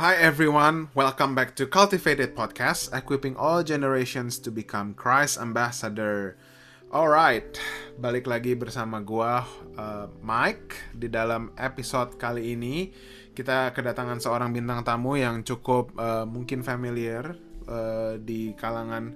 Hi 0.00 0.16
everyone, 0.16 0.88
welcome 0.96 1.36
back 1.36 1.52
to 1.60 1.68
Cultivated 1.68 2.32
Podcast, 2.32 2.88
equipping 2.96 3.36
all 3.36 3.60
generations 3.60 4.40
to 4.40 4.48
become 4.48 4.96
Christ 4.96 5.36
ambassador. 5.36 6.40
Alright, 6.88 7.60
balik 8.00 8.24
lagi 8.24 8.56
bersama 8.56 9.04
gua 9.04 9.44
uh, 9.76 10.08
Mike 10.24 10.96
di 10.96 11.12
dalam 11.12 11.52
episode 11.52 12.16
kali 12.16 12.56
ini 12.56 12.88
kita 13.36 13.76
kedatangan 13.76 14.24
seorang 14.24 14.56
bintang 14.56 14.80
tamu 14.88 15.20
yang 15.20 15.44
cukup 15.44 15.92
uh, 16.00 16.24
mungkin 16.24 16.64
familiar 16.64 17.36
uh, 17.68 18.16
di 18.16 18.56
kalangan 18.56 19.12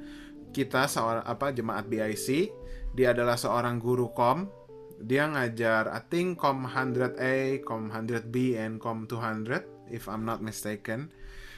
kita 0.53 0.85
seorang 0.85 1.25
apa 1.25 1.49
jemaat 1.57 1.89
BIC. 1.89 2.53
Dia 2.93 3.17
adalah 3.17 3.41
seorang 3.41 3.81
guru 3.81 4.13
kom. 4.13 4.53
Dia 5.01 5.33
ngajar 5.33 5.89
I 5.97 6.05
think 6.13 6.37
kom 6.37 6.69
100A, 6.69 7.65
kom 7.65 7.89
100B 7.89 8.61
and 8.61 8.77
kom 8.77 9.09
200 9.09 9.74
if 9.91 10.09
I'm 10.09 10.25
not 10.25 10.41
mistaken. 10.41 11.13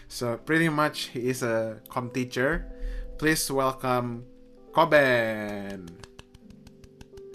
So 0.06 0.38
pretty 0.38 0.70
much 0.70 1.10
he 1.14 1.30
is 1.30 1.42
a 1.42 1.82
com 1.90 2.10
teacher. 2.10 2.66
Please 3.18 3.48
welcome 3.50 4.28
Koben. 4.70 5.88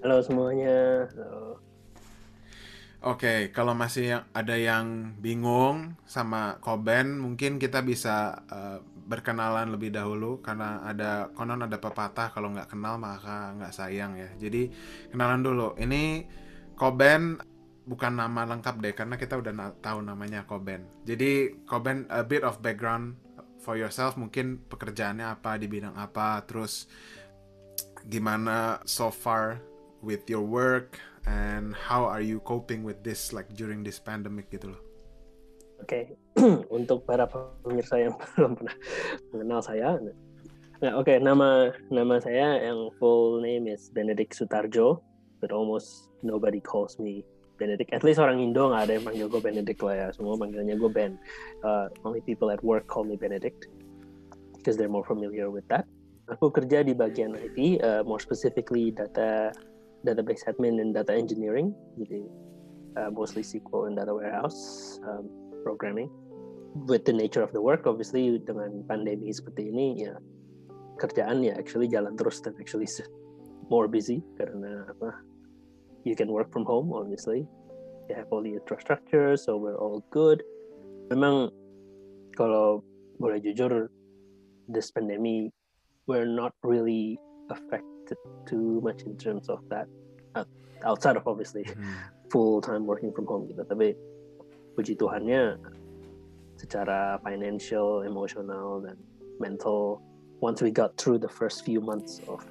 Halo 0.01 0.23
semuanya. 0.23 1.09
Halo. 1.13 1.61
Oke, 3.01 3.17
okay, 3.17 3.39
kalau 3.49 3.73
masih 3.73 4.21
ada 4.29 4.53
yang 4.53 5.17
bingung 5.17 5.97
sama 6.05 6.61
Koben, 6.61 7.17
mungkin 7.17 7.57
kita 7.57 7.81
bisa 7.81 8.45
uh, 8.45 8.77
berkenalan 9.09 9.73
lebih 9.73 9.89
dahulu 9.89 10.37
karena 10.39 10.85
ada 10.85 11.33
konon 11.33 11.65
ada 11.65 11.81
pepatah 11.81 12.29
kalau 12.29 12.53
nggak 12.53 12.69
kenal 12.69 13.01
maka 13.01 13.57
nggak 13.57 13.73
sayang 13.73 14.15
ya. 14.15 14.29
Jadi 14.37 14.69
kenalan 15.09 15.41
dulu. 15.41 15.73
Ini 15.81 16.29
Koben 16.77 17.41
bukan 17.91 18.15
nama 18.15 18.47
lengkap 18.47 18.79
deh 18.79 18.95
karena 18.95 19.19
kita 19.19 19.35
udah 19.35 19.51
na 19.51 19.75
tahu 19.83 19.99
namanya 19.99 20.47
Koben. 20.47 20.87
Jadi 21.03 21.59
Koben 21.67 22.07
a 22.07 22.23
bit 22.23 22.47
of 22.47 22.63
background 22.63 23.19
for 23.59 23.75
yourself 23.75 24.15
mungkin 24.15 24.63
pekerjaannya 24.71 25.27
apa 25.27 25.59
di 25.59 25.67
bidang 25.67 25.99
apa 25.99 26.39
terus 26.47 26.87
gimana 28.07 28.79
so 28.87 29.11
far 29.11 29.59
with 29.99 30.23
your 30.31 30.41
work 30.41 30.97
and 31.27 31.75
how 31.75 32.07
are 32.07 32.23
you 32.23 32.39
coping 32.47 32.81
with 32.81 33.03
this 33.03 33.35
like 33.35 33.51
during 33.59 33.83
this 33.83 33.99
pandemic 33.99 34.47
gitu 34.47 34.71
loh. 34.71 34.81
Oke, 35.83 35.89
okay. 35.91 36.03
untuk 36.77 37.03
para 37.03 37.27
pemirsa 37.65 37.99
yang 37.99 38.15
belum 38.37 38.55
pernah 38.55 38.77
mengenal 39.33 39.61
saya, 39.65 39.97
nah, 40.77 40.93
oke 40.93 41.09
okay, 41.09 41.17
nama 41.17 41.73
nama 41.89 42.21
saya 42.21 42.61
yang 42.61 42.93
full 43.01 43.41
name 43.41 43.65
is 43.65 43.89
Benedict 43.89 44.37
Sutarjo, 44.37 45.01
but 45.41 45.49
almost 45.49 46.13
nobody 46.21 46.61
calls 46.61 47.01
me 47.01 47.25
Benedict. 47.61 47.93
At 47.93 48.01
least 48.01 48.17
orang 48.17 48.41
Indo 48.41 48.73
nggak 48.73 48.89
ada 48.89 48.93
yang 48.97 49.05
panggil 49.05 49.27
gue 49.29 49.41
Benedict 49.45 49.81
lah 49.85 49.95
ya. 49.95 50.07
Semua 50.09 50.33
manggilnya 50.33 50.73
gue 50.73 50.89
Ben. 50.89 51.21
Uh, 51.61 51.85
only 52.01 52.25
people 52.25 52.49
at 52.49 52.57
work 52.65 52.89
call 52.89 53.05
me 53.05 53.13
Benedict 53.13 53.69
because 54.57 54.81
they're 54.81 54.89
more 54.89 55.05
familiar 55.05 55.53
with 55.53 55.65
that. 55.69 55.85
Aku 56.33 56.49
kerja 56.49 56.81
di 56.81 56.97
bagian 56.97 57.37
IT, 57.37 57.83
uh, 57.85 58.01
more 58.01 58.17
specifically 58.17 58.89
data 58.89 59.53
database 60.01 60.41
admin 60.49 60.81
and 60.81 60.97
data 60.97 61.13
engineering. 61.13 61.77
Jadi 62.01 62.25
uh, 62.97 63.13
mostly 63.13 63.45
SQL 63.45 63.93
and 63.93 63.95
data 64.01 64.09
warehouse 64.09 64.97
um, 65.05 65.29
programming. 65.61 66.09
With 66.87 67.03
the 67.03 67.11
nature 67.11 67.43
of 67.43 67.51
the 67.51 67.59
work, 67.59 67.83
obviously 67.83 68.39
dengan 68.39 68.87
pandemi 68.87 69.29
seperti 69.29 69.69
ini 69.69 70.07
ya 70.07 70.15
kerjaan 71.01 71.41
ya 71.43 71.57
actually 71.57 71.89
jalan 71.89 72.13
terus 72.15 72.39
dan 72.39 72.55
actually 72.61 72.87
more 73.73 73.89
busy 73.89 74.23
karena 74.37 74.87
apa 74.87 75.19
you 76.03 76.15
can 76.15 76.31
work 76.31 76.51
from 76.51 76.65
home 76.65 76.93
obviously. 76.93 77.47
You 78.09 78.15
have 78.15 78.27
all 78.31 78.43
the 78.43 78.53
infrastructure 78.53 79.37
so 79.37 79.57
we're 79.57 79.77
all 79.77 80.03
good. 80.11 80.43
Memang 81.11 81.51
kalau 82.35 82.83
boleh 83.19 83.43
jujur 83.43 83.91
this 84.71 84.89
pandemic 84.89 85.51
we're 86.07 86.27
not 86.27 86.55
really 86.63 87.19
affected 87.51 88.17
too 88.47 88.81
much 88.81 89.03
in 89.03 89.13
terms 89.19 89.51
of 89.51 89.61
that 89.69 89.85
outside 90.83 91.15
of 91.15 91.27
obviously 91.27 91.63
hmm. 91.63 91.93
full 92.29 92.61
time 92.61 92.85
working 92.85 93.11
from 93.13 93.25
home 93.27 93.45
gitu 93.45 93.61
tapi 93.67 93.93
puji 94.73 94.97
Tuhannya 94.97 95.59
secara 96.57 97.17
financial, 97.25 98.05
emotional 98.05 98.81
dan 98.81 98.97
mental 99.41 100.01
once 100.41 100.61
we 100.61 100.69
got 100.69 100.93
through 100.97 101.17
the 101.17 101.29
first 101.29 101.65
few 101.65 101.81
months 101.81 102.21
of 102.29 102.41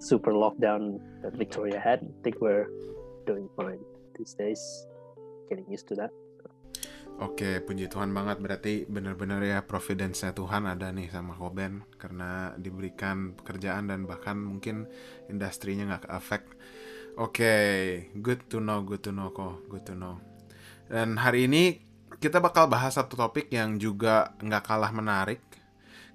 super 0.00 0.32
lockdown 0.32 0.98
that 1.20 1.36
Victoria 1.36 1.76
had. 1.76 2.00
I 2.02 2.20
think 2.24 2.40
we're 2.40 2.66
doing 3.28 3.46
fine 3.54 3.78
these 4.16 4.32
days, 4.34 4.58
getting 5.52 5.68
used 5.68 5.86
to 5.92 5.94
that. 6.00 6.10
Oke, 7.20 7.44
okay, 7.44 7.54
puji 7.60 7.92
Tuhan 7.92 8.16
banget. 8.16 8.40
Berarti 8.40 8.88
benar-benar 8.88 9.44
ya 9.44 9.60
providence-nya 9.60 10.32
Tuhan 10.32 10.64
ada 10.64 10.88
nih 10.88 11.12
sama 11.12 11.36
Koben 11.36 11.84
karena 12.00 12.56
diberikan 12.56 13.36
pekerjaan 13.36 13.92
dan 13.92 14.08
bahkan 14.08 14.40
mungkin 14.40 14.88
industrinya 15.28 15.84
nggak 15.84 16.08
ke-affect. 16.08 16.48
Oke, 17.20 17.44
okay, 17.44 17.76
good 18.24 18.48
to 18.48 18.56
know, 18.56 18.80
good 18.80 19.04
to 19.04 19.12
know 19.12 19.28
kok, 19.36 19.68
good 19.68 19.84
to 19.84 19.92
know. 19.92 20.16
Dan 20.88 21.20
hari 21.20 21.44
ini 21.44 21.76
kita 22.16 22.40
bakal 22.40 22.72
bahas 22.72 22.96
satu 22.96 23.20
topik 23.20 23.52
yang 23.52 23.76
juga 23.76 24.32
nggak 24.40 24.64
kalah 24.64 24.88
menarik 24.88 25.44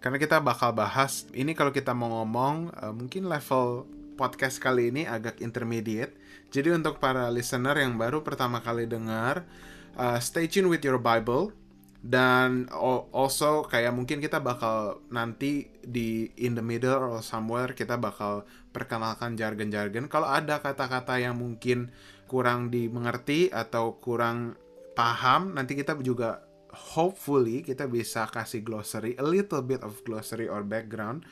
karena 0.05 0.21
kita 0.21 0.37
bakal 0.37 0.69
bahas 0.69 1.25
ini 1.33 1.57
kalau 1.57 1.73
kita 1.73 1.89
mau 1.97 2.21
ngomong 2.21 2.69
uh, 2.77 2.93
mungkin 2.93 3.25
level 3.25 3.89
podcast 4.13 4.61
kali 4.61 4.93
ini 4.93 5.09
agak 5.09 5.41
intermediate. 5.41 6.13
Jadi 6.53 6.69
untuk 6.69 7.01
para 7.01 7.25
listener 7.33 7.73
yang 7.73 7.97
baru 7.97 8.21
pertama 8.21 8.61
kali 8.61 8.85
dengar, 8.85 9.49
uh, 9.97 10.21
stay 10.21 10.45
tune 10.45 10.69
with 10.69 10.85
your 10.85 11.01
Bible 11.01 11.57
dan 12.05 12.69
also 13.09 13.65
kayak 13.65 13.97
mungkin 13.97 14.21
kita 14.21 14.37
bakal 14.37 15.01
nanti 15.09 15.73
di 15.81 16.29
in 16.37 16.53
the 16.53 16.61
middle 16.61 17.01
or 17.01 17.25
somewhere 17.25 17.73
kita 17.73 17.97
bakal 17.97 18.45
perkenalkan 18.69 19.33
jargon-jargon. 19.33 20.05
Kalau 20.05 20.29
ada 20.29 20.61
kata-kata 20.61 21.17
yang 21.17 21.33
mungkin 21.41 21.89
kurang 22.29 22.69
dimengerti 22.69 23.49
atau 23.49 23.97
kurang 23.97 24.53
paham, 24.93 25.57
nanti 25.57 25.73
kita 25.73 25.97
juga 26.05 26.44
hopefully 26.75 27.63
kita 27.63 27.87
bisa 27.87 28.27
kasih 28.27 28.61
glossary, 28.61 29.15
a 29.15 29.25
little 29.25 29.63
bit 29.63 29.81
of 29.81 30.03
glossary 30.03 30.45
or 30.51 30.61
background 30.61 31.23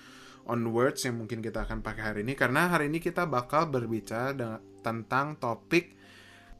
on 0.48 0.72
words 0.72 1.04
yang 1.04 1.20
mungkin 1.20 1.44
kita 1.44 1.68
akan 1.68 1.84
pakai 1.84 2.04
hari 2.04 2.20
ini. 2.24 2.34
Karena 2.36 2.72
hari 2.72 2.88
ini 2.88 3.04
kita 3.04 3.28
bakal 3.28 3.68
berbicara 3.68 4.60
tentang 4.84 5.40
topik 5.40 5.96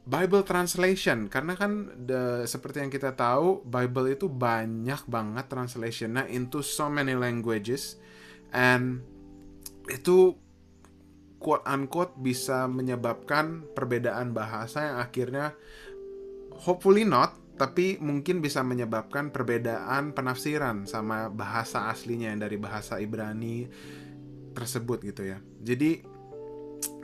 Bible 0.04 0.44
translation. 0.44 1.32
Karena 1.32 1.56
kan 1.56 1.92
the, 2.04 2.44
seperti 2.44 2.84
yang 2.84 2.92
kita 2.92 3.16
tahu 3.16 3.64
Bible 3.64 4.12
itu 4.12 4.28
banyak 4.28 5.08
banget 5.08 5.48
translationnya 5.48 6.28
into 6.28 6.60
so 6.60 6.92
many 6.92 7.16
languages. 7.16 7.96
And 8.52 9.04
itu 9.88 10.36
quote 11.40 11.64
unquote 11.68 12.16
bisa 12.16 12.64
menyebabkan 12.64 13.68
perbedaan 13.76 14.32
bahasa 14.32 14.88
yang 14.88 14.96
akhirnya 14.96 15.52
hopefully 16.64 17.04
not 17.04 17.43
tapi 17.54 18.02
mungkin 18.02 18.42
bisa 18.42 18.66
menyebabkan 18.66 19.30
perbedaan 19.30 20.10
penafsiran 20.10 20.90
sama 20.90 21.30
bahasa 21.30 21.86
aslinya 21.86 22.34
yang 22.34 22.42
dari 22.42 22.58
bahasa 22.58 22.98
Ibrani 22.98 23.70
tersebut 24.54 25.06
gitu 25.06 25.22
ya. 25.22 25.38
Jadi 25.62 26.02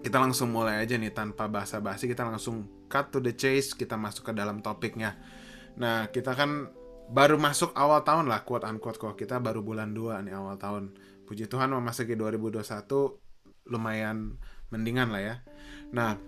kita 0.00 0.16
langsung 0.18 0.50
mulai 0.50 0.82
aja 0.82 0.98
nih 0.98 1.12
tanpa 1.12 1.46
basa-basi 1.46 2.10
kita 2.10 2.26
langsung 2.26 2.66
cut 2.90 3.14
to 3.14 3.22
the 3.22 3.30
chase 3.36 3.76
kita 3.76 3.94
masuk 3.94 4.30
ke 4.30 4.32
dalam 4.34 4.58
topiknya. 4.58 5.14
Nah, 5.78 6.10
kita 6.10 6.34
kan 6.34 6.72
baru 7.10 7.38
masuk 7.38 7.70
awal 7.78 8.02
tahun 8.02 8.26
lah 8.26 8.42
quote 8.42 8.66
unquote 8.66 8.98
kok. 8.98 9.14
Kita 9.14 9.38
baru 9.38 9.62
bulan 9.62 9.94
2 9.94 10.26
nih 10.26 10.34
awal 10.34 10.58
tahun. 10.58 10.94
Puji 11.30 11.46
Tuhan 11.46 11.70
memasuki 11.70 12.18
2021 12.18 13.70
lumayan 13.70 14.34
mendingan 14.74 15.14
lah 15.14 15.22
ya. 15.22 15.34
Nah, 15.94 16.18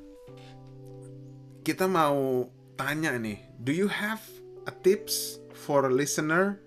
kita 1.67 1.91
mau 1.91 2.47
tanya 2.77 3.15
nih, 3.17 3.39
do 3.61 3.73
you 3.73 3.89
have 3.89 4.23
a 4.69 4.73
tips 4.85 5.41
for 5.53 5.89
a 5.89 5.93
listener? 5.93 6.61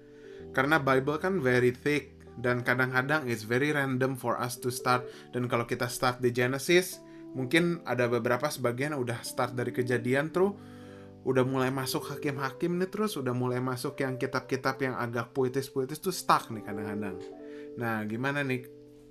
Karena 0.56 0.80
Bible 0.80 1.19
kan 1.19 1.44
very 1.44 1.75
thick 1.75 2.16
dan 2.40 2.63
kadang-kadang 2.63 3.28
it's 3.28 3.44
very 3.44 3.72
random 3.72 4.16
for 4.16 4.40
us 4.40 4.60
to 4.60 4.72
start. 4.72 5.07
Dan 5.31 5.48
kalau 5.52 5.68
kita 5.68 5.88
start 5.92 6.24
di 6.24 6.31
Genesis, 6.31 7.00
mungkin 7.36 7.84
ada 7.84 8.07
beberapa 8.07 8.48
sebagian 8.48 8.96
udah 8.96 9.19
start 9.24 9.56
dari 9.56 9.75
kejadian 9.75 10.31
tuh 10.31 10.56
udah 11.25 11.42
mulai 11.42 11.74
masuk 11.74 12.13
hakim-hakim 12.13 12.78
nih 12.78 12.90
terus 12.94 13.18
udah 13.18 13.34
mulai 13.34 13.57
masuk 13.57 13.98
yang 13.98 14.16
kitab-kitab 14.22 14.78
yang 14.78 14.94
agak 14.94 15.34
puitis-puitis 15.34 15.98
tuh 15.98 16.13
stuck 16.13 16.54
nih 16.54 16.62
kadang-kadang. 16.62 17.18
Nah, 17.81 18.06
gimana 18.06 18.46
nih 18.46 18.62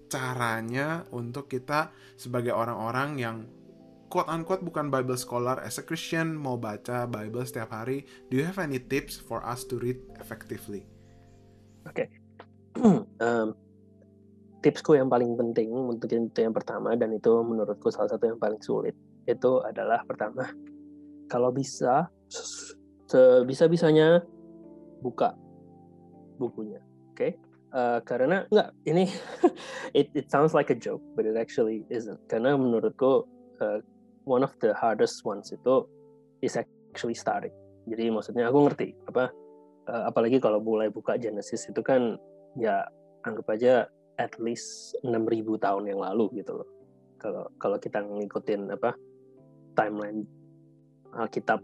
caranya 0.07 1.03
untuk 1.11 1.51
kita 1.51 1.91
sebagai 2.15 2.55
orang-orang 2.55 3.19
yang 3.19 3.37
quote 4.15 4.31
unquote 4.31 4.63
bukan 4.63 4.95
Bible 4.95 5.19
scholar 5.19 5.59
as 5.67 5.83
a 5.83 5.83
Christian 5.83 6.39
mau 6.39 6.55
baca 6.55 7.11
Bible 7.11 7.43
setiap 7.43 7.75
hari 7.75 8.07
do 8.31 8.39
you 8.39 8.47
have 8.47 8.63
any 8.63 8.79
tips 8.79 9.19
for 9.19 9.43
us 9.43 9.67
to 9.67 9.75
read 9.83 9.99
effectively 10.23 10.87
oke 11.91 11.99
okay. 11.99 12.07
um, 13.19 13.59
tipsku 14.63 14.95
yang 14.95 15.11
paling 15.11 15.35
penting 15.35 15.75
untuk 15.75 16.15
itu 16.15 16.31
yang 16.39 16.55
pertama 16.55 16.95
dan 16.95 17.11
itu 17.11 17.43
menurutku 17.43 17.91
salah 17.91 18.07
satu 18.07 18.31
yang 18.31 18.39
paling 18.39 18.63
sulit 18.63 18.95
itu 19.27 19.59
adalah 19.67 20.07
pertama 20.07 20.47
kalau 21.27 21.51
bisa 21.51 22.07
sebisa 23.11 23.67
bisanya 23.67 24.23
buka 25.03 25.35
bukunya 26.39 26.79
oke 27.11 27.19
okay? 27.19 27.35
uh, 27.75 27.99
karena 28.07 28.47
enggak 28.55 28.71
ini 28.87 29.11
it 29.99 30.07
it 30.15 30.31
sounds 30.31 30.55
like 30.55 30.71
a 30.71 30.79
joke 30.79 31.03
but 31.19 31.27
it 31.27 31.35
actually 31.35 31.83
isn't 31.91 32.23
karena 32.31 32.55
menurutku 32.55 33.27
uh, 33.59 33.83
one 34.25 34.43
of 34.45 34.53
the 34.61 34.73
hardest 34.77 35.25
ones 35.25 35.53
itu 35.53 35.85
is 36.41 36.57
actually 36.57 37.17
starting. 37.17 37.53
Jadi 37.89 38.09
maksudnya 38.09 38.49
aku 38.49 38.69
ngerti 38.69 38.97
apa 39.09 39.29
uh, 39.89 40.05
apalagi 40.09 40.41
kalau 40.41 40.61
mulai 40.61 40.89
buka 40.89 41.21
Genesis 41.21 41.69
itu 41.69 41.81
kan 41.85 42.17
ya 42.57 42.85
anggap 43.25 43.47
aja 43.53 43.89
at 44.17 44.33
least 44.41 44.97
6000 45.03 45.45
tahun 45.61 45.85
yang 45.91 46.01
lalu 46.01 46.41
gitu 46.41 46.65
loh. 46.65 46.69
Kalau 47.21 47.49
kalau 47.61 47.77
kita 47.81 48.05
ngikutin 48.05 48.73
apa 48.73 48.97
timeline 49.77 50.25
Alkitab 51.15 51.61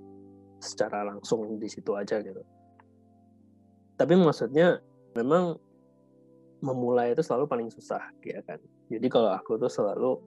secara 0.60 1.08
langsung 1.08 1.56
di 1.56 1.68
situ 1.68 1.96
aja 1.96 2.20
gitu. 2.20 2.42
Tapi 3.96 4.14
maksudnya 4.16 4.80
memang 5.16 5.56
memulai 6.60 7.16
itu 7.16 7.24
selalu 7.24 7.48
paling 7.48 7.68
susah 7.72 8.00
ya 8.24 8.44
kan. 8.44 8.60
Jadi 8.92 9.06
kalau 9.08 9.32
aku 9.32 9.56
tuh 9.56 9.72
selalu 9.72 10.20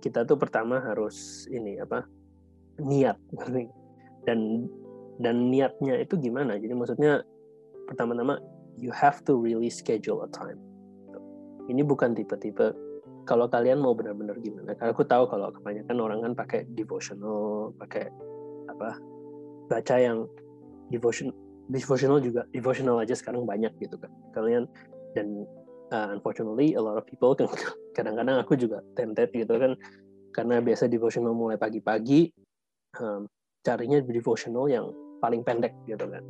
kita 0.00 0.24
tuh 0.24 0.40
pertama 0.40 0.80
harus 0.80 1.44
ini 1.52 1.76
apa 1.76 2.08
niat 2.80 3.20
dan 4.24 4.66
dan 5.20 5.52
niatnya 5.52 6.00
itu 6.00 6.16
gimana? 6.16 6.56
Jadi 6.56 6.72
maksudnya 6.72 7.20
pertama-tama 7.84 8.40
you 8.80 8.88
have 8.90 9.20
to 9.28 9.36
really 9.36 9.68
schedule 9.68 10.24
a 10.24 10.28
time. 10.32 10.56
Ini 11.68 11.84
bukan 11.84 12.16
tipe-tipe 12.16 12.72
kalau 13.28 13.46
kalian 13.46 13.84
mau 13.84 13.92
benar-benar 13.92 14.40
gimana? 14.40 14.72
Karena 14.74 14.90
aku 14.96 15.04
tahu 15.04 15.28
kalau 15.28 15.52
kebanyakan 15.52 15.96
orang 16.00 16.18
kan 16.24 16.32
pakai 16.34 16.60
devotional 16.72 17.70
pakai 17.76 18.08
apa 18.72 18.96
baca 19.68 19.96
yang 20.00 20.24
devotion 20.88 21.30
devotional 21.70 22.18
juga 22.18 22.48
devotional 22.50 22.98
aja 22.98 23.14
sekarang 23.14 23.44
banyak 23.44 23.70
gitu 23.78 24.00
kan. 24.00 24.10
Kalian 24.34 24.64
dan 25.14 25.44
uh, 25.90 26.08
unfortunately 26.14 26.74
a 26.74 26.82
lot 26.82 26.96
of 26.96 27.04
people 27.04 27.34
kan 27.34 27.50
kadang-kadang 27.96 28.40
aku 28.40 28.56
juga 28.56 28.80
tempted 28.94 29.30
gitu 29.34 29.54
kan. 29.58 29.74
Karena 30.30 30.62
biasa 30.62 30.86
devotional 30.86 31.34
mulai 31.34 31.58
pagi-pagi 31.58 32.30
um, 33.02 33.26
carinya 33.66 33.98
devotional 33.98 34.70
yang 34.70 34.86
paling 35.18 35.42
pendek 35.42 35.74
gitu 35.90 36.06
kan. 36.06 36.22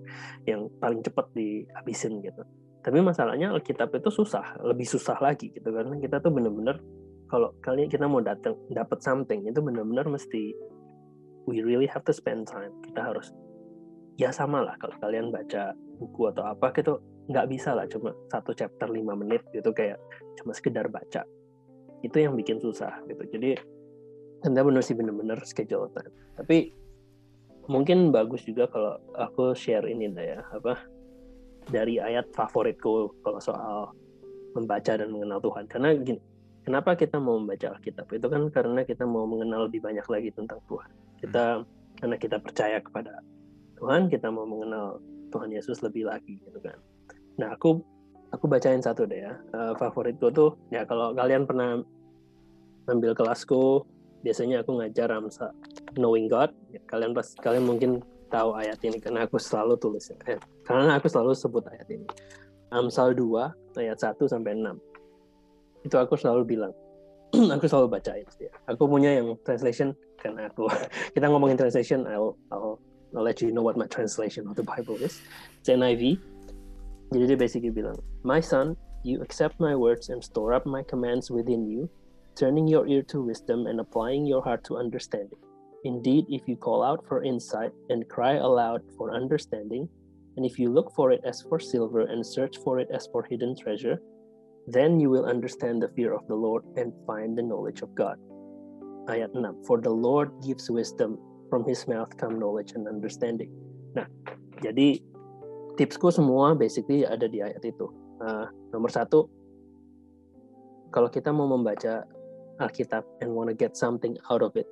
Yang 0.48 0.72
paling 0.80 1.00
cepat 1.04 1.26
dihabisin 1.36 2.24
gitu. 2.24 2.42
Tapi 2.80 2.98
masalahnya 3.04 3.52
Alkitab 3.52 3.92
itu 3.92 4.08
susah 4.08 4.56
lebih 4.64 4.88
susah 4.88 5.20
lagi 5.20 5.52
gitu. 5.52 5.68
Karena 5.68 6.00
kita 6.00 6.18
tuh 6.24 6.32
bener-bener 6.32 6.80
kalau 7.28 7.52
kalian 7.60 7.92
kita 7.92 8.08
mau 8.08 8.24
datang 8.24 8.56
dapat 8.72 8.98
something 9.04 9.46
itu 9.46 9.60
bener-bener 9.60 10.08
mesti 10.08 10.56
we 11.44 11.60
really 11.60 11.86
have 11.86 12.02
to 12.08 12.16
spend 12.16 12.48
time. 12.48 12.72
Kita 12.80 13.12
harus 13.12 13.28
ya 14.16 14.32
sama 14.32 14.64
lah 14.64 14.80
kalau 14.80 14.96
kalian 15.00 15.28
baca 15.28 15.76
buku 16.00 16.32
atau 16.32 16.48
apa 16.48 16.72
gitu 16.72 16.96
nggak 17.28 17.46
bisa 17.52 17.76
lah 17.76 17.84
cuma 17.90 18.16
satu 18.32 18.56
chapter 18.56 18.88
lima 18.88 19.12
menit 19.12 19.44
gitu 19.52 19.70
kayak 19.74 20.00
cuma 20.40 20.56
sekedar 20.56 20.88
baca. 20.88 21.26
Itu 22.00 22.16
yang 22.16 22.38
bikin 22.38 22.62
susah 22.62 23.04
gitu. 23.04 23.22
Jadi 23.28 23.60
anda 24.48 24.64
benar 24.64 24.80
sih 24.80 24.96
bener-bener 24.96 25.36
schedule 25.44 25.92
time. 25.92 26.14
Tapi 26.40 26.72
mungkin 27.68 28.08
bagus 28.08 28.42
juga 28.48 28.66
kalau 28.72 28.96
aku 29.14 29.52
share 29.52 29.84
ini 29.84 30.08
dah 30.10 30.24
ya 30.24 30.40
apa 30.56 30.80
dari 31.68 32.00
ayat 32.00 32.32
favoritku 32.32 33.20
kalau 33.20 33.40
soal 33.42 33.92
membaca 34.56 34.96
dan 34.96 35.12
mengenal 35.12 35.38
Tuhan. 35.44 35.68
Karena 35.68 35.92
gini 35.98 36.20
kenapa 36.64 36.96
kita 36.96 37.20
mau 37.20 37.36
membaca 37.36 37.76
Alkitab? 37.76 38.08
Itu 38.16 38.26
kan 38.32 38.48
karena 38.48 38.80
kita 38.88 39.04
mau 39.04 39.28
mengenal 39.28 39.68
lebih 39.68 39.84
banyak 39.84 40.06
lagi 40.08 40.32
tentang 40.32 40.58
Tuhan. 40.66 40.90
Kita 41.20 41.44
karena 42.00 42.16
kita 42.16 42.40
percaya 42.40 42.80
kepada 42.80 43.20
Tuhan 43.76 44.08
kita 44.08 44.32
mau 44.32 44.48
mengenal 44.48 45.00
Tuhan 45.32 45.52
Yesus 45.52 45.84
lebih 45.84 46.08
lagi 46.08 46.40
gitu 46.40 46.58
kan 46.64 46.76
Nah, 47.40 47.56
aku 47.56 47.80
aku 48.36 48.44
bacain 48.44 48.84
satu 48.84 49.08
deh 49.08 49.24
ya. 49.24 49.32
Uh, 49.56 49.72
favoritku 49.80 50.28
tuh 50.28 50.60
ya 50.68 50.84
kalau 50.84 51.16
kalian 51.16 51.48
pernah 51.48 51.80
ambil 52.92 53.16
kelasku, 53.16 53.80
biasanya 54.20 54.60
aku 54.60 54.76
ngajar 54.76 55.08
Ramsa 55.08 55.48
Knowing 55.96 56.28
God. 56.28 56.52
Kalian 56.84 57.16
pas 57.16 57.32
kalian 57.40 57.64
mungkin 57.64 58.04
tahu 58.28 58.54
ayat 58.54 58.78
ini 58.84 59.00
karena 59.00 59.24
aku 59.24 59.40
selalu 59.40 59.80
tulis 59.80 60.12
ya. 60.12 60.36
Eh, 60.36 60.38
karena 60.68 61.00
aku 61.00 61.08
selalu 61.08 61.32
sebut 61.32 61.64
ayat 61.72 61.88
ini. 61.88 62.04
Amsal 62.70 63.16
2 63.16 63.80
ayat 63.80 63.98
1 63.98 64.20
sampai 64.30 64.54
6. 64.54 64.78
Itu 65.88 65.96
aku 65.96 66.14
selalu 66.14 66.44
bilang. 66.46 66.72
aku 67.56 67.66
selalu 67.66 67.98
bacain 67.98 68.26
ya. 68.42 68.50
Aku 68.68 68.90
punya 68.90 69.16
yang 69.16 69.38
translation 69.46 69.94
karena 70.20 70.50
aku 70.50 70.68
kita 71.14 71.26
ngomongin 71.30 71.56
translation 71.56 72.04
I'll, 72.04 72.36
I'll 72.52 72.76
I'll 73.10 73.26
let 73.26 73.42
you 73.42 73.50
know 73.50 73.62
what 73.62 73.74
my 73.74 73.90
translation 73.90 74.46
of 74.46 74.54
the 74.54 74.62
Bible 74.62 74.94
is. 75.02 75.18
It's 75.58 75.70
NIV 75.70 76.18
Jadi 77.10 77.34
dia 77.34 77.38
basically 77.38 77.74
bilang, 77.74 77.98
My 78.22 78.38
son, 78.38 78.78
you 79.02 79.18
accept 79.18 79.58
my 79.58 79.74
words 79.74 80.14
and 80.14 80.22
store 80.22 80.54
up 80.54 80.62
my 80.62 80.86
commands 80.86 81.30
within 81.30 81.66
you, 81.66 81.90
turning 82.38 82.70
your 82.70 82.86
ear 82.86 83.02
to 83.10 83.18
wisdom 83.18 83.66
and 83.66 83.82
applying 83.82 84.26
your 84.26 84.42
heart 84.42 84.62
to 84.70 84.78
understanding. 84.78 85.38
Indeed, 85.82 86.28
if 86.28 86.46
you 86.46 86.54
call 86.54 86.84
out 86.84 87.02
for 87.08 87.24
insight 87.24 87.72
and 87.88 88.06
cry 88.08 88.38
aloud 88.38 88.82
for 88.94 89.10
understanding, 89.10 89.88
and 90.36 90.46
if 90.46 90.58
you 90.58 90.70
look 90.70 90.94
for 90.94 91.10
it 91.10 91.20
as 91.24 91.42
for 91.42 91.58
silver 91.58 92.06
and 92.06 92.24
search 92.24 92.58
for 92.62 92.78
it 92.78 92.88
as 92.92 93.08
for 93.10 93.24
hidden 93.24 93.56
treasure, 93.56 93.98
then 94.68 95.00
you 95.00 95.10
will 95.10 95.26
understand 95.26 95.82
the 95.82 95.88
fear 95.96 96.12
of 96.12 96.26
the 96.28 96.34
Lord 96.36 96.62
and 96.76 96.92
find 97.06 97.36
the 97.36 97.42
knowledge 97.42 97.82
of 97.82 97.94
God. 97.94 98.20
Ayat 99.08 99.34
6. 99.34 99.66
For 99.66 99.80
the 99.80 99.90
Lord 99.90 100.30
gives 100.46 100.70
wisdom, 100.70 101.18
from 101.48 101.66
his 101.66 101.88
mouth 101.88 102.14
come 102.16 102.38
knowledge 102.38 102.78
and 102.78 102.86
understanding. 102.86 103.50
Nah, 103.96 104.06
jadi 104.62 105.02
tipsku 105.80 106.12
semua 106.12 106.52
basically 106.52 107.08
ada 107.08 107.24
di 107.24 107.40
ayat 107.40 107.64
itu. 107.64 107.88
Uh, 108.20 108.44
nomor 108.76 108.92
satu, 108.92 109.32
kalau 110.92 111.08
kita 111.08 111.32
mau 111.32 111.48
membaca 111.48 112.04
Alkitab 112.60 113.00
and 113.24 113.32
wanna 113.32 113.56
get 113.56 113.72
something 113.80 114.20
out 114.28 114.44
of 114.44 114.52
it, 114.60 114.68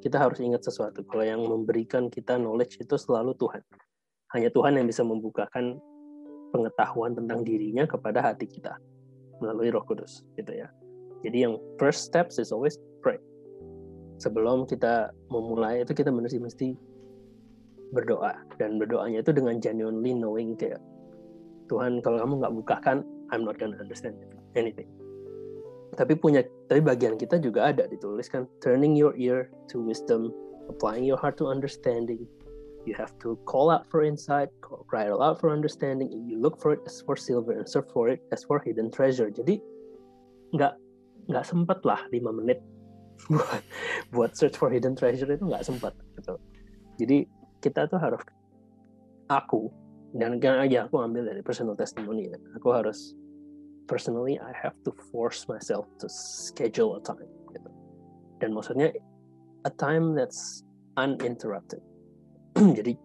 kita 0.00 0.16
harus 0.16 0.40
ingat 0.40 0.64
sesuatu. 0.64 1.04
Kalau 1.04 1.20
yang 1.20 1.44
memberikan 1.44 2.08
kita 2.08 2.40
knowledge 2.40 2.80
itu 2.80 2.96
selalu 2.96 3.36
Tuhan. 3.36 3.60
Hanya 4.32 4.48
Tuhan 4.48 4.80
yang 4.80 4.88
bisa 4.88 5.04
membukakan 5.04 5.76
pengetahuan 6.56 7.12
tentang 7.12 7.44
dirinya 7.44 7.84
kepada 7.84 8.24
hati 8.24 8.48
kita 8.48 8.80
melalui 9.44 9.68
Roh 9.68 9.84
Kudus, 9.84 10.24
gitu 10.40 10.56
ya. 10.56 10.72
Jadi 11.20 11.44
yang 11.44 11.60
first 11.76 12.08
steps 12.08 12.40
is 12.40 12.48
always 12.48 12.80
pray. 13.04 13.20
Sebelum 14.16 14.64
kita 14.64 15.12
memulai 15.28 15.84
itu 15.84 15.92
kita 15.92 16.08
mesti 16.08 16.40
mesti 16.40 16.68
berdoa. 17.92 18.34
Dan 18.56 18.80
berdoanya 18.80 19.20
itu 19.20 19.30
dengan 19.30 19.60
genuinely 19.60 20.16
knowing 20.16 20.56
kayak 20.56 20.80
Tuhan 21.68 22.00
kalau 22.04 22.18
kamu 22.20 22.42
nggak 22.42 22.54
bukakan 22.64 22.96
I'm 23.32 23.44
not 23.46 23.56
gonna 23.56 23.78
understand 23.78 24.18
anything. 24.58 24.88
Tapi 25.96 26.16
punya 26.16 26.44
tapi 26.68 26.80
bagian 26.80 27.20
kita 27.20 27.36
juga 27.40 27.68
ada 27.72 27.84
dituliskan 27.88 28.48
turning 28.64 28.96
your 28.96 29.12
ear 29.20 29.52
to 29.68 29.80
wisdom 29.80 30.32
applying 30.68 31.04
your 31.04 31.20
heart 31.20 31.36
to 31.40 31.48
understanding. 31.48 32.24
You 32.82 32.98
have 32.98 33.14
to 33.22 33.38
call 33.46 33.70
out 33.70 33.86
for 33.86 34.02
insight 34.02 34.50
cry 34.60 35.06
out 35.08 35.38
for 35.38 35.54
understanding. 35.54 36.10
You 36.10 36.40
look 36.40 36.58
for 36.58 36.74
it 36.74 36.82
as 36.84 37.00
for 37.04 37.14
silver 37.14 37.54
and 37.54 37.68
search 37.68 37.88
for 37.92 38.08
it 38.10 38.20
as 38.34 38.42
for 38.42 38.58
hidden 38.58 38.90
treasure. 38.90 39.30
Jadi 39.30 39.60
nggak 40.52 40.74
nggak 41.30 41.44
sempat 41.46 41.80
lah 41.86 42.02
lima 42.10 42.34
menit 42.34 42.60
buat 43.32 43.62
buat 44.10 44.32
search 44.34 44.58
for 44.58 44.68
hidden 44.68 44.98
treasure 44.98 45.28
itu 45.30 45.44
nggak 45.46 45.62
sempat 45.62 45.94
gitu. 46.18 46.34
Jadi 46.98 47.24
kita 47.62 47.86
tuh 47.86 48.02
harus 48.02 48.20
aku 49.30 49.70
dan 50.12 50.36
kan 50.42 50.60
aja 50.60 50.84
aku 50.90 51.00
ambil 51.00 51.24
dari 51.24 51.40
personal 51.40 51.78
testimony 51.78 52.28
ya. 52.28 52.36
aku 52.58 52.68
harus 52.74 53.16
personally 53.88 54.36
I 54.36 54.52
have 54.52 54.76
to 54.84 54.92
force 55.14 55.48
myself 55.48 55.88
to 56.02 56.10
schedule 56.10 56.98
a 56.98 57.02
time 57.06 57.30
gitu. 57.54 57.70
dan 58.42 58.52
maksudnya 58.52 58.92
a 59.64 59.70
time 59.70 60.18
that's 60.18 60.66
uninterrupted. 60.98 61.80
Jadi 62.78 62.98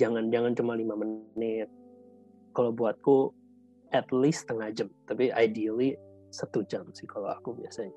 jangan 0.00 0.32
jangan 0.32 0.52
cuma 0.56 0.72
lima 0.74 0.96
menit. 0.96 1.68
Kalau 2.56 2.72
buatku 2.72 3.30
at 3.92 4.08
least 4.10 4.48
setengah 4.48 4.72
jam. 4.72 4.88
Tapi 5.04 5.30
ideally 5.36 5.94
satu 6.32 6.64
jam 6.66 6.88
sih 6.96 7.06
kalau 7.06 7.30
aku 7.30 7.54
biasanya. 7.54 7.92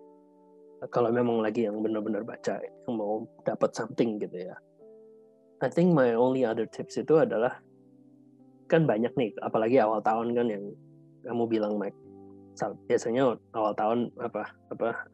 Kalau 0.92 1.12
memang 1.12 1.44
lagi 1.44 1.68
yang 1.68 1.80
benar-benar 1.84 2.24
baca 2.24 2.60
yang 2.64 2.94
mau 2.96 3.28
dapat 3.44 3.76
something 3.76 4.16
gitu 4.20 4.48
ya 4.48 4.56
I 5.60 5.68
think 5.68 5.92
my 5.92 6.16
only 6.16 6.48
other 6.48 6.64
tips 6.64 6.96
itu 6.96 7.20
adalah 7.20 7.60
kan 8.72 8.88
banyak 8.88 9.12
nih, 9.20 9.36
apalagi 9.44 9.82
awal 9.82 10.00
tahun 10.00 10.32
kan 10.32 10.48
yang 10.48 10.72
kamu 11.28 11.44
bilang 11.52 11.76
Mike. 11.76 11.98
Biasanya 12.88 13.36
awal 13.56 13.74
tahun 13.76 14.12
apa 14.20 14.52
apa 14.72 15.08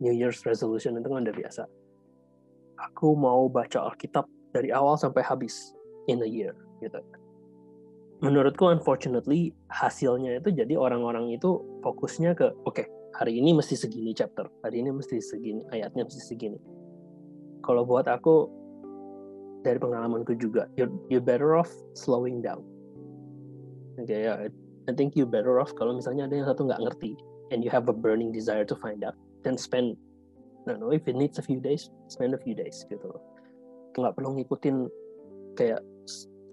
New 0.00 0.12
Year's 0.12 0.44
resolution 0.44 0.96
itu 1.00 1.08
kan 1.08 1.24
udah 1.24 1.36
biasa. 1.36 1.62
Aku 2.90 3.16
mau 3.16 3.48
baca 3.48 3.88
Alkitab 3.92 4.24
dari 4.52 4.72
awal 4.72 4.96
sampai 4.96 5.20
habis 5.24 5.76
in 6.08 6.24
a 6.24 6.28
year 6.28 6.56
gitu. 6.80 7.00
Menurutku 8.20 8.68
unfortunately 8.68 9.56
hasilnya 9.72 10.40
itu 10.44 10.52
jadi 10.52 10.76
orang-orang 10.76 11.32
itu 11.32 11.60
fokusnya 11.80 12.36
ke 12.36 12.52
oke 12.68 12.84
okay, 12.84 12.86
hari 13.16 13.40
ini 13.40 13.56
mesti 13.56 13.76
segini 13.76 14.12
chapter, 14.12 14.48
hari 14.60 14.84
ini 14.84 14.92
mesti 14.92 15.20
segini 15.24 15.64
ayatnya 15.72 16.04
mesti 16.04 16.20
segini. 16.20 16.60
Kalau 17.64 17.84
buat 17.84 18.08
aku 18.08 18.59
dari 19.60 19.76
pengalamanku 19.76 20.36
juga 20.40 20.66
you're, 20.74 20.92
you're 21.12 21.24
better 21.24 21.56
off 21.56 21.70
slowing 21.92 22.40
down. 22.40 22.64
Okay, 24.00 24.24
yeah, 24.24 24.48
I 24.88 24.92
think 24.96 25.12
you 25.12 25.28
better 25.28 25.60
off 25.60 25.72
kalau 25.76 25.96
misalnya 25.96 26.24
ada 26.30 26.34
yang 26.40 26.48
satu 26.48 26.64
nggak 26.64 26.80
ngerti 26.80 27.12
and 27.52 27.60
you 27.60 27.68
have 27.68 27.88
a 27.90 27.94
burning 27.94 28.32
desire 28.32 28.64
to 28.64 28.78
find 28.78 29.04
out 29.04 29.16
then 29.44 29.60
spend 29.60 29.98
no 30.64 30.76
no 30.76 30.88
if 30.94 31.04
it 31.04 31.16
needs 31.18 31.36
a 31.36 31.44
few 31.44 31.60
days 31.60 31.92
spend 32.08 32.32
a 32.32 32.40
few 32.40 32.56
days 32.56 32.84
gitu 32.88 33.04
loh. 33.04 33.22
Nggak 33.92 34.16
perlu 34.16 34.40
ngikutin 34.40 34.88
kayak 35.58 35.84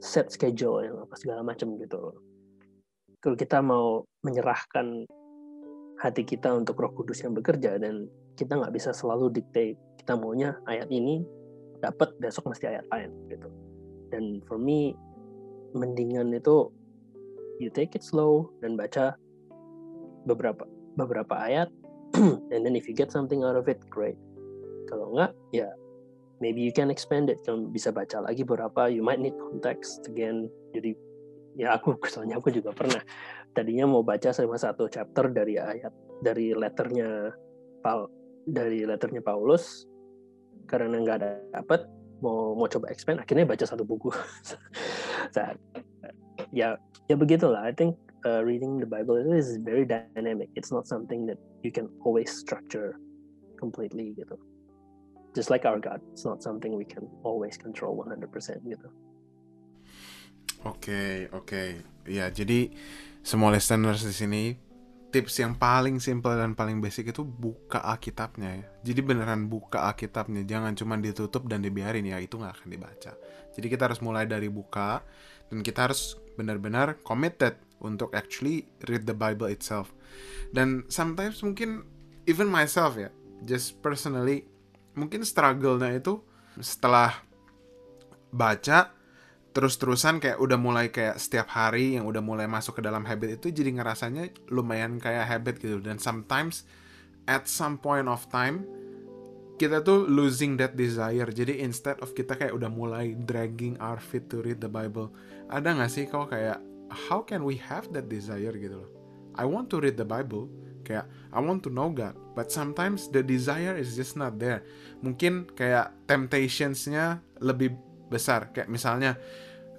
set 0.04 0.30
schedule 0.30 0.84
yang 0.84 1.00
apa 1.00 1.16
segala 1.16 1.42
macam 1.42 1.80
gitu 1.80 2.14
kalau 3.22 3.36
kita 3.38 3.60
mau 3.66 4.06
menyerahkan 4.22 5.04
hati 5.98 6.22
kita 6.22 6.54
untuk 6.54 6.78
Roh 6.78 6.94
Kudus 6.94 7.26
yang 7.26 7.34
bekerja 7.34 7.82
dan 7.82 8.06
kita 8.38 8.54
nggak 8.54 8.72
bisa 8.72 8.94
selalu 8.94 9.34
dictate 9.34 9.76
kita 9.98 10.14
maunya 10.14 10.54
ayat 10.70 10.86
ini 10.94 11.26
dapat 11.81 12.13
besok 12.17 12.50
mesti 12.50 12.69
ayat 12.69 12.86
lain 12.89 13.12
gitu. 13.29 13.50
Dan 14.10 14.39
for 14.48 14.57
me 14.57 14.96
mendingan 15.75 16.31
itu 16.34 16.72
you 17.62 17.69
take 17.69 17.93
it 17.98 18.05
slow 18.05 18.50
dan 18.63 18.77
baca 18.77 19.17
beberapa 20.25 20.63
beberapa 20.98 21.36
ayat 21.38 21.69
and 22.53 22.62
then 22.63 22.74
if 22.74 22.88
you 22.89 22.96
get 22.96 23.13
something 23.13 23.43
out 23.43 23.57
of 23.57 23.67
it 23.69 23.81
great. 23.91 24.17
Kalau 24.88 25.13
enggak 25.13 25.36
ya 25.51 25.69
maybe 26.39 26.63
you 26.63 26.74
can 26.74 26.89
expand 26.89 27.27
it. 27.29 27.41
Kamu 27.43 27.69
bisa 27.74 27.91
baca 27.91 28.24
lagi 28.24 28.41
beberapa 28.46 28.88
you 28.88 29.03
might 29.03 29.19
need 29.22 29.36
context 29.38 30.05
again. 30.07 30.48
Jadi 30.72 30.96
ya 31.57 31.75
aku 31.75 31.98
soalnya 32.13 32.38
aku 32.39 32.53
juga 32.53 32.72
pernah 32.72 33.01
tadinya 33.57 33.89
mau 33.89 34.05
baca 34.05 34.29
sama 34.29 34.55
satu 34.55 34.86
chapter 34.88 35.34
dari 35.34 35.57
ayat 35.57 35.91
dari 36.22 36.53
letternya 36.53 37.34
Paul 37.81 38.10
dari 38.48 38.86
letternya 38.86 39.19
Paulus 39.25 39.89
karena 40.68 41.00
nggak 41.00 41.18
ada 41.24 41.32
dapat 41.56 41.88
mau 42.20 42.54
mau 42.54 42.68
coba 42.68 42.92
expand 42.92 43.22
akhirnya 43.24 43.48
baca 43.48 43.64
satu 43.64 43.88
buku 43.88 44.12
ya 46.60 46.76
ya 47.08 47.16
begitulah 47.16 47.64
I 47.64 47.74
think 47.74 47.96
uh, 48.28 48.44
reading 48.44 48.84
the 48.84 48.90
Bible 48.90 49.18
is 49.34 49.58
very 49.64 49.88
dynamic 49.88 50.52
it's 50.54 50.70
not 50.70 50.86
something 50.86 51.26
that 51.32 51.40
you 51.64 51.72
can 51.72 51.88
always 52.04 52.30
structure 52.30 53.00
completely 53.58 54.14
gitu 54.18 54.36
just 55.34 55.54
like 55.54 55.64
our 55.64 55.80
God 55.80 56.04
it's 56.12 56.26
not 56.26 56.44
something 56.44 56.76
we 56.76 56.86
can 56.86 57.08
always 57.24 57.56
control 57.58 57.96
100% 57.96 58.28
gitu 58.68 58.90
Oke, 60.66 60.90
okay, 60.90 61.14
oke. 61.38 61.46
Okay. 61.46 61.70
Ya, 62.10 62.34
jadi 62.34 62.74
semua 63.22 63.54
listeners 63.54 64.02
di 64.02 64.10
sini 64.10 64.44
tips 65.08 65.40
yang 65.40 65.56
paling 65.56 66.04
simple 66.04 66.36
dan 66.36 66.52
paling 66.52 66.84
basic 66.84 67.16
itu 67.16 67.24
buka 67.24 67.80
Alkitabnya 67.80 68.60
ya. 68.60 68.66
Jadi 68.92 69.02
beneran 69.04 69.48
buka 69.48 69.88
Alkitabnya, 69.88 70.44
jangan 70.44 70.76
cuma 70.76 71.00
ditutup 71.00 71.48
dan 71.48 71.64
dibiarin 71.64 72.04
ya, 72.04 72.20
itu 72.20 72.36
nggak 72.36 72.60
akan 72.60 72.68
dibaca. 72.68 73.12
Jadi 73.56 73.68
kita 73.72 73.88
harus 73.88 74.04
mulai 74.04 74.28
dari 74.28 74.52
buka 74.52 75.02
dan 75.48 75.64
kita 75.64 75.88
harus 75.90 76.20
benar-benar 76.36 77.00
committed 77.08 77.56
untuk 77.80 78.12
actually 78.14 78.68
read 78.92 79.08
the 79.08 79.16
Bible 79.16 79.48
itself. 79.48 79.96
Dan 80.52 80.84
sometimes 80.92 81.40
mungkin 81.40 81.88
even 82.28 82.52
myself 82.52 83.00
ya, 83.00 83.10
just 83.48 83.80
personally 83.80 84.44
mungkin 84.98 85.24
struggle-nya 85.24 85.98
itu 85.98 86.20
setelah 86.60 87.14
baca 88.34 88.97
terus-terusan 89.58 90.22
kayak 90.22 90.38
udah 90.38 90.62
mulai 90.62 90.94
kayak 90.94 91.18
setiap 91.18 91.50
hari 91.50 91.98
yang 91.98 92.06
udah 92.06 92.22
mulai 92.22 92.46
masuk 92.46 92.78
ke 92.78 92.82
dalam 92.86 93.02
habit 93.10 93.42
itu 93.42 93.50
jadi 93.50 93.74
ngerasanya 93.74 94.30
lumayan 94.54 95.02
kayak 95.02 95.26
habit 95.26 95.58
gitu. 95.58 95.82
Dan 95.82 95.98
sometimes 95.98 96.70
at 97.26 97.50
some 97.50 97.82
point 97.82 98.06
of 98.06 98.22
time 98.30 98.62
kita 99.58 99.82
tuh 99.82 100.06
losing 100.06 100.62
that 100.62 100.78
desire. 100.78 101.26
Jadi 101.26 101.58
instead 101.66 101.98
of 102.06 102.14
kita 102.14 102.38
kayak 102.38 102.54
udah 102.54 102.70
mulai 102.70 103.18
dragging 103.18 103.74
our 103.82 103.98
feet 103.98 104.30
to 104.30 104.46
read 104.46 104.62
the 104.62 104.70
Bible 104.70 105.10
ada 105.48 105.72
nggak 105.72 105.92
sih 105.92 106.06
kau 106.08 106.28
kayak 106.28 106.60
how 106.92 107.24
can 107.24 107.44
we 107.44 107.56
have 107.60 107.88
that 107.96 108.12
desire 108.12 108.52
gitu 108.56 108.84
loh? 108.84 108.92
I 109.36 109.48
want 109.48 109.72
to 109.72 109.80
read 109.80 109.96
the 109.96 110.08
Bible. 110.08 110.52
Kayak 110.84 111.08
I 111.32 111.40
want 111.40 111.64
to 111.68 111.72
know 111.72 111.92
God. 111.92 112.16
But 112.36 112.52
sometimes 112.52 113.08
the 113.12 113.24
desire 113.24 113.76
is 113.76 113.96
just 113.96 114.20
not 114.20 114.40
there. 114.40 114.64
Mungkin 115.04 115.52
kayak 115.56 115.94
temptationsnya 116.08 117.24
lebih 117.40 117.76
besar. 118.12 118.52
Kayak 118.52 118.72
misalnya 118.72 119.16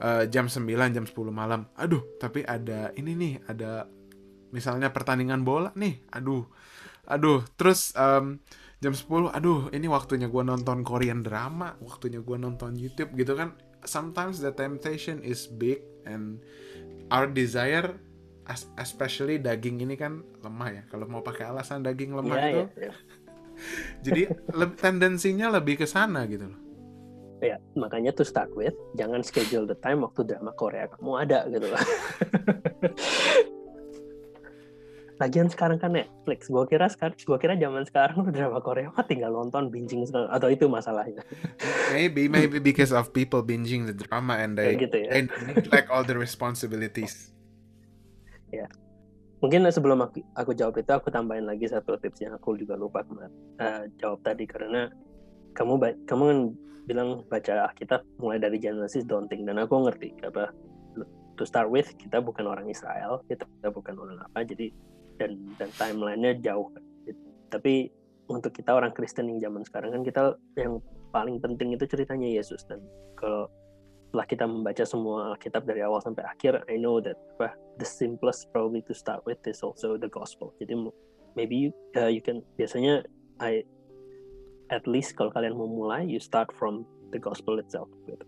uh, 0.03 0.25
jam 0.31 0.47
9 0.47 0.65
jam 0.67 1.05
10 1.05 1.15
malam. 1.31 1.67
Aduh 1.75 2.19
tapi 2.19 2.43
ada 2.47 2.91
ini 2.95 3.13
nih 3.15 3.35
ada 3.47 3.87
misalnya 4.55 4.91
pertandingan 4.95 5.43
bola 5.43 5.71
nih. 5.75 6.03
Aduh 6.15 6.47
aduh. 7.09 7.45
Terus 7.59 7.93
um, 7.99 8.39
jam 8.79 8.95
10 8.95 9.35
aduh 9.35 9.71
ini 9.75 9.87
waktunya 9.91 10.31
gue 10.31 10.43
nonton 10.43 10.87
Korean 10.87 11.23
drama 11.27 11.75
waktunya 11.83 12.23
gue 12.23 12.37
nonton 12.39 12.79
YouTube 12.79 13.15
gitu 13.19 13.35
kan. 13.35 13.55
Sometimes 13.87 14.43
the 14.43 14.51
temptation 14.51 15.23
is 15.23 15.47
big 15.47 15.83
and 16.03 16.43
our 17.15 17.31
desire 17.31 17.99
especially 18.81 19.37
daging 19.37 19.85
ini 19.85 19.95
kan 19.95 20.25
lemah 20.41 20.69
ya. 20.73 20.83
Kalau 20.89 21.05
mau 21.07 21.21
pakai 21.21 21.47
alasan 21.47 21.85
daging 21.85 22.17
lemah 22.17 22.37
yeah, 22.37 22.49
itu. 22.49 22.59
yeah, 22.59 22.69
yeah. 22.89 22.97
jadi 24.07 24.23
tendensinya 24.79 25.51
lebih 25.51 25.83
ke 25.83 25.87
sana 25.91 26.23
gitu 26.31 26.47
loh 26.47 26.68
ya 27.39 27.57
makanya 27.79 28.11
to 28.11 28.27
start 28.27 28.51
with 28.59 28.75
jangan 28.99 29.23
schedule 29.23 29.65
the 29.67 29.79
time 29.79 30.03
waktu 30.03 30.27
drama 30.27 30.51
Korea 30.55 30.91
kamu 30.91 31.13
ada 31.23 31.47
gitu 31.51 31.67
loh 31.71 31.83
Lagian 35.19 35.51
sekarang 35.51 35.83
kan 35.83 35.91
Netflix, 35.99 36.47
gue 36.47 36.65
kira 36.71 36.87
sekarang, 36.87 37.19
gue 37.19 37.39
kira 37.43 37.59
zaman 37.59 37.83
sekarang 37.83 38.23
drama 38.35 38.63
Korea 38.63 38.95
mah 38.95 39.03
tinggal 39.03 39.35
nonton 39.35 39.67
binging 39.67 40.07
atau 40.07 40.47
itu 40.47 40.71
masalahnya. 40.71 41.27
Maybe 41.95 42.31
maybe 42.31 42.63
because 42.63 42.95
of 42.95 43.11
people 43.11 43.43
binging 43.43 43.91
the 43.91 43.97
drama 43.97 44.39
and 44.39 44.55
they, 44.55 44.79
gitu 44.79 44.95
ya. 44.95 45.27
neglect 45.43 45.91
all 45.91 46.07
the 46.07 46.15
responsibilities. 46.15 47.35
Ya, 48.55 48.71
mungkin 49.43 49.67
sebelum 49.73 50.05
aku, 50.07 50.23
aku 50.39 50.53
jawab 50.55 50.79
itu 50.79 50.93
aku 50.95 51.11
tambahin 51.11 51.49
lagi 51.49 51.67
satu 51.67 51.99
tips 51.99 52.23
yang 52.23 52.37
aku 52.37 52.55
juga 52.61 52.77
lupa 52.79 53.03
kemarin 53.03 53.33
uh, 53.59 53.89
jawab 53.99 54.21
tadi 54.21 54.45
karena 54.45 54.93
kamu 55.57 55.81
kamu 56.07 56.23
kan 56.29 56.39
bilang 56.89 57.29
baca 57.29 57.69
Alkitab 57.69 58.01
mulai 58.17 58.41
dari 58.41 58.57
Genesis 58.57 59.05
daunting. 59.05 59.45
Dan 59.45 59.61
aku 59.61 59.85
ngerti 59.85 60.17
apa 60.25 60.49
to 61.37 61.45
start 61.45 61.69
with 61.69 61.93
kita 62.01 62.19
bukan 62.19 62.49
orang 62.49 62.67
Israel 62.67 63.23
kita 63.31 63.47
bukan 63.71 63.95
orang 63.95 64.19
apa 64.25 64.43
jadi 64.43 64.73
dan 65.21 65.37
dan 65.61 65.69
timelinenya 65.77 66.41
jauh. 66.41 66.73
Tapi 67.53 67.93
untuk 68.29 68.57
kita 68.57 68.73
orang 68.73 68.93
Kristen 68.97 69.29
yang 69.29 69.41
zaman 69.53 69.63
sekarang 69.69 69.93
kan 69.93 70.03
kita 70.05 70.23
yang 70.57 70.81
paling 71.13 71.41
penting 71.41 71.77
itu 71.77 71.85
ceritanya 71.85 72.29
Yesus. 72.29 72.65
Dan 72.65 72.81
kalau 73.17 73.49
setelah 74.09 74.25
kita 74.25 74.45
membaca 74.49 74.85
semua 74.89 75.37
Alkitab 75.37 75.69
dari 75.69 75.85
awal 75.85 76.01
sampai 76.01 76.25
akhir 76.25 76.65
I 76.73 76.81
know 76.81 76.97
that 77.05 77.17
apa, 77.37 77.53
the 77.77 77.85
simplest 77.85 78.49
probably 78.57 78.81
to 78.89 78.97
start 78.97 79.21
with 79.29 79.41
is 79.45 79.61
also 79.61 80.01
the 80.01 80.09
gospel. 80.09 80.57
Jadi 80.57 80.77
maybe 81.37 81.73
uh, 81.97 82.09
you 82.09 82.25
can 82.25 82.41
biasanya 82.57 83.05
I 83.41 83.65
at 84.69 84.85
least 84.85 85.17
kalau 85.17 85.33
kalian 85.33 85.57
mau 85.57 85.69
mulai 85.69 86.05
you 86.05 86.21
start 86.21 86.53
from 86.53 86.85
the 87.11 87.21
gospel 87.21 87.57
itself 87.57 87.89
gitu. 88.05 88.25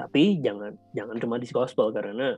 Tapi 0.00 0.40
jangan 0.42 0.74
jangan 0.96 1.16
cuma 1.20 1.36
di 1.38 1.48
gospel 1.52 1.92
karena 1.94 2.34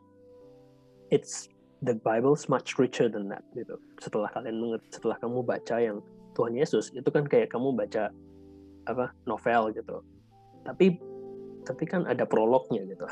it's 1.09 1.49
the 1.85 1.97
Bible's 2.03 2.51
much 2.51 2.77
richer 2.77 3.09
than 3.09 3.31
that 3.31 3.45
gitu. 3.55 3.79
Setelah 4.03 4.29
kalian 4.35 4.61
setelah 4.91 5.17
kamu 5.23 5.47
baca 5.47 5.77
yang 5.79 6.03
Tuhan 6.37 6.53
Yesus 6.53 6.93
itu 6.93 7.09
kan 7.09 7.25
kayak 7.25 7.55
kamu 7.55 7.73
baca 7.73 8.13
apa 8.87 9.15
novel 9.25 9.73
gitu. 9.73 10.03
Tapi 10.67 10.99
tapi 11.67 11.85
kan 11.89 12.05
ada 12.07 12.29
prolognya 12.29 12.85
gitu. 12.87 13.07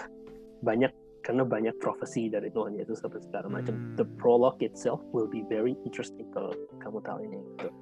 Banyak 0.62 0.92
karena 1.24 1.42
banyak 1.42 1.80
profesi 1.80 2.28
dari 2.28 2.52
Tuhan 2.52 2.76
Yesus 2.76 3.00
sampai 3.00 3.24
segala 3.24 3.48
macam. 3.48 3.72
Hmm. 3.72 3.96
The 3.96 4.06
prologue 4.20 4.60
itself 4.60 5.00
will 5.16 5.26
be 5.26 5.40
very 5.48 5.72
interesting 5.88 6.28
kalau 6.36 6.52
kamu 6.84 7.00
tahu 7.00 7.18
ini 7.24 7.40
gitu. 7.56 7.72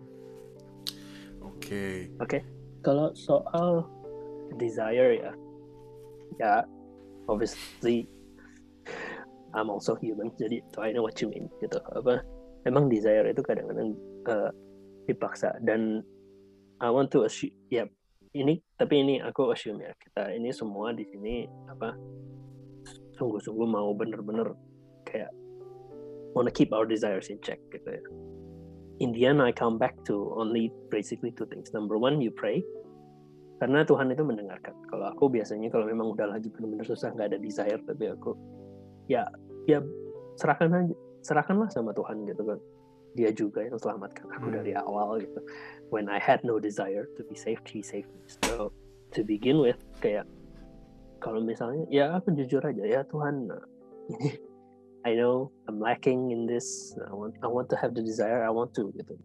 Okay. 1.73 1.97
Oke. 2.21 2.29
Okay. 2.29 2.43
Kalau 2.85 3.09
soal 3.17 3.89
desire 4.61 5.17
ya, 5.17 5.33
ya 6.37 6.53
obviously 7.31 8.05
I'm 9.57 9.73
also 9.73 9.97
human, 9.97 10.35
jadi 10.37 10.61
so 10.75 10.85
I 10.85 10.93
know 10.93 11.07
what 11.07 11.17
you 11.23 11.33
mean 11.33 11.49
gitu. 11.65 11.81
Apa? 11.97 12.21
Memang 12.69 12.93
desire 12.93 13.25
itu 13.31 13.41
kadang-kadang 13.41 13.97
uh, 14.29 14.51
dipaksa 15.09 15.57
dan 15.65 16.05
I 16.83 16.91
want 16.91 17.15
to 17.15 17.25
assume 17.25 17.55
ya 17.71 17.87
ini 18.33 18.59
tapi 18.81 19.05
ini 19.05 19.21
aku 19.21 19.53
assume 19.53 19.85
ya 19.85 19.93
kita 20.01 20.33
ini 20.33 20.51
semua 20.51 20.91
di 20.97 21.05
sini 21.05 21.45
apa 21.69 21.95
sungguh-sungguh 23.21 23.69
mau 23.69 23.93
bener-bener 23.93 24.57
kayak 25.05 25.31
wanna 26.33 26.49
keep 26.49 26.73
our 26.73 26.89
desires 26.89 27.29
in 27.29 27.39
check 27.45 27.61
gitu 27.69 27.87
ya 27.87 28.03
in 29.03 29.11
the 29.11 29.27
end 29.27 29.43
I 29.43 29.51
come 29.51 29.77
back 29.77 29.99
to 30.07 30.33
only 30.39 30.71
basically 30.89 31.35
two 31.35 31.45
things. 31.51 31.75
Number 31.75 31.99
one, 31.99 32.23
you 32.23 32.31
pray. 32.31 32.63
Karena 33.59 33.83
Tuhan 33.83 34.15
itu 34.15 34.23
mendengarkan. 34.23 34.75
Kalau 34.91 35.11
aku 35.11 35.27
biasanya 35.27 35.71
kalau 35.71 35.87
memang 35.87 36.15
udah 36.15 36.31
lagi 36.31 36.51
benar-benar 36.51 36.87
susah 36.87 37.11
nggak 37.15 37.35
ada 37.35 37.39
desire, 37.39 37.79
tapi 37.83 38.11
aku 38.11 38.35
ya 39.07 39.27
ya 39.67 39.83
serahkan 40.39 40.71
aja, 40.71 40.95
serahkanlah 41.23 41.71
sama 41.71 41.91
Tuhan 41.95 42.27
gitu 42.27 42.43
kan. 42.47 42.59
Dia 43.13 43.31
juga 43.35 43.63
yang 43.63 43.79
selamatkan 43.79 44.27
aku 44.35 44.49
hmm. 44.51 44.57
dari 44.63 44.73
awal 44.79 45.21
gitu. 45.23 45.39
When 45.95 46.11
I 46.11 46.19
had 46.19 46.43
no 46.43 46.59
desire 46.59 47.07
to 47.19 47.23
be 47.27 47.39
saved, 47.39 47.67
He 47.71 47.83
saved 47.87 48.11
me. 48.11 48.27
So 48.27 48.75
to 49.15 49.23
begin 49.23 49.63
with, 49.63 49.79
kayak 50.03 50.27
kalau 51.23 51.39
misalnya 51.39 51.87
ya 51.87 52.19
aku 52.19 52.35
jujur 52.35 52.63
aja 52.67 52.83
ya 52.83 53.07
Tuhan 53.07 53.47
ini 54.11 54.43
I 55.03 55.19
know 55.19 55.51
I'm 55.67 55.83
lacking 55.83 56.31
in 56.31 56.47
this. 56.47 56.95
I 57.03 57.15
want 57.15 57.35
I 57.43 57.49
want 57.51 57.69
to 57.75 57.77
have 57.77 57.95
the 57.95 58.03
desire. 58.03 58.47
I 58.47 58.51
want 58.55 58.75
to 58.79 58.95
gitu. 58.95 59.19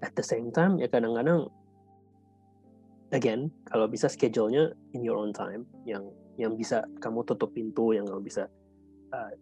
At 0.00 0.16
the 0.16 0.24
same 0.24 0.48
time 0.52 0.80
ya 0.80 0.88
kadang-kadang 0.88 1.48
again 3.12 3.52
kalau 3.68 3.88
bisa 3.88 4.08
schedule-nya 4.08 4.72
in 4.96 5.04
your 5.04 5.20
own 5.20 5.36
time 5.36 5.68
yang 5.84 6.08
yang 6.40 6.56
bisa 6.56 6.82
kamu 6.98 7.22
tutup 7.28 7.52
pintu 7.52 7.92
yang 7.92 8.08
kamu 8.08 8.24
bisa 8.24 8.48
uh, 9.12 9.32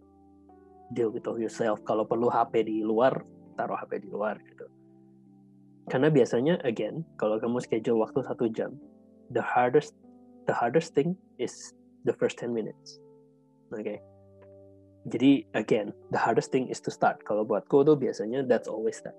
deal 0.93 1.14
with 1.14 1.25
yourself. 1.38 1.79
Kalau 1.87 2.02
perlu 2.02 2.26
HP 2.26 2.67
di 2.67 2.83
luar 2.83 3.23
taruh 3.55 3.79
HP 3.79 4.02
di 4.02 4.09
luar 4.11 4.43
gitu. 4.43 4.67
Karena 5.87 6.11
biasanya 6.11 6.59
again 6.67 7.07
kalau 7.14 7.38
kamu 7.38 7.62
schedule 7.62 8.02
waktu 8.02 8.23
satu 8.26 8.50
jam 8.50 8.75
the 9.31 9.43
hardest 9.43 9.95
the 10.50 10.55
hardest 10.55 10.95
thing 10.99 11.14
is 11.38 11.75
the 12.05 12.14
first 12.14 12.38
10 12.43 12.50
minutes. 12.50 12.99
Okay? 13.71 14.02
Jadi 15.02 15.42
again 15.59 15.90
the 16.14 16.21
hardest 16.21 16.54
thing 16.54 16.71
is 16.71 16.78
to 16.87 16.90
start. 16.94 17.18
Kalau 17.26 17.42
buatku 17.42 17.82
tuh 17.82 17.99
biasanya 17.99 18.47
that's 18.47 18.71
always 18.71 19.02
that. 19.02 19.18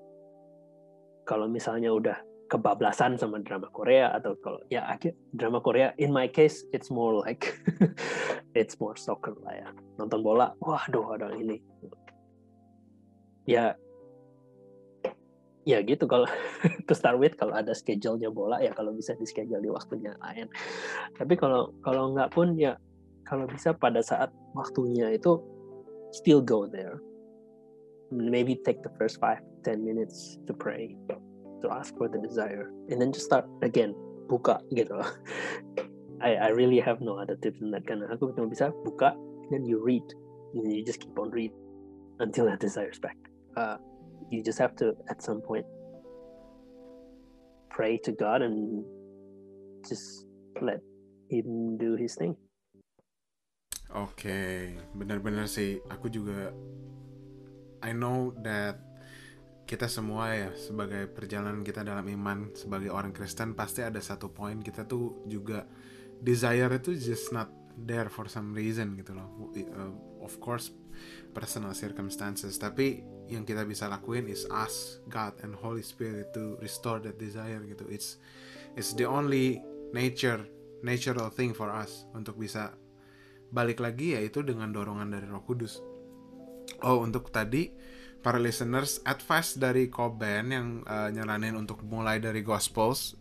Kalau 1.28 1.52
misalnya 1.52 1.92
udah 1.92 2.16
kebablasan 2.48 3.20
sama 3.20 3.42
drama 3.44 3.68
Korea 3.74 4.16
atau 4.16 4.38
kalau 4.40 4.62
ya 4.72 4.86
drama 5.36 5.60
Korea 5.60 5.92
in 6.00 6.14
my 6.14 6.30
case 6.30 6.64
it's 6.72 6.94
more 6.94 7.18
like 7.20 7.52
it's 8.60 8.80
more 8.80 8.96
soccer 8.96 9.36
lah 9.44 9.60
ya. 9.60 9.70
Nonton 10.00 10.24
bola 10.24 10.56
wah 10.64 10.88
aduh 10.88 11.20
ada 11.20 11.36
ini. 11.36 11.60
Ya 13.44 13.76
ya 15.68 15.80
gitu 15.84 16.08
kalau 16.08 16.28
to 16.88 16.96
start 16.96 17.20
with 17.20 17.36
kalau 17.36 17.56
ada 17.56 17.76
schedule-nya 17.76 18.32
bola 18.32 18.60
ya 18.64 18.72
kalau 18.72 18.96
bisa 18.96 19.20
di 19.20 19.28
schedule 19.28 19.60
di 19.60 19.68
waktunya 19.68 20.16
lain. 20.24 20.48
Tapi 21.20 21.36
kalau 21.36 21.76
kalau 21.84 22.16
nggak 22.16 22.32
pun 22.32 22.56
ya 22.56 22.80
kalau 23.28 23.48
bisa 23.52 23.76
pada 23.76 24.00
saat 24.00 24.32
waktunya 24.56 25.12
itu 25.12 25.53
still 26.14 26.42
go 26.42 26.70
there. 26.70 27.02
Maybe 28.14 28.56
take 28.56 28.86
the 28.86 28.94
first 29.02 29.20
five 29.20 29.42
ten 29.66 29.84
minutes 29.84 30.38
to 30.46 30.54
pray 30.54 30.96
to 31.10 31.68
ask 31.72 31.98
for 31.98 32.08
the 32.08 32.22
desire 32.22 32.70
and 32.90 33.02
then 33.02 33.12
just 33.12 33.26
start 33.26 33.50
again 33.66 33.98
buka 34.30 34.62
gitu. 34.72 35.02
I 36.24 36.38
I 36.38 36.50
really 36.54 36.80
have 36.80 37.02
no 37.02 37.18
other 37.18 37.36
tips 37.36 37.60
than 37.60 37.74
that 37.74 37.84
karena 37.90 38.08
aku 38.14 38.32
cuma 38.32 38.48
bisa 38.48 38.70
buka 38.86 39.18
then 39.52 39.66
you 39.66 39.82
read 39.82 40.06
and 40.54 40.70
you 40.70 40.86
just 40.86 41.02
keep 41.02 41.18
on 41.18 41.34
read 41.34 41.52
until 42.22 42.46
that 42.46 42.62
desire 42.62 42.94
is 42.94 43.02
back. 43.02 43.18
Uh, 43.58 43.82
you 44.30 44.46
just 44.46 44.62
have 44.62 44.78
to 44.78 44.94
at 45.10 45.22
some 45.22 45.42
point 45.42 45.66
pray 47.74 47.98
to 48.06 48.14
God 48.14 48.46
and 48.46 48.86
just 49.88 50.26
let 50.62 50.80
him 51.30 51.78
do 51.78 51.98
his 51.98 52.16
thing. 52.16 52.38
Oke, 53.94 54.26
okay. 54.26 54.58
benar-benar 54.98 55.46
sih. 55.46 55.78
Aku 55.86 56.10
juga 56.10 56.50
I 57.86 57.94
know 57.94 58.34
that 58.42 58.82
kita 59.70 59.86
semua 59.86 60.34
ya 60.34 60.50
sebagai 60.58 61.06
perjalanan 61.14 61.62
kita 61.62 61.86
dalam 61.86 62.04
iman 62.10 62.52
sebagai 62.58 62.90
orang 62.90 63.14
Kristen 63.14 63.54
pasti 63.54 63.86
ada 63.86 64.02
satu 64.02 64.34
poin 64.34 64.60
kita 64.60 64.84
tuh 64.84 65.24
juga 65.30 65.64
desire 66.20 66.68
itu 66.74 66.98
just 66.98 67.32
not 67.32 67.48
there 67.80 68.10
for 68.10 68.26
some 68.26 68.58
reason 68.58 68.98
gitu 68.98 69.14
loh. 69.14 69.30
Uh, 69.54 69.94
of 70.26 70.42
course 70.42 70.74
personal 71.34 71.78
circumstances, 71.78 72.58
tapi 72.58 73.06
yang 73.30 73.48
kita 73.48 73.64
bisa 73.64 73.86
lakuin 73.88 74.26
is 74.26 74.44
ask 74.52 75.00
God 75.06 75.38
and 75.46 75.54
Holy 75.54 75.86
Spirit 75.86 76.34
to 76.36 76.58
restore 76.60 77.00
that 77.02 77.16
desire 77.18 77.64
gitu 77.64 77.88
it's 77.88 78.20
it's 78.76 78.92
the 78.94 79.08
only 79.08 79.64
nature 79.96 80.44
natural 80.84 81.32
thing 81.32 81.56
for 81.56 81.72
us 81.72 82.04
untuk 82.12 82.36
bisa 82.36 82.76
balik 83.54 83.86
lagi 83.86 84.18
yaitu 84.18 84.42
dengan 84.42 84.74
dorongan 84.74 85.14
dari 85.14 85.30
Roh 85.30 85.46
Kudus. 85.46 85.78
Oh 86.82 87.06
untuk 87.06 87.30
tadi 87.30 87.70
para 88.26 88.42
listeners 88.42 89.00
advice 89.06 89.62
dari 89.62 89.94
Koben 89.94 90.46
yang 90.50 90.68
uh, 90.90 91.14
nyaranin 91.14 91.54
untuk 91.54 91.86
mulai 91.86 92.18
dari 92.18 92.42
Gospels. 92.42 93.14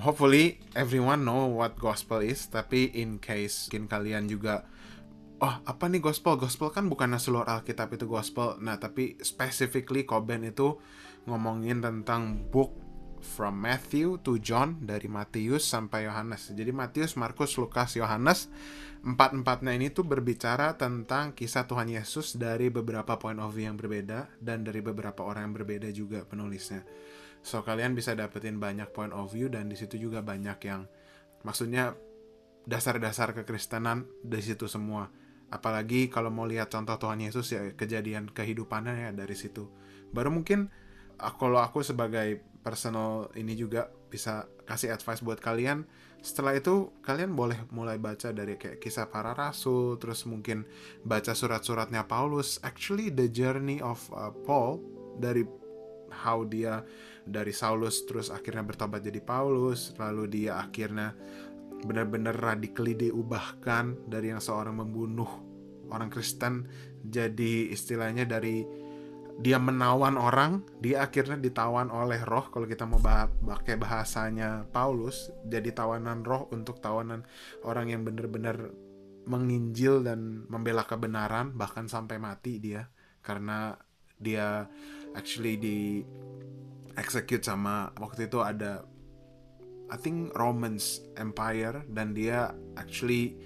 Hopefully 0.00 0.60
everyone 0.76 1.24
know 1.24 1.48
what 1.52 1.76
gospel 1.76 2.20
is 2.20 2.48
tapi 2.52 2.92
in 2.92 3.16
case 3.16 3.68
mungkin 3.72 3.88
kalian 3.88 4.24
juga 4.28 4.68
oh 5.40 5.54
apa 5.64 5.88
nih 5.88 6.00
gospel? 6.00 6.36
Gospel 6.36 6.72
kan 6.72 6.88
bukan 6.88 7.16
seluruh 7.16 7.48
Alkitab 7.48 7.92
itu 7.92 8.08
gospel. 8.08 8.56
Nah 8.60 8.80
tapi 8.80 9.20
specifically 9.20 10.08
Koben 10.08 10.44
itu 10.44 10.80
ngomongin 11.28 11.80
tentang 11.84 12.48
book 12.48 12.85
from 13.26 13.58
Matthew 13.58 14.22
to 14.22 14.38
John 14.38 14.86
dari 14.86 15.10
Matius 15.10 15.66
sampai 15.66 16.06
Yohanes. 16.06 16.54
Jadi 16.54 16.70
Matius 16.70 17.18
Markus 17.18 17.58
Lukas 17.58 17.98
Yohanes 17.98 18.46
empat-empatnya 19.02 19.74
ini 19.74 19.90
tuh 19.90 20.06
berbicara 20.06 20.78
tentang 20.78 21.34
kisah 21.34 21.66
Tuhan 21.66 21.90
Yesus 21.90 22.38
dari 22.38 22.70
beberapa 22.70 23.18
point 23.18 23.42
of 23.42 23.50
view 23.50 23.66
yang 23.66 23.74
berbeda 23.74 24.38
dan 24.38 24.62
dari 24.62 24.78
beberapa 24.78 25.26
orang 25.26 25.50
yang 25.50 25.54
berbeda 25.58 25.90
juga 25.90 26.22
penulisnya. 26.22 26.86
So 27.42 27.66
kalian 27.66 27.98
bisa 27.98 28.14
dapetin 28.14 28.62
banyak 28.62 28.94
point 28.94 29.10
of 29.10 29.30
view 29.30 29.50
dan 29.50 29.70
di 29.70 29.76
situ 29.78 29.98
juga 29.98 30.22
banyak 30.22 30.58
yang 30.66 30.86
maksudnya 31.42 31.94
dasar-dasar 32.66 33.34
kekristenan 33.34 34.06
di 34.22 34.42
situ 34.42 34.66
semua. 34.66 35.06
Apalagi 35.46 36.10
kalau 36.10 36.34
mau 36.34 36.42
lihat 36.42 36.74
contoh 36.74 36.98
Tuhan 36.98 37.22
Yesus 37.22 37.46
ya 37.54 37.62
kejadian 37.78 38.34
kehidupannya 38.34 39.06
ya 39.06 39.10
dari 39.14 39.38
situ. 39.38 39.70
Baru 40.10 40.34
mungkin 40.34 40.66
ah, 41.22 41.30
kalau 41.38 41.62
aku 41.62 41.86
sebagai 41.86 42.55
personal 42.66 43.30
ini 43.38 43.54
juga 43.54 43.86
bisa 44.10 44.50
kasih 44.66 44.90
advice 44.90 45.22
buat 45.22 45.38
kalian. 45.38 45.86
Setelah 46.18 46.58
itu 46.58 46.90
kalian 47.06 47.38
boleh 47.38 47.70
mulai 47.70 48.02
baca 48.02 48.34
dari 48.34 48.58
kayak 48.58 48.82
kisah 48.82 49.06
para 49.06 49.30
rasul 49.30 49.94
terus 50.02 50.26
mungkin 50.26 50.66
baca 51.06 51.30
surat-suratnya 51.30 52.10
Paulus. 52.10 52.58
Actually 52.66 53.14
the 53.14 53.30
journey 53.30 53.78
of 53.78 54.02
uh, 54.10 54.34
Paul 54.42 54.82
dari 55.22 55.46
how 56.10 56.42
dia 56.42 56.82
dari 57.22 57.54
Saulus 57.54 58.02
terus 58.02 58.34
akhirnya 58.34 58.66
bertobat 58.66 59.06
jadi 59.06 59.22
Paulus 59.22 59.94
lalu 59.98 60.26
dia 60.26 60.58
akhirnya 60.58 61.14
benar-benar 61.86 62.34
radikally 62.34 62.98
diubahkan 62.98 64.10
dari 64.10 64.34
yang 64.34 64.42
seorang 64.42 64.82
membunuh 64.82 65.28
orang 65.90 66.10
Kristen 66.10 66.66
jadi 67.06 67.70
istilahnya 67.70 68.26
dari 68.26 68.85
dia 69.36 69.60
menawan 69.60 70.16
orang, 70.16 70.64
dia 70.80 71.04
akhirnya 71.04 71.36
ditawan 71.36 71.92
oleh 71.92 72.24
roh. 72.24 72.48
Kalau 72.48 72.64
kita 72.64 72.88
mau 72.88 72.96
bah 72.96 73.28
pakai 73.28 73.76
bahasanya 73.76 74.64
Paulus, 74.72 75.28
jadi 75.44 75.76
tawanan 75.76 76.24
roh 76.24 76.48
untuk 76.56 76.80
tawanan 76.80 77.20
orang 77.60 77.92
yang 77.92 78.00
benar-benar 78.00 78.72
menginjil 79.28 80.00
dan 80.00 80.48
membela 80.48 80.88
kebenaran 80.88 81.52
bahkan 81.52 81.84
sampai 81.84 82.16
mati 82.16 82.56
dia. 82.56 82.88
Karena 83.20 83.76
dia 84.16 84.64
actually 85.12 85.60
di 85.60 86.00
execute 86.96 87.44
sama 87.44 87.92
waktu 88.00 88.32
itu 88.32 88.40
ada 88.40 88.88
I 89.92 89.96
think 90.00 90.32
Romans 90.32 91.04
Empire. 91.20 91.84
Dan 91.84 92.16
dia 92.16 92.56
actually 92.72 93.36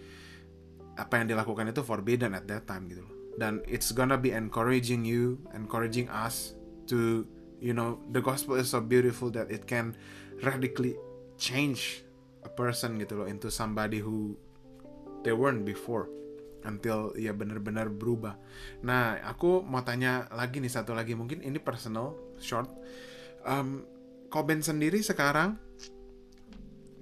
apa 0.95 1.19
yang 1.19 1.35
dilakukan 1.35 1.67
itu 1.67 1.83
forbidden 1.83 2.39
at 2.39 2.47
that 2.47 2.71
time 2.71 2.87
gitu 2.87 3.03
loh. 3.03 3.20
Dan 3.39 3.63
it's 3.69 3.93
gonna 3.95 4.19
be 4.19 4.35
encouraging 4.35 5.07
you, 5.07 5.39
encouraging 5.55 6.11
us 6.11 6.55
to 6.91 7.27
you 7.61 7.77
know 7.77 8.01
the 8.11 8.25
gospel 8.25 8.57
is 8.57 8.73
so 8.73 8.81
beautiful 8.81 9.31
that 9.31 9.53
it 9.53 9.69
can 9.69 9.95
radically 10.41 10.97
change 11.37 12.03
a 12.43 12.51
person 12.51 12.97
gitu 12.99 13.21
loh 13.21 13.29
into 13.29 13.53
somebody 13.53 14.01
who 14.01 14.35
they 15.21 15.33
weren't 15.37 15.69
before 15.69 16.09
until 16.65 17.13
ya 17.17 17.33
benar-benar 17.33 17.89
berubah. 17.89 18.37
Nah, 18.85 19.17
aku 19.25 19.65
mau 19.65 19.81
tanya 19.81 20.29
lagi 20.33 20.61
nih 20.61 20.73
satu 20.73 20.93
lagi 20.93 21.17
mungkin 21.17 21.41
ini 21.41 21.57
personal 21.57 22.17
short. 22.41 22.69
Um, 23.45 23.89
Koben 24.31 24.63
sendiri 24.63 25.03
sekarang 25.03 25.59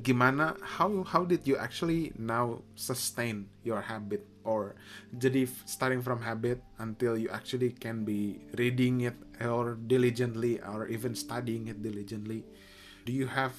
gimana 0.02 0.54
how 0.62 1.02
how 1.02 1.26
did 1.26 1.42
you 1.42 1.58
actually 1.58 2.14
now 2.14 2.62
sustain 2.78 3.50
your 3.66 3.82
habit? 3.82 4.22
Or 4.48 4.78
jadi 5.12 5.44
starting 5.68 6.00
from 6.00 6.24
habit 6.24 6.64
until 6.80 7.18
you 7.18 7.28
actually 7.28 7.76
can 7.76 8.06
be 8.06 8.40
reading 8.56 9.04
it 9.04 9.18
or 9.44 9.76
diligently 9.76 10.62
or 10.64 10.88
even 10.88 11.12
studying 11.12 11.68
it 11.68 11.84
diligently. 11.84 12.46
Do 13.04 13.12
you 13.12 13.28
have 13.28 13.52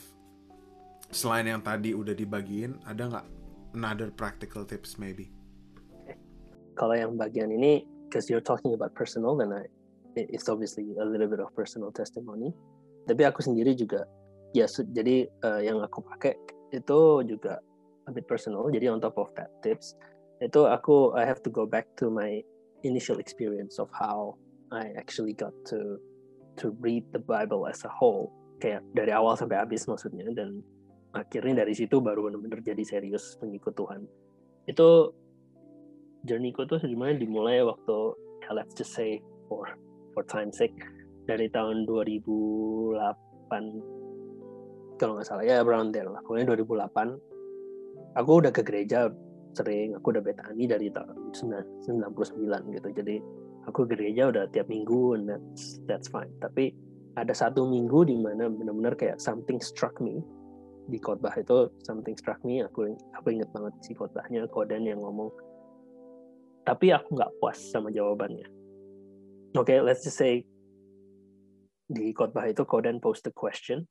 selain 1.14 1.50
yang 1.50 1.62
tadi 1.62 1.94
udah 1.94 2.14
dibagiin 2.14 2.82
ada 2.90 3.06
nggak 3.06 3.28
another 3.78 4.10
practical 4.10 4.66
tips 4.66 4.98
maybe? 4.98 5.30
Kalau 6.74 6.96
yang 6.98 7.20
bagian 7.20 7.54
ini 7.54 7.86
because 8.08 8.32
you're 8.32 8.44
talking 8.44 8.74
about 8.74 8.96
personal 8.98 9.38
then 9.38 9.54
I 9.54 9.70
it's 10.18 10.50
obviously 10.50 10.98
a 10.98 11.06
little 11.06 11.30
bit 11.30 11.38
of 11.38 11.54
personal 11.54 11.94
testimony. 11.94 12.50
Tapi 13.06 13.30
aku 13.30 13.46
sendiri 13.46 13.78
juga 13.78 14.10
ya 14.56 14.66
jadi 14.68 15.30
uh, 15.46 15.62
yang 15.62 15.82
aku 15.86 16.02
pakai 16.02 16.34
itu 16.74 17.26
juga 17.26 17.62
a 18.10 18.12
bit 18.12 18.26
personal. 18.26 18.66
Jadi 18.74 18.90
on 18.90 19.02
top 19.02 19.18
of 19.22 19.30
that 19.38 19.54
tips 19.62 19.94
itu 20.40 20.66
aku 20.66 21.14
I 21.14 21.28
have 21.28 21.44
to 21.44 21.52
go 21.52 21.68
back 21.68 21.86
to 22.00 22.10
my 22.10 22.42
initial 22.88 23.20
experience 23.20 23.78
of 23.78 23.92
how 23.92 24.40
I 24.72 24.96
actually 24.96 25.36
got 25.36 25.52
to 25.74 26.00
to 26.64 26.72
read 26.80 27.04
the 27.12 27.22
Bible 27.22 27.70
as 27.70 27.86
a 27.86 27.92
whole. 27.92 28.34
Kayak 28.60 28.84
dari 28.98 29.14
awal 29.14 29.38
sampai 29.38 29.62
habis 29.62 29.88
maksudnya 29.88 30.28
dan 30.36 30.60
akhirnya 31.16 31.66
dari 31.66 31.74
situ 31.74 32.02
baru 32.02 32.28
benar-benar 32.28 32.62
jadi 32.64 32.84
serius 32.84 33.38
pengikut 33.40 33.78
Tuhan. 33.78 34.04
Itu 34.68 35.14
journeyku 36.28 36.68
tuh 36.68 36.84
sebenarnya 36.84 37.24
dimulai 37.24 37.64
waktu 37.64 37.98
ya 38.44 38.52
let's 38.52 38.76
just 38.76 38.92
say 38.92 39.24
for 39.48 39.64
for 40.12 40.28
time 40.28 40.52
sake 40.52 40.76
dari 41.30 41.48
tahun 41.48 41.88
2008 41.88 43.99
kalau 45.00 45.18
nggak 45.18 45.28
salah. 45.28 45.48
Ya 45.48 45.64
around 45.64 45.96
there 45.96 46.12
lah. 46.12 46.20
Pokoknya 46.28 46.52
2008 46.54 48.20
aku 48.20 48.32
udah 48.44 48.52
ke 48.52 48.62
gereja 48.62 49.08
sering. 49.56 49.96
Aku 49.96 50.12
udah 50.12 50.22
betani 50.22 50.68
dari 50.68 50.92
tahun 50.92 51.32
99 51.32 52.76
gitu. 52.76 52.90
Jadi 52.92 53.16
aku 53.66 53.88
gereja 53.88 54.30
udah 54.30 54.52
tiap 54.52 54.68
minggu 54.68 55.16
and 55.16 55.32
that's 55.32 55.80
that's 55.88 56.12
fine. 56.12 56.32
Tapi 56.44 56.76
ada 57.16 57.32
satu 57.32 57.64
minggu 57.66 58.06
di 58.06 58.20
mana 58.20 58.52
benar-benar 58.52 59.00
kayak 59.00 59.18
something 59.24 59.64
struck 59.64 59.96
me 60.04 60.20
di 60.92 61.00
khotbah. 61.00 61.34
Itu 61.40 61.72
something 61.88 62.20
struck 62.20 62.44
me. 62.44 62.62
Aku 62.68 62.92
aku 63.16 63.28
inget 63.32 63.50
banget 63.56 63.74
si 63.82 63.96
khotbahnya 63.96 64.46
Koden 64.52 64.84
yang 64.84 65.00
ngomong 65.00 65.32
tapi 66.70 66.94
aku 66.94 67.18
nggak 67.18 67.34
puas 67.42 67.58
sama 67.58 67.90
jawabannya. 67.90 68.46
Oke 69.58 69.74
okay, 69.74 69.78
let's 69.82 70.06
just 70.06 70.22
say 70.22 70.46
di 71.90 72.14
khotbah 72.14 72.46
itu 72.46 72.62
Koden 72.62 73.02
post 73.02 73.26
the 73.26 73.34
question 73.34 73.90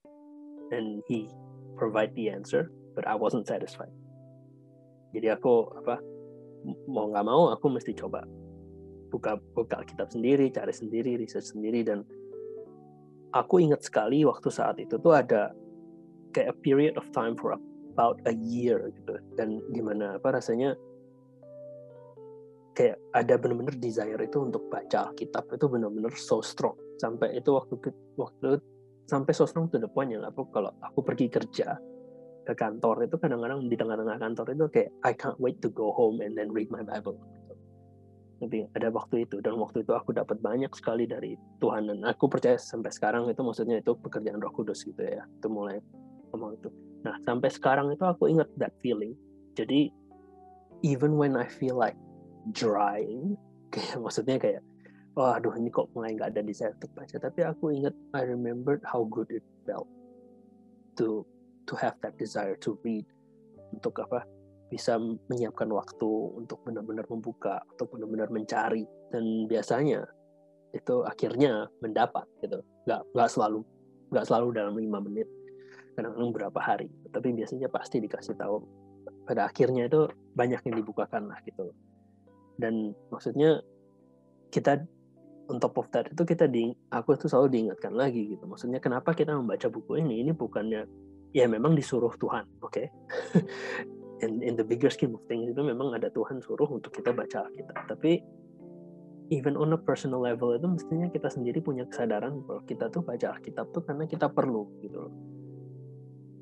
and 0.75 1.03
he 1.07 1.29
provide 1.77 2.13
the 2.15 2.29
answer 2.31 2.71
but 2.95 3.07
I 3.07 3.15
wasn't 3.15 3.47
satisfied. 3.47 3.93
Jadi 5.15 5.33
aku 5.33 5.71
apa 5.79 6.03
mau 6.91 7.09
nggak 7.09 7.27
mau 7.27 7.55
aku 7.55 7.71
mesti 7.71 7.95
coba 7.95 8.27
buka 9.09 9.41
buka 9.57 9.87
kitab 9.89 10.13
sendiri 10.13 10.53
cari 10.53 10.75
sendiri 10.75 11.17
research 11.17 11.57
sendiri 11.57 11.81
dan 11.81 12.05
aku 13.33 13.61
ingat 13.63 13.81
sekali 13.85 14.25
waktu 14.25 14.49
saat 14.53 14.77
itu 14.81 15.01
tuh 15.01 15.17
ada 15.17 15.53
kayak 16.33 16.53
a 16.53 16.57
period 16.61 16.95
of 17.01 17.09
time 17.17 17.33
for 17.37 17.57
about 17.93 18.21
a 18.29 18.35
year 18.37 18.89
gitu. 18.95 19.17
Dan 19.35 19.65
gimana 19.73 20.21
apa 20.21 20.39
rasanya 20.39 20.77
kayak 22.79 22.95
ada 23.17 23.35
benar-benar 23.35 23.75
desire 23.83 24.21
itu 24.23 24.39
untuk 24.39 24.71
baca 24.71 25.11
Alkitab 25.11 25.51
itu 25.51 25.67
benar-benar 25.67 26.15
so 26.15 26.39
strong. 26.39 26.79
Sampai 27.03 27.35
itu 27.35 27.51
waktu 27.55 27.75
waktu 28.15 28.63
sampai 29.09 29.33
so 29.33 29.49
strong 29.49 29.73
to 29.73 29.81
the 29.81 29.88
point 29.88 30.12
yang 30.12 30.23
aku 30.23 30.44
kalau 30.53 30.68
aku 30.85 31.01
pergi 31.01 31.33
kerja 31.33 31.81
ke 32.44 32.53
kantor 32.53 33.09
itu 33.09 33.16
kadang-kadang 33.16 33.64
di 33.68 33.77
tengah-tengah 33.77 34.16
kantor 34.21 34.47
itu 34.53 34.64
kayak 34.68 34.90
I 35.05 35.12
can't 35.16 35.40
wait 35.40 35.61
to 35.64 35.73
go 35.73 35.92
home 35.92 36.21
and 36.21 36.37
then 36.37 36.53
read 36.53 36.68
my 36.68 36.85
Bible. 36.85 37.16
Tapi 38.38 38.71
ada 38.73 38.88
waktu 38.94 39.27
itu 39.27 39.42
dan 39.42 39.59
waktu 39.59 39.83
itu 39.83 39.92
aku 39.92 40.14
dapat 40.14 40.38
banyak 40.38 40.71
sekali 40.73 41.05
dari 41.05 41.35
Tuhan 41.59 41.90
dan 41.90 42.07
aku 42.07 42.31
percaya 42.31 42.55
sampai 42.55 42.94
sekarang 42.94 43.27
itu 43.27 43.42
maksudnya 43.42 43.83
itu 43.83 43.99
pekerjaan 43.99 44.38
Roh 44.38 44.55
Kudus 44.55 44.87
gitu 44.87 45.03
ya. 45.03 45.27
Itu 45.27 45.51
mulai 45.51 45.83
ngomong 46.31 46.57
itu. 46.57 46.71
Nah 47.03 47.18
sampai 47.27 47.51
sekarang 47.51 47.90
itu 47.90 48.05
aku 48.07 48.31
ingat 48.31 48.47
that 48.57 48.73
feeling. 48.79 49.12
Jadi 49.59 49.90
even 50.87 51.18
when 51.18 51.35
I 51.35 51.51
feel 51.51 51.75
like 51.75 51.99
drying 52.55 53.35
kayak 53.75 54.01
maksudnya 54.01 54.37
kayak 54.40 54.62
oh 55.19 55.35
aduh 55.35 55.53
ini 55.59 55.69
kok 55.69 55.91
mulai 55.93 56.15
nggak 56.15 56.31
ada 56.39 56.41
desire 56.47 56.73
untuk 56.79 56.95
baca 56.95 57.17
tapi 57.19 57.43
aku 57.43 57.75
ingat 57.75 57.95
I 58.15 58.23
remembered 58.23 58.87
how 58.87 59.03
good 59.11 59.27
it 59.35 59.43
felt 59.67 59.91
to 60.95 61.27
to 61.67 61.75
have 61.77 61.99
that 62.07 62.15
desire 62.17 62.55
to 62.63 62.79
read 62.87 63.05
untuk 63.75 63.99
apa 64.01 64.25
bisa 64.69 65.01
menyiapkan 65.01 65.69
waktu 65.73 66.11
untuk 66.37 66.61
benar-benar 66.65 67.09
membuka 67.09 67.61
untuk 67.73 67.97
benar-benar 67.97 68.29
mencari. 68.29 68.85
Dan 69.09 69.49
biasanya 69.49 70.05
itu 70.77 71.05
akhirnya 71.09 71.67
mendapat 71.81 72.29
gitu. 72.45 72.61
Nggak 72.85 73.01
nggak 73.17 73.29
selalu 73.33 73.65
nggak 74.13 74.25
selalu 74.29 74.49
dalam 74.57 74.75
lima 74.77 75.01
menit 75.01 75.29
kadang-kadang 75.97 76.33
berapa 76.37 76.61
hari. 76.61 76.89
Tapi 77.11 77.33
biasanya 77.33 77.69
pasti 77.73 77.99
dikasih 78.05 78.37
tahu. 78.37 78.61
Pada 79.25 79.49
akhirnya 79.49 79.89
itu 79.89 80.09
banyak 80.37 80.61
yang 80.69 80.77
dibukakan 80.85 81.33
lah 81.33 81.41
gitu. 81.45 81.73
Dan 82.61 82.93
maksudnya 83.09 83.61
kita 84.53 84.85
on 85.49 85.57
top 85.57 85.81
of 85.81 85.89
that 85.97 86.09
itu 86.13 86.23
kita 86.29 86.45
di 86.45 86.73
aku 86.93 87.17
itu 87.17 87.27
selalu 87.27 87.49
diingatkan 87.53 87.93
lagi 87.97 88.37
gitu. 88.37 88.45
Maksudnya 88.45 88.79
kenapa 88.79 89.17
kita 89.17 89.33
membaca 89.33 89.67
buku 89.73 90.01
ini? 90.01 90.21
Ini 90.25 90.37
bukannya 90.37 90.85
ya 91.33 91.45
memang 91.49 91.77
disuruh 91.77 92.13
Tuhan 92.21 92.45
oke? 92.61 92.73
Okay? 92.73 92.87
in 94.25 94.43
in 94.43 94.55
the 94.59 94.67
bigger 94.67 94.91
scheme 94.91 95.15
of 95.15 95.23
things 95.31 95.47
itu 95.51 95.61
memang 95.63 95.95
ada 95.95 96.11
Tuhan 96.11 96.43
suruh 96.43 96.67
untuk 96.67 96.91
kita 96.91 97.15
baca 97.15 97.47
kita 97.55 97.75
tapi 97.87 98.19
even 99.31 99.55
on 99.55 99.73
a 99.77 99.81
personal 99.81 100.25
level 100.25 100.57
itu 100.57 100.67
mestinya 100.67 101.07
kita 101.13 101.29
sendiri 101.29 101.61
punya 101.61 101.85
kesadaran 101.87 102.43
bahwa 102.45 102.65
kita 102.65 102.89
tuh 102.89 103.05
baca 103.05 103.37
Alkitab 103.37 103.71
tuh 103.77 103.85
karena 103.85 104.09
kita 104.09 104.27
perlu 104.29 104.69
gitu 104.81 105.09
loh. 105.09 105.13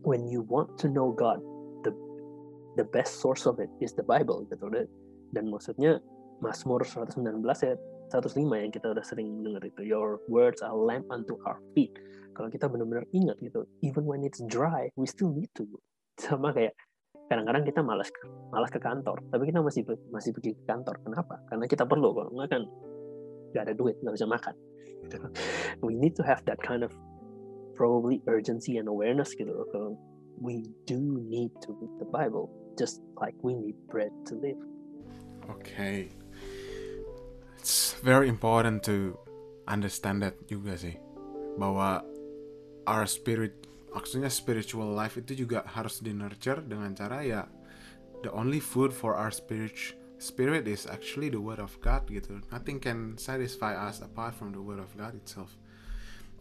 When 0.07 0.31
you 0.31 0.47
want 0.47 0.79
to 0.83 0.87
know 0.87 1.11
God 1.11 1.43
the 1.83 1.91
the 2.79 2.87
best 2.87 3.19
source 3.19 3.43
of 3.45 3.59
it 3.59 3.71
is 3.83 3.93
the 3.99 4.07
Bible 4.07 4.47
gitu 4.47 4.71
loh. 4.71 4.87
Dan 5.35 5.51
maksudnya 5.51 5.99
Mazmur 6.39 6.87
119 6.87 7.43
ya 7.43 7.75
105 8.11 8.39
yang 8.55 8.73
kita 8.73 8.87
udah 8.93 9.05
sering 9.05 9.43
dengar 9.43 9.63
itu. 9.67 9.83
Your 9.83 10.23
words 10.31 10.63
are 10.63 10.75
lamp 10.75 11.07
unto 11.11 11.39
our 11.47 11.59
feet. 11.75 11.93
Kalau 12.37 12.53
kita 12.53 12.69
benar-benar 12.69 13.09
ingat 13.17 13.41
gitu 13.41 13.65
even 13.81 14.05
when 14.05 14.21
it's 14.23 14.45
dry 14.47 14.93
we 14.95 15.09
still 15.09 15.33
need 15.33 15.51
to. 15.57 15.65
Sama 16.21 16.53
kayak 16.53 16.77
kadang-kadang 17.27 17.67
kita 17.67 17.81
malas 17.83 18.13
malas 18.55 18.71
ke 18.71 18.79
kantor 18.79 19.19
tapi 19.35 19.51
kita 19.51 19.59
masih 19.59 19.83
masih 20.13 20.31
pergi 20.37 20.55
ke 20.55 20.63
kantor. 20.69 21.01
Kenapa? 21.03 21.41
Karena 21.49 21.65
kita 21.67 21.85
perlu 21.89 22.13
kalau 22.13 22.31
nggak 22.37 22.49
kan 22.53 22.63
nggak 23.55 23.63
ada 23.73 23.75
duit 23.75 23.97
nggak 24.05 24.15
bisa 24.15 24.29
makan. 24.29 24.55
Gitu. 25.07 25.23
we 25.87 25.95
need 25.95 26.19
to 26.19 26.25
have 26.27 26.43
that 26.51 26.59
kind 26.59 26.83
of 26.83 26.91
probably 27.77 28.25
urgency 28.27 28.81
and 28.81 28.89
awareness 28.89 29.37
gitu 29.37 29.53
kalau 29.71 29.95
we 30.41 30.67
do 30.89 31.21
need 31.29 31.53
to 31.63 31.77
read 31.79 31.93
the 32.01 32.09
Bible 32.09 32.49
just 32.77 33.01
like 33.21 33.37
we 33.41 33.57
need 33.57 33.77
bread 33.89 34.13
to 34.29 34.37
live. 34.37 34.61
Okay. 35.47 36.13
It's 37.57 37.97
very 38.05 38.29
important 38.29 38.85
to 38.87 39.17
understand 39.67 40.23
that 40.23 40.37
juga 40.47 40.77
sih. 40.79 40.95
Bahwa 41.57 42.05
our 42.87 43.09
spirit, 43.09 43.67
maksudnya 43.91 44.31
spiritual 44.31 44.93
life 44.93 45.17
itu 45.17 45.49
juga 45.49 45.65
harus 45.67 45.99
di 45.99 46.13
nurture 46.15 46.63
dengan 46.63 46.95
cara 46.95 47.25
ya 47.25 47.43
the 48.23 48.33
only 48.33 48.61
food 48.61 48.93
for 48.93 49.15
our 49.15 49.31
spirit 49.31 49.75
spirit 50.19 50.67
is 50.67 50.87
actually 50.89 51.29
the 51.29 51.41
word 51.41 51.61
of 51.61 51.77
God 51.85 52.09
gitu. 52.09 52.41
Nothing 52.49 52.81
can 52.81 53.21
satisfy 53.21 53.77
us 53.77 54.01
apart 54.01 54.33
from 54.33 54.53
the 54.53 54.63
word 54.63 54.81
of 54.81 54.89
God 54.97 55.15
itself. 55.15 55.53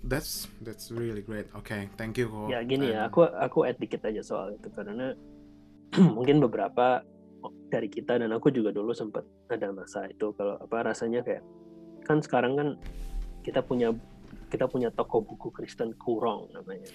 That's 0.05 0.47
that's 0.61 0.93
really 0.93 1.25
great. 1.25 1.49
Okay, 1.65 1.89
thank 1.99 2.15
you. 2.15 2.29
Ya 2.47 2.63
gini 2.63 2.93
ya, 2.93 3.09
aku 3.09 3.25
aku 3.25 3.65
add 3.67 3.81
dikit 3.81 4.05
aja 4.05 4.21
soal 4.23 4.55
itu 4.55 4.69
karena 4.71 5.17
mungkin 6.15 6.39
beberapa 6.39 7.03
dari 7.69 7.89
kita 7.91 8.21
dan 8.21 8.31
aku 8.31 8.53
juga 8.53 8.71
dulu 8.71 8.93
sempat 8.95 9.25
ada 9.51 9.69
masa 9.73 10.05
itu 10.07 10.31
kalau 10.37 10.55
apa 10.61 10.93
rasanya 10.93 11.25
kayak 11.25 11.43
kan 12.05 12.21
sekarang 12.21 12.53
kan 12.55 12.67
kita 13.41 13.61
punya 13.65 13.93
kita 14.49 14.65
punya 14.69 14.89
toko 14.93 15.21
buku 15.21 15.51
Kristen 15.51 15.93
Kurong 15.97 16.53
namanya. 16.53 16.89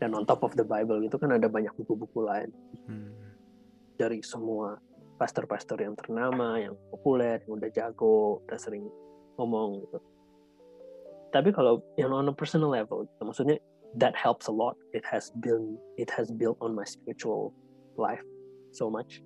Dan 0.00 0.12
on 0.12 0.26
top 0.26 0.42
of 0.42 0.58
the 0.58 0.66
Bible 0.66 1.00
itu 1.06 1.14
kan 1.16 1.30
ada 1.30 1.46
banyak 1.46 1.70
buku-buku 1.78 2.24
lain. 2.24 2.50
Hmm. 2.90 3.12
dari 3.94 4.18
semua 4.26 4.74
pastor-pastor 5.22 5.78
yang 5.78 5.94
ternama 5.94 6.58
yang 6.58 6.74
populer 6.90 7.38
yang 7.46 7.62
udah 7.62 7.70
jago 7.70 8.42
udah 8.42 8.58
sering 8.58 8.90
ngomong 9.38 9.86
gitu. 9.86 9.98
Tapi 11.30 11.54
kalau 11.54 11.78
yang 11.94 12.10
on 12.10 12.26
a 12.26 12.34
personal 12.34 12.74
level 12.74 13.06
gitu, 13.06 13.22
maksudnya 13.22 13.56
that 13.94 14.18
helps 14.18 14.50
a 14.50 14.54
lot. 14.54 14.74
It 14.90 15.06
has 15.06 15.30
been 15.38 15.78
it 15.94 16.10
has 16.10 16.34
built 16.34 16.58
on 16.58 16.74
my 16.74 16.82
spiritual 16.82 17.54
life 17.94 18.22
so 18.74 18.90
much 18.90 19.22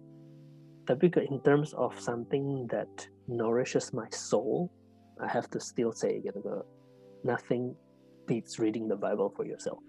tapi 0.89 1.13
in 1.29 1.37
terms 1.45 1.77
of 1.77 1.93
something 2.01 2.65
that 2.73 2.89
nourishes 3.29 3.93
my 3.93 4.09
soul 4.09 4.73
I 5.21 5.29
have 5.29 5.53
to 5.53 5.61
still 5.61 5.93
say 5.93 6.25
gitu 6.25 6.41
nothing 7.23 7.77
beats 8.29 8.61
reading 8.61 8.87
the 8.89 8.97
Bible 8.97 9.33
for 9.33 9.49
yourself. 9.49 9.81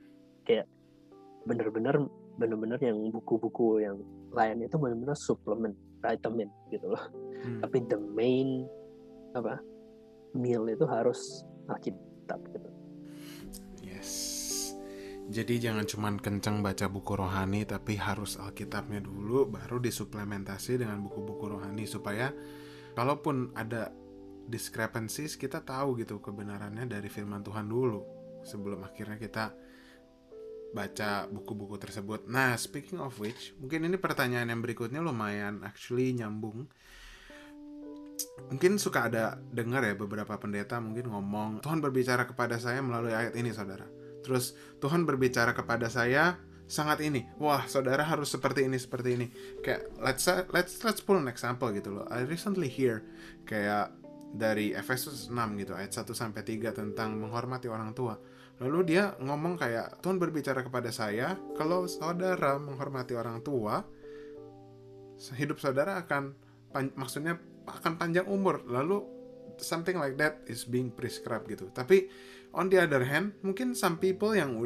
Kayak 0.48 0.68
bener-bener 1.48 2.08
bener-bener 2.40 2.80
yang 2.80 3.12
buku-buku 3.12 3.84
yang 3.84 4.00
lain 4.32 4.64
itu 4.64 4.80
bener-bener 4.80 5.16
suplemen 5.16 5.76
vitamin 6.00 6.48
gitu 6.72 6.96
loh. 6.96 7.04
Hmm. 7.40 7.64
tapi 7.64 7.84
the 7.88 8.00
main 8.16 8.68
apa 9.32 9.64
meal 10.36 10.68
itu 10.68 10.84
harus 10.84 11.48
Alkitab 11.72 12.40
gitu 12.52 12.69
jadi 15.30 15.70
jangan 15.70 15.86
cuma 15.86 16.10
kenceng 16.18 16.66
baca 16.66 16.90
buku 16.90 17.14
rohani 17.14 17.62
tapi 17.62 18.02
harus 18.02 18.42
Alkitabnya 18.42 18.98
dulu 18.98 19.46
baru 19.46 19.78
disuplementasi 19.78 20.82
dengan 20.82 21.06
buku-buku 21.06 21.54
rohani 21.54 21.86
supaya 21.86 22.34
kalaupun 22.98 23.54
ada 23.54 23.94
discrepancies 24.50 25.38
kita 25.38 25.62
tahu 25.62 26.02
gitu 26.02 26.18
kebenarannya 26.18 26.90
dari 26.90 27.06
firman 27.14 27.46
Tuhan 27.46 27.70
dulu 27.70 28.02
sebelum 28.42 28.82
akhirnya 28.82 29.22
kita 29.22 29.54
baca 30.74 31.26
buku-buku 31.30 31.78
tersebut. 31.82 32.26
Nah, 32.30 32.54
speaking 32.58 33.02
of 33.02 33.18
which, 33.22 33.54
mungkin 33.58 33.90
ini 33.90 33.98
pertanyaan 33.98 34.54
yang 34.54 34.62
berikutnya 34.62 35.02
lumayan 35.02 35.66
actually 35.66 36.14
nyambung. 36.14 36.70
Mungkin 38.50 38.78
suka 38.82 39.10
ada 39.10 39.38
dengar 39.50 39.82
ya 39.86 39.94
beberapa 39.98 40.38
pendeta 40.38 40.78
mungkin 40.78 41.10
ngomong, 41.10 41.62
Tuhan 41.62 41.82
berbicara 41.82 42.26
kepada 42.26 42.62
saya 42.62 42.82
melalui 42.86 43.14
ayat 43.14 43.34
ini, 43.34 43.50
saudara 43.50 43.99
Terus 44.26 44.56
Tuhan 44.84 45.04
berbicara 45.08 45.56
kepada 45.56 45.88
saya 45.88 46.38
sangat 46.70 47.02
ini 47.02 47.26
wah 47.42 47.66
saudara 47.66 48.06
harus 48.06 48.30
seperti 48.30 48.70
ini 48.70 48.78
seperti 48.78 49.10
ini. 49.18 49.28
Kayak 49.66 49.90
let's 50.00 50.24
let's 50.54 50.74
let's 50.86 51.02
pull 51.02 51.18
an 51.18 51.28
example 51.28 51.70
gitu 51.74 51.90
loh. 51.90 52.06
I 52.14 52.24
recently 52.24 52.70
hear 52.70 53.02
kayak 53.50 53.96
dari 54.30 54.78
Efesus 54.78 55.34
6 55.34 55.34
gitu 55.58 55.74
ayat 55.74 55.90
1 55.90 56.06
sampai 56.14 56.46
3 56.46 56.70
tentang 56.70 57.18
menghormati 57.18 57.66
orang 57.66 57.98
tua. 57.98 58.14
Lalu 58.62 58.94
dia 58.94 59.18
ngomong 59.18 59.58
kayak 59.58 60.04
Tuhan 60.06 60.22
berbicara 60.22 60.62
kepada 60.62 60.94
saya 60.94 61.34
kalau 61.58 61.90
saudara 61.90 62.62
menghormati 62.62 63.18
orang 63.18 63.42
tua 63.42 63.82
hidup 65.36 65.58
saudara 65.60 66.00
akan 66.06 66.36
maksudnya 66.94 67.42
akan 67.66 67.98
panjang 67.98 68.30
umur. 68.30 68.62
Lalu 68.70 69.02
something 69.58 69.98
like 69.98 70.16
that 70.22 70.44
is 70.46 70.64
being 70.68 70.94
prescribed 70.94 71.50
gitu. 71.50 71.72
Tapi 71.74 72.08
on 72.54 72.70
the 72.70 72.80
other 72.82 73.06
hand 73.06 73.38
mungkin 73.46 73.78
some 73.78 74.02
people 74.02 74.34
yang 74.34 74.58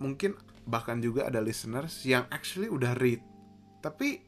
mungkin 0.00 0.36
bahkan 0.64 1.00
juga 1.00 1.28
ada 1.28 1.40
listeners 1.44 2.04
yang 2.08 2.24
actually 2.32 2.68
udah 2.68 2.96
read. 2.96 3.20
Tapi 3.84 4.20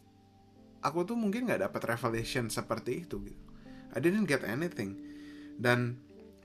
aku 0.85 1.09
tuh 1.09 1.17
mungkin 1.17 1.49
nggak 1.49 1.67
dapat 1.67 1.97
revelation 1.97 2.53
seperti 2.53 3.09
itu 3.09 3.17
gitu. 3.25 3.43
I 3.97 3.99
didn't 3.99 4.29
get 4.29 4.45
anything. 4.45 5.01
Dan 5.57 5.97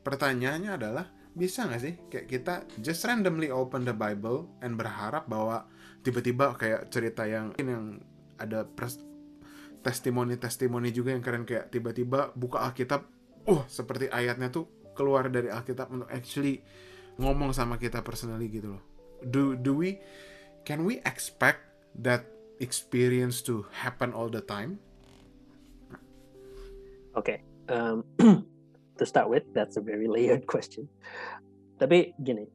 pertanyaannya 0.01 0.71
adalah 0.71 1.05
bisa 1.31 1.67
nggak 1.67 1.81
sih 1.83 1.93
kayak 2.11 2.27
kita 2.27 2.53
just 2.83 3.03
randomly 3.07 3.51
open 3.51 3.87
the 3.87 3.95
Bible 3.95 4.51
and 4.59 4.75
berharap 4.75 5.27
bahwa 5.31 5.67
tiba-tiba 6.03 6.55
kayak 6.59 6.91
cerita 6.91 7.23
yang 7.23 7.55
yang 7.55 8.03
ada 8.35 8.67
testimoni-testimoni 9.85 10.91
juga 10.91 11.15
yang 11.15 11.23
keren 11.23 11.45
kayak 11.45 11.71
tiba-tiba 11.71 12.33
buka 12.33 12.65
Alkitab, 12.67 13.05
uh 13.47 13.63
seperti 13.69 14.09
ayatnya 14.09 14.49
tuh 14.49 14.67
keluar 14.97 15.27
dari 15.31 15.47
Alkitab 15.49 15.87
untuk 15.91 16.09
actually 16.11 16.63
ngomong 17.19 17.51
sama 17.51 17.75
kita 17.77 18.01
personally 18.01 18.47
gitu 18.49 18.75
loh 18.77 18.83
do 19.21 19.53
do 19.53 19.77
we 19.77 20.01
can 20.65 20.85
we 20.85 21.01
expect 21.05 21.61
that 21.97 22.25
experience 22.61 23.41
to 23.41 23.65
happen 23.73 24.13
all 24.13 24.29
the 24.29 24.41
time? 24.45 24.77
Okay, 27.17 27.43
um, 27.67 28.05
to 28.97 29.03
start 29.03 29.27
with, 29.27 29.43
that's 29.51 29.75
a 29.75 29.83
very 29.83 30.07
layered 30.07 30.47
question. 30.47 30.87
Tapi 31.81 32.13
gini, 32.21 32.47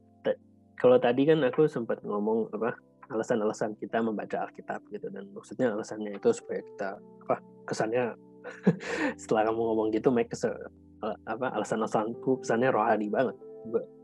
kalau 0.79 0.97
tadi 0.97 1.27
kan 1.27 1.43
aku 1.43 1.67
sempat 1.67 2.01
ngomong 2.01 2.49
apa 2.55 2.73
alasan-alasan 3.11 3.75
kita 3.77 4.01
membaca 4.01 4.47
Alkitab 4.47 4.83
gitu 4.91 5.07
dan 5.11 5.29
maksudnya 5.31 5.71
alasannya 5.71 6.15
itu 6.15 6.31
supaya 6.35 6.59
kita 6.59 6.89
apa 7.27 7.35
kesannya 7.63 8.15
setelah 9.21 9.47
kamu 9.51 9.61
ngomong 9.61 9.87
gitu 9.93 10.09
make 10.09 10.31
kesel, 10.31 10.55
apa 11.03 11.53
alasan-alasanku 11.53 12.41
kesannya 12.41 12.73
rohani 12.73 13.07
banget 13.13 13.37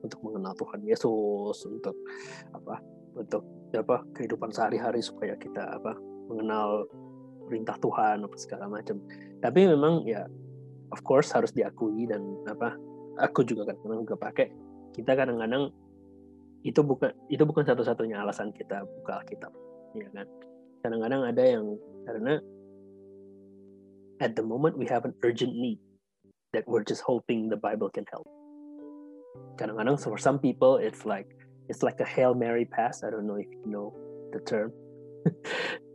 untuk 0.04 0.20
mengenal 0.22 0.54
Tuhan 0.60 0.82
Yesus 0.86 1.58
untuk 1.66 1.96
apa 2.54 2.78
untuk 3.18 3.44
apa 3.74 4.06
kehidupan 4.14 4.54
sehari-hari 4.54 5.02
supaya 5.02 5.34
kita 5.38 5.78
apa 5.82 5.98
mengenal 6.30 6.86
perintah 7.50 7.78
Tuhan 7.82 8.26
apa 8.26 8.36
segala 8.38 8.66
macam. 8.70 9.02
Tapi 9.42 9.60
memang 9.70 10.06
ya 10.06 10.26
of 10.94 11.02
course 11.02 11.34
harus 11.34 11.50
diakui 11.54 12.06
dan 12.06 12.22
apa 12.46 12.78
aku 13.18 13.46
juga 13.46 13.70
kadang-kadang 13.70 14.02
juga 14.06 14.18
pakai 14.18 14.48
kita 14.94 15.18
kadang-kadang 15.18 15.74
itu 16.64 16.80
bukan 16.80 17.12
itu 17.28 17.44
bukan 17.44 17.66
satu-satunya 17.68 18.24
alasan 18.24 18.54
kita 18.56 18.86
buka 19.02 19.22
Alkitab 19.22 19.52
ya 19.98 20.08
kan? 20.14 20.28
Kadang-kadang 20.86 21.22
ada 21.26 21.44
yang 21.44 21.66
karena 22.04 22.34
at 24.22 24.38
the 24.38 24.46
moment 24.46 24.78
we 24.78 24.86
have 24.88 25.04
an 25.04 25.16
urgent 25.26 25.52
need 25.52 25.80
that 26.54 26.64
we're 26.68 26.86
just 26.86 27.02
hoping 27.02 27.50
the 27.50 27.58
Bible 27.58 27.90
can 27.90 28.06
help. 28.10 28.30
Kadang-kadang 29.58 29.98
for 29.98 30.18
some 30.18 30.38
people 30.38 30.78
it's 30.78 31.06
like 31.06 31.28
it's 31.68 31.82
like 31.82 32.00
a 32.00 32.08
hail 32.08 32.34
mary 32.34 32.66
pass. 32.66 33.04
I 33.04 33.10
don't 33.10 33.28
know 33.28 33.42
if 33.42 33.50
you 33.50 33.70
know 33.70 33.94
the 34.32 34.40
term. 34.46 34.72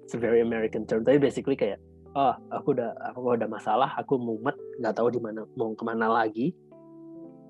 It's 0.08 0.16
a 0.16 0.24
very 0.24 0.40
American 0.40 0.88
term. 0.88 1.04
Tapi 1.04 1.20
basically 1.20 1.52
kayak 1.52 1.76
oh 2.16 2.32
aku 2.48 2.72
udah 2.72 2.96
aku 3.12 3.36
udah 3.36 3.44
masalah 3.44 3.92
aku 3.92 4.16
mumet 4.16 4.56
nggak 4.80 4.96
tahu 4.96 5.12
di 5.12 5.20
mana 5.20 5.44
mau 5.52 5.76
ke 5.76 5.84
mana 5.84 6.08
lagi. 6.08 6.56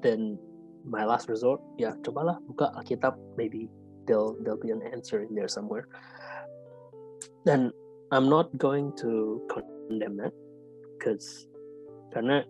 Dan 0.03 0.35
my 0.83 1.07
last 1.07 1.31
resort 1.31 1.63
ya 1.79 1.95
cobalah 2.03 2.43
buka 2.51 2.75
Alkitab. 2.75 3.15
Maybe 3.39 3.71
there'll 4.11 4.35
there'll 4.43 4.59
be 4.59 4.75
an 4.75 4.83
answer 4.91 5.23
in 5.23 5.39
there 5.39 5.47
somewhere. 5.47 5.87
Dan 7.47 7.71
I'm 8.11 8.27
not 8.27 8.51
going 8.59 8.91
to 9.07 9.39
condemn 9.47 10.19
that 10.19 10.35
because 10.99 11.47
karena 12.11 12.43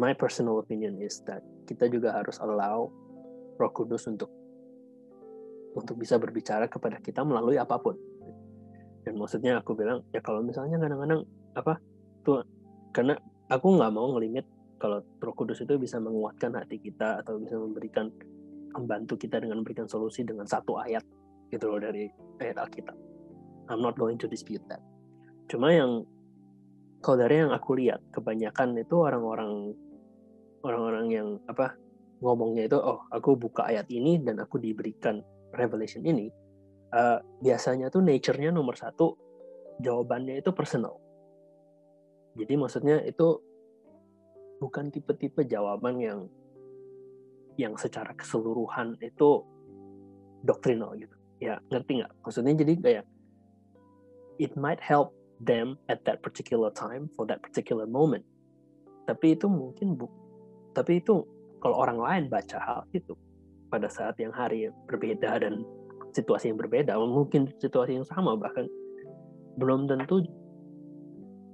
my 0.00 0.16
personal 0.16 0.56
opinion 0.56 0.96
is 0.96 1.20
that 1.28 1.44
kita 1.68 1.92
juga 1.92 2.16
harus 2.16 2.40
allow 2.40 2.88
Roh 3.60 3.72
Kudus 3.76 4.08
untuk 4.08 4.32
untuk 5.76 6.00
bisa 6.00 6.16
berbicara 6.16 6.64
kepada 6.72 6.96
kita 7.04 7.20
melalui 7.20 7.60
apa 7.60 7.76
pun. 7.76 7.94
Dan 9.04 9.20
maksudnya 9.20 9.60
aku 9.60 9.76
bilang 9.76 10.00
ya 10.16 10.24
kalau 10.24 10.40
misalnya 10.40 10.80
kadang-kadang 10.80 11.28
apa 11.52 11.76
tuh 12.24 12.40
karena 12.96 13.20
aku 13.52 13.76
nggak 13.76 13.92
mau 13.92 14.16
ngelimit 14.16 14.48
kalau 14.80 15.04
Roh 15.20 15.36
Kudus 15.36 15.60
itu 15.60 15.76
bisa 15.76 16.00
menguatkan 16.00 16.56
hati 16.56 16.80
kita 16.80 17.20
atau 17.20 17.36
bisa 17.36 17.60
memberikan 17.60 18.08
membantu 18.72 19.20
kita 19.20 19.36
dengan 19.36 19.60
memberikan 19.60 19.84
solusi 19.84 20.24
dengan 20.24 20.48
satu 20.48 20.80
ayat 20.80 21.04
gitu 21.52 21.68
loh 21.68 21.76
dari 21.76 22.08
ayat 22.40 22.56
Alkitab. 22.56 22.96
I'm 23.68 23.84
not 23.84 24.00
going 24.00 24.16
to 24.16 24.26
dispute 24.26 24.64
that. 24.72 24.80
Cuma 25.52 25.76
yang 25.76 26.08
kalau 27.04 27.20
dari 27.20 27.44
yang 27.44 27.52
aku 27.52 27.76
lihat 27.76 28.00
kebanyakan 28.16 28.80
itu 28.80 28.96
orang-orang 28.96 29.76
orang-orang 30.64 31.06
yang 31.10 31.28
apa 31.48 31.76
ngomongnya 32.20 32.68
itu 32.68 32.76
oh 32.76 33.04
aku 33.08 33.36
buka 33.36 33.64
ayat 33.68 33.88
ini 33.88 34.20
dan 34.20 34.40
aku 34.44 34.60
diberikan 34.60 35.24
revelation 35.56 36.04
ini 36.04 36.28
uh, 36.92 37.18
biasanya 37.40 37.88
tuh 37.88 38.04
nature-nya 38.04 38.52
nomor 38.52 38.76
satu 38.76 39.16
jawabannya 39.80 40.44
itu 40.44 40.52
personal. 40.52 41.00
Jadi 42.36 42.54
maksudnya 42.54 43.02
itu 43.02 43.40
bukan 44.60 44.92
tipe-tipe 44.92 45.42
jawaban 45.48 45.98
yang 45.98 46.20
yang 47.58 47.74
secara 47.74 48.12
keseluruhan 48.14 49.00
itu 49.00 49.42
doktrinal 50.44 50.94
gitu. 51.00 51.16
Ya 51.40 51.58
ngerti 51.72 52.04
nggak? 52.04 52.12
Maksudnya 52.22 52.54
jadi 52.54 52.72
kayak 52.78 53.04
it 54.38 54.52
might 54.56 54.78
help 54.78 55.16
them 55.40 55.80
at 55.88 56.04
that 56.04 56.20
particular 56.20 56.68
time 56.70 57.08
for 57.16 57.24
that 57.24 57.40
particular 57.40 57.88
moment. 57.88 58.22
Tapi 59.08 59.34
itu 59.34 59.48
mungkin 59.48 59.96
bu 59.96 60.06
tapi 60.76 61.02
itu 61.02 61.26
kalau 61.60 61.76
orang 61.76 61.98
lain 62.00 62.24
baca 62.32 62.58
hal 62.58 62.80
itu 62.96 63.12
pada 63.70 63.86
saat 63.86 64.18
yang 64.18 64.34
hari 64.34 64.72
berbeda 64.90 65.38
dan 65.42 65.62
situasi 66.10 66.50
yang 66.50 66.58
berbeda, 66.58 66.98
mungkin 66.98 67.50
situasi 67.62 68.00
yang 68.00 68.06
sama 68.06 68.34
bahkan 68.34 68.66
belum 69.58 69.86
tentu 69.86 70.26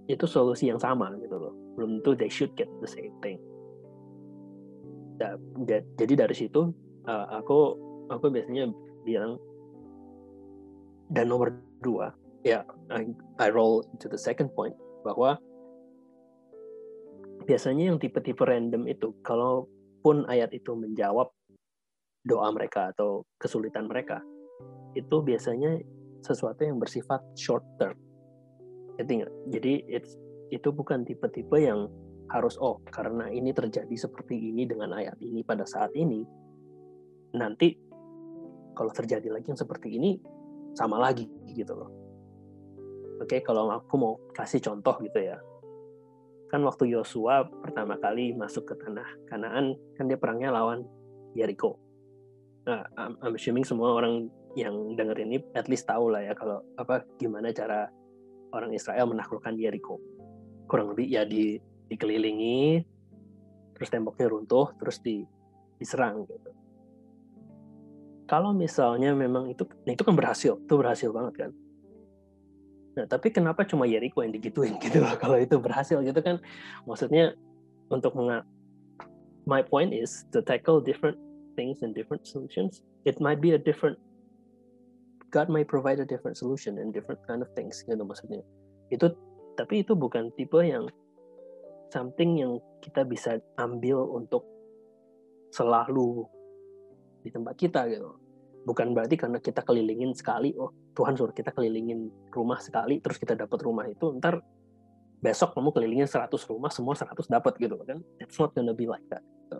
itu 0.06 0.24
solusi 0.24 0.70
yang 0.70 0.80
sama 0.80 1.12
gitu 1.20 1.36
loh. 1.36 1.52
Belum 1.76 2.00
tentu 2.00 2.16
they 2.16 2.30
should 2.30 2.52
get 2.56 2.70
the 2.80 2.88
same 2.88 3.12
thing. 3.20 3.36
jadi 5.96 6.12
dari 6.12 6.36
situ 6.36 6.76
uh, 7.08 7.26
aku 7.40 7.72
aku 8.12 8.28
biasanya 8.28 8.68
bilang 9.00 9.40
dan 11.08 11.32
nomor 11.32 11.56
dua 11.80 12.12
ya 12.44 12.62
I, 12.92 13.08
I 13.40 13.48
roll 13.48 13.80
to 14.02 14.06
the 14.12 14.20
second 14.20 14.52
point 14.52 14.76
bahwa 15.08 15.40
biasanya 17.46 17.94
yang 17.94 17.98
tipe-tipe 18.02 18.42
random 18.42 18.90
itu, 18.90 19.14
kalaupun 19.22 20.26
ayat 20.26 20.50
itu 20.50 20.74
menjawab 20.74 21.30
doa 22.26 22.50
mereka 22.50 22.90
atau 22.90 23.22
kesulitan 23.38 23.86
mereka, 23.86 24.18
itu 24.98 25.22
biasanya 25.22 25.78
sesuatu 26.26 26.66
yang 26.66 26.82
bersifat 26.82 27.22
short 27.38 27.62
term. 27.78 27.94
Jadi, 28.98 29.86
it's, 29.86 30.18
itu 30.50 30.74
bukan 30.74 31.06
tipe-tipe 31.06 31.54
yang 31.56 31.86
harus 32.26 32.58
oh 32.58 32.82
karena 32.90 33.30
ini 33.30 33.54
terjadi 33.54 33.94
seperti 33.94 34.50
ini 34.50 34.66
dengan 34.66 34.98
ayat 34.98 35.14
ini 35.22 35.46
pada 35.46 35.62
saat 35.62 35.94
ini, 35.94 36.26
nanti 37.38 37.78
kalau 38.74 38.90
terjadi 38.90 39.30
lagi 39.30 39.54
yang 39.54 39.60
seperti 39.60 39.94
ini 39.94 40.18
sama 40.74 40.98
lagi 40.98 41.30
gitu 41.54 41.78
loh. 41.78 41.90
Oke, 43.22 43.40
kalau 43.40 43.70
aku 43.72 43.94
mau 43.96 44.14
kasih 44.34 44.60
contoh 44.60 44.98
gitu 45.00 45.22
ya, 45.22 45.38
kan 46.46 46.62
waktu 46.62 46.94
Yosua 46.94 47.46
pertama 47.62 47.98
kali 47.98 48.30
masuk 48.34 48.70
ke 48.70 48.74
tanah 48.78 49.06
Kanaan 49.26 49.74
kan 49.98 50.06
dia 50.06 50.18
perangnya 50.18 50.54
lawan 50.54 50.86
Jericho. 51.34 51.78
Nah, 52.66 52.86
I'm, 52.98 53.18
assuming 53.34 53.66
semua 53.66 53.94
orang 53.94 54.30
yang 54.58 54.94
denger 54.96 55.22
ini 55.26 55.42
at 55.54 55.66
least 55.68 55.86
tahu 55.86 56.10
lah 56.10 56.22
ya 56.24 56.32
kalau 56.32 56.62
apa 56.78 57.04
gimana 57.18 57.52
cara 57.52 57.90
orang 58.54 58.72
Israel 58.72 59.10
menaklukkan 59.10 59.58
Jericho. 59.58 59.98
Kurang 60.70 60.94
lebih 60.94 61.06
ya 61.10 61.26
di 61.26 61.58
dikelilingi 61.86 62.82
terus 63.76 63.92
temboknya 63.92 64.26
runtuh 64.30 64.72
terus 64.78 65.02
di 65.02 65.22
diserang 65.76 66.24
gitu. 66.26 66.50
Kalau 68.26 68.50
misalnya 68.50 69.14
memang 69.14 69.50
itu 69.50 69.62
nah 69.86 69.94
itu 69.94 70.02
kan 70.02 70.14
berhasil, 70.18 70.58
itu 70.58 70.74
berhasil 70.74 71.10
banget 71.14 71.34
kan 71.46 71.50
Nah, 72.96 73.04
tapi 73.04 73.28
kenapa 73.28 73.62
cuma 73.68 73.84
Jericho 73.84 74.24
yang 74.24 74.32
digituin 74.32 74.80
gitu 74.84 75.04
loh 75.04 75.14
kalau 75.20 75.36
itu 75.36 75.60
berhasil 75.60 76.00
gitu 76.00 76.20
kan? 76.24 76.40
Maksudnya 76.88 77.36
untuk 77.92 78.16
menga 78.16 78.42
my 79.46 79.62
point 79.62 79.92
is 79.92 80.26
to 80.32 80.42
tackle 80.42 80.80
different 80.80 81.20
things 81.54 81.84
and 81.84 81.92
different 81.92 82.24
solutions. 82.24 82.82
It 83.06 83.22
might 83.22 83.38
be 83.38 83.54
a 83.54 83.60
different 83.60 84.00
God 85.36 85.52
may 85.52 85.68
provide 85.68 86.00
a 86.00 86.06
different 86.06 86.38
solution 86.38 86.78
and 86.78 86.94
different 86.94 87.20
kind 87.26 87.42
of 87.42 87.50
things 87.52 87.82
gitu 87.84 88.00
maksudnya 88.00 88.40
itu 88.88 89.10
tapi 89.58 89.82
itu 89.82 89.98
bukan 89.98 90.30
tipe 90.38 90.56
yang 90.62 90.86
something 91.90 92.38
yang 92.38 92.56
kita 92.80 93.02
bisa 93.02 93.42
ambil 93.58 94.06
untuk 94.06 94.46
selalu 95.50 96.24
di 97.26 97.28
tempat 97.28 97.54
kita 97.58 97.84
gitu 97.90 98.14
bukan 98.66 98.90
berarti 98.90 99.14
karena 99.14 99.38
kita 99.38 99.62
kelilingin 99.62 100.10
sekali 100.10 100.50
oh 100.58 100.74
Tuhan 100.98 101.14
suruh 101.14 101.30
kita 101.30 101.54
kelilingin 101.54 102.10
rumah 102.34 102.58
sekali 102.58 102.98
terus 102.98 103.14
kita 103.14 103.38
dapat 103.38 103.62
rumah 103.62 103.86
itu 103.86 104.10
ntar 104.18 104.42
besok 105.22 105.54
kamu 105.54 105.70
kelilingin 105.70 106.10
100 106.10 106.26
rumah 106.50 106.68
semua 106.74 106.98
100 106.98 107.14
dapat 107.30 107.54
gitu 107.62 107.78
kan 107.86 108.02
it's 108.18 108.34
not 108.42 108.50
gonna 108.58 108.74
be 108.74 108.90
like 108.90 109.06
that 109.06 109.22
gitu. 109.22 109.58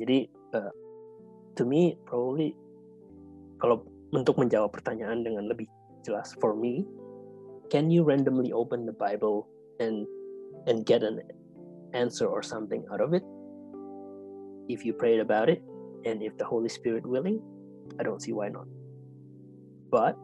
jadi 0.00 0.18
uh, 0.56 0.72
to 1.52 1.68
me 1.68 2.00
probably 2.08 2.56
kalau 3.60 3.84
untuk 4.16 4.40
menjawab 4.40 4.72
pertanyaan 4.72 5.20
dengan 5.20 5.52
lebih 5.52 5.68
jelas 6.00 6.32
for 6.40 6.56
me 6.56 6.88
can 7.68 7.92
you 7.92 8.00
randomly 8.00 8.48
open 8.48 8.88
the 8.88 8.96
Bible 8.96 9.44
and 9.76 10.08
and 10.64 10.88
get 10.88 11.04
an 11.04 11.20
answer 11.92 12.24
or 12.24 12.40
something 12.40 12.80
out 12.88 13.04
of 13.04 13.12
it 13.12 13.22
if 14.72 14.88
you 14.88 14.96
prayed 14.96 15.20
about 15.20 15.52
it 15.52 15.60
and 16.08 16.24
if 16.24 16.32
the 16.40 16.46
Holy 16.48 16.72
Spirit 16.72 17.04
willing 17.04 17.44
I 17.98 18.02
don't 18.02 18.22
see 18.22 18.34
why 18.34 18.50
not. 18.50 18.66
But 19.90 20.18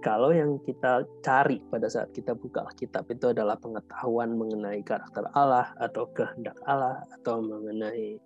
kalau 0.00 0.32
yang 0.32 0.60
kita 0.64 1.04
cari 1.20 1.60
pada 1.68 1.88
saat 1.88 2.12
kita 2.16 2.32
buka 2.32 2.64
kitab 2.76 3.04
itu 3.12 3.32
adalah 3.32 3.60
pengetahuan 3.60 4.32
mengenai 4.32 4.80
karakter 4.80 5.28
Allah 5.36 5.72
atau 5.76 6.08
kehendak 6.16 6.56
Allah 6.64 7.04
atau 7.20 7.44
mengenai 7.44 8.16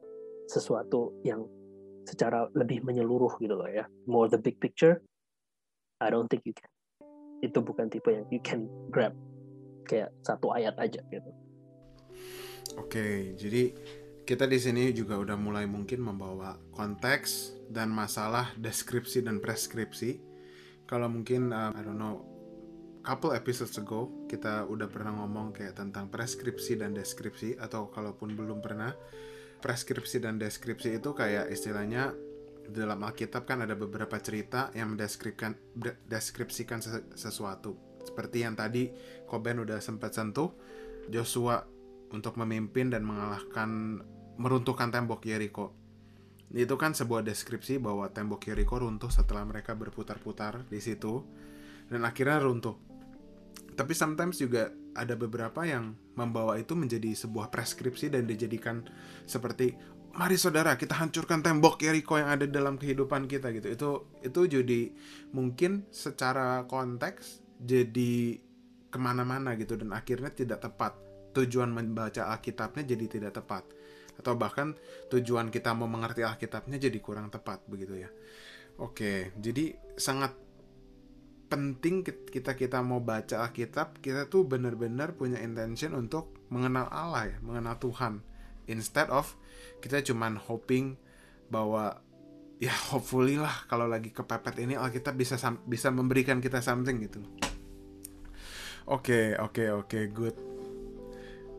sesuatu 0.46 1.18
yang 1.26 1.42
secara 2.04 2.46
lebih 2.54 2.84
menyeluruh 2.86 3.34
gitu 3.42 3.58
loh 3.58 3.66
ya. 3.66 3.90
More 4.06 4.30
the 4.30 4.38
big 4.38 4.62
picture 4.62 5.02
I 5.98 6.10
don't 6.10 6.28
think 6.28 6.46
you 6.46 6.54
can. 6.54 6.70
Itu 7.42 7.64
bukan 7.64 7.90
tipe 7.90 8.10
yang 8.12 8.26
you 8.30 8.38
can 8.44 8.70
grab. 8.92 9.16
Kayak 9.84 10.14
satu 10.24 10.52
ayat 10.54 10.78
aja 10.80 11.02
gitu. 11.10 11.30
Oke 12.74 12.88
okay, 12.88 13.14
jadi 13.36 13.74
kita 14.24 14.48
di 14.48 14.56
sini 14.56 14.88
juga 14.96 15.20
udah 15.20 15.36
mulai 15.36 15.68
mungkin 15.68 16.00
membawa 16.00 16.56
konteks 16.72 17.60
dan 17.68 17.92
masalah 17.92 18.56
deskripsi 18.56 19.20
dan 19.20 19.36
preskripsi. 19.36 20.16
Kalau 20.88 21.12
mungkin 21.12 21.52
uh, 21.52 21.76
I 21.76 21.80
don't 21.84 22.00
know 22.00 22.24
couple 23.04 23.36
episodes 23.36 23.76
ago 23.76 24.24
kita 24.24 24.64
udah 24.64 24.88
pernah 24.88 25.12
ngomong 25.20 25.52
kayak 25.52 25.76
tentang 25.76 26.08
preskripsi 26.08 26.80
dan 26.80 26.96
deskripsi 26.96 27.60
atau 27.60 27.92
kalaupun 27.92 28.32
belum 28.32 28.64
pernah 28.64 28.96
preskripsi 29.60 30.24
dan 30.24 30.40
deskripsi 30.40 30.96
itu 30.96 31.12
kayak 31.12 31.52
istilahnya 31.52 32.16
dalam 32.64 33.04
Alkitab 33.04 33.44
kan 33.44 33.60
ada 33.60 33.76
beberapa 33.76 34.16
cerita 34.24 34.72
yang 34.72 34.96
mendeskripsikan 34.96 35.52
deskripsikan 36.08 36.80
sesuatu. 37.12 37.76
Seperti 38.00 38.40
yang 38.40 38.56
tadi 38.56 38.88
Koben 39.28 39.60
udah 39.60 39.84
sempat 39.84 40.16
sentuh 40.16 40.56
Joshua 41.12 41.73
untuk 42.14 42.38
memimpin 42.38 42.94
dan 42.94 43.02
mengalahkan 43.02 44.00
meruntuhkan 44.38 44.94
tembok 44.94 45.26
Yeriko 45.26 45.84
itu 46.54 46.78
kan 46.78 46.94
sebuah 46.94 47.26
deskripsi 47.26 47.82
bahwa 47.82 48.06
tembok 48.14 48.46
Jericho 48.46 48.78
runtuh 48.78 49.10
setelah 49.10 49.42
mereka 49.42 49.74
berputar-putar 49.74 50.62
di 50.70 50.78
situ 50.78 51.26
dan 51.90 52.06
akhirnya 52.06 52.38
runtuh. 52.38 52.78
Tapi 53.74 53.90
sometimes 53.90 54.38
juga 54.38 54.70
ada 54.94 55.18
beberapa 55.18 55.66
yang 55.66 55.98
membawa 56.14 56.54
itu 56.54 56.78
menjadi 56.78 57.10
sebuah 57.10 57.50
preskripsi 57.50 58.14
dan 58.14 58.30
dijadikan 58.30 58.86
seperti 59.26 59.74
mari 60.14 60.38
saudara 60.38 60.78
kita 60.78 60.94
hancurkan 60.94 61.42
tembok 61.42 61.82
Jericho 61.82 62.14
yang 62.14 62.30
ada 62.30 62.46
dalam 62.46 62.78
kehidupan 62.78 63.26
kita 63.26 63.50
gitu. 63.50 63.74
Itu 63.74 63.90
itu 64.22 64.40
jadi 64.46 64.94
mungkin 65.34 65.90
secara 65.90 66.70
konteks 66.70 67.42
jadi 67.58 68.38
ke 68.94 68.98
mana-mana 69.02 69.58
gitu 69.58 69.74
dan 69.74 69.90
akhirnya 69.90 70.30
tidak 70.30 70.62
tepat. 70.62 71.03
Tujuan 71.34 71.74
membaca 71.74 72.30
Alkitabnya 72.30 72.86
jadi 72.86 73.04
tidak 73.10 73.42
tepat 73.42 73.66
atau 74.14 74.38
bahkan 74.38 74.78
tujuan 75.10 75.50
kita 75.50 75.74
mau 75.74 75.90
mengerti 75.90 76.22
Alkitabnya 76.22 76.78
jadi 76.78 76.98
kurang 77.02 77.34
tepat 77.34 77.66
begitu 77.66 77.98
ya. 77.98 78.10
Oke, 78.78 79.30
jadi 79.38 79.74
sangat 79.94 80.34
penting 81.46 82.02
kita 82.06 82.58
kita 82.58 82.82
mau 82.82 82.98
baca 82.98 83.46
Alkitab, 83.46 84.02
kita 84.02 84.26
tuh 84.26 84.42
benar-benar 84.42 85.14
punya 85.14 85.38
intention 85.38 85.94
untuk 85.94 86.34
mengenal 86.50 86.90
Allah 86.90 87.30
ya, 87.30 87.38
mengenal 87.42 87.78
Tuhan. 87.78 88.22
Instead 88.66 89.12
of 89.14 89.38
kita 89.78 90.02
cuman 90.02 90.40
hoping 90.40 90.98
bahwa 91.52 92.02
ya 92.58 92.74
hopefully 92.90 93.38
lah 93.38 93.66
kalau 93.70 93.86
lagi 93.86 94.10
kepepet 94.10 94.58
ini 94.62 94.74
Alkitab 94.74 95.14
bisa 95.14 95.38
bisa 95.66 95.94
memberikan 95.94 96.42
kita 96.42 96.58
something 96.58 96.98
gitu. 97.02 97.22
Oke, 98.84 99.32
okay, 99.32 99.40
oke, 99.40 99.54
okay, 99.54 99.68
oke, 99.70 99.86
okay, 99.86 100.04
good. 100.10 100.53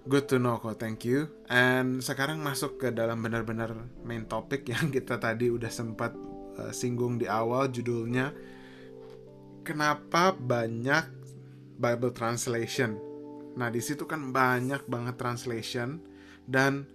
Good 0.05 0.29
to 0.29 0.37
know 0.37 0.61
kok, 0.61 0.77
thank 0.77 1.01
you. 1.01 1.33
And 1.49 1.97
sekarang 1.97 2.37
masuk 2.45 2.77
ke 2.77 2.93
dalam 2.93 3.25
benar-benar 3.25 3.73
main 4.05 4.29
topik 4.29 4.69
yang 4.73 4.93
kita 4.93 5.17
tadi 5.17 5.49
udah 5.49 5.73
sempat 5.73 6.13
uh, 6.61 6.69
singgung 6.69 7.17
di 7.17 7.25
awal 7.25 7.73
judulnya 7.73 8.29
Kenapa 9.65 10.29
banyak 10.29 11.09
Bible 11.81 12.13
translation? 12.13 13.01
Nah, 13.57 13.73
di 13.73 13.81
situ 13.81 14.05
kan 14.05 14.29
banyak 14.29 14.85
banget 14.85 15.17
translation 15.17 16.05
dan 16.45 16.85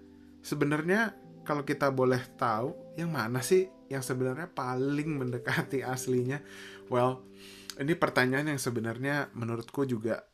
sebenarnya 0.47 1.11
kalau 1.43 1.67
kita 1.67 1.91
boleh 1.91 2.23
tahu 2.39 2.95
yang 2.95 3.11
mana 3.11 3.43
sih 3.43 3.67
yang 3.91 4.07
sebenarnya 4.07 4.55
paling 4.55 5.19
mendekati 5.19 5.83
aslinya? 5.83 6.39
Well, 6.87 7.27
ini 7.75 7.99
pertanyaan 7.99 8.55
yang 8.55 8.63
sebenarnya 8.63 9.35
menurutku 9.35 9.83
juga 9.83 10.30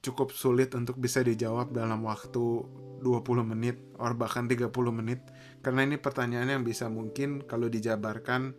cukup 0.00 0.30
sulit 0.30 0.70
untuk 0.76 1.00
bisa 1.00 1.24
dijawab 1.24 1.74
dalam 1.74 2.04
waktu 2.06 2.62
20 3.02 3.52
menit 3.52 3.76
atau 3.98 4.14
bahkan 4.14 4.46
30 4.46 4.70
menit 4.94 5.20
karena 5.60 5.84
ini 5.84 5.96
pertanyaan 5.98 6.60
yang 6.60 6.64
bisa 6.64 6.86
mungkin 6.86 7.44
kalau 7.44 7.66
dijabarkan 7.66 8.54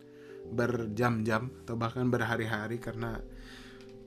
berjam-jam 0.48 1.52
atau 1.64 1.74
bahkan 1.76 2.08
berhari-hari 2.08 2.80
karena 2.80 3.20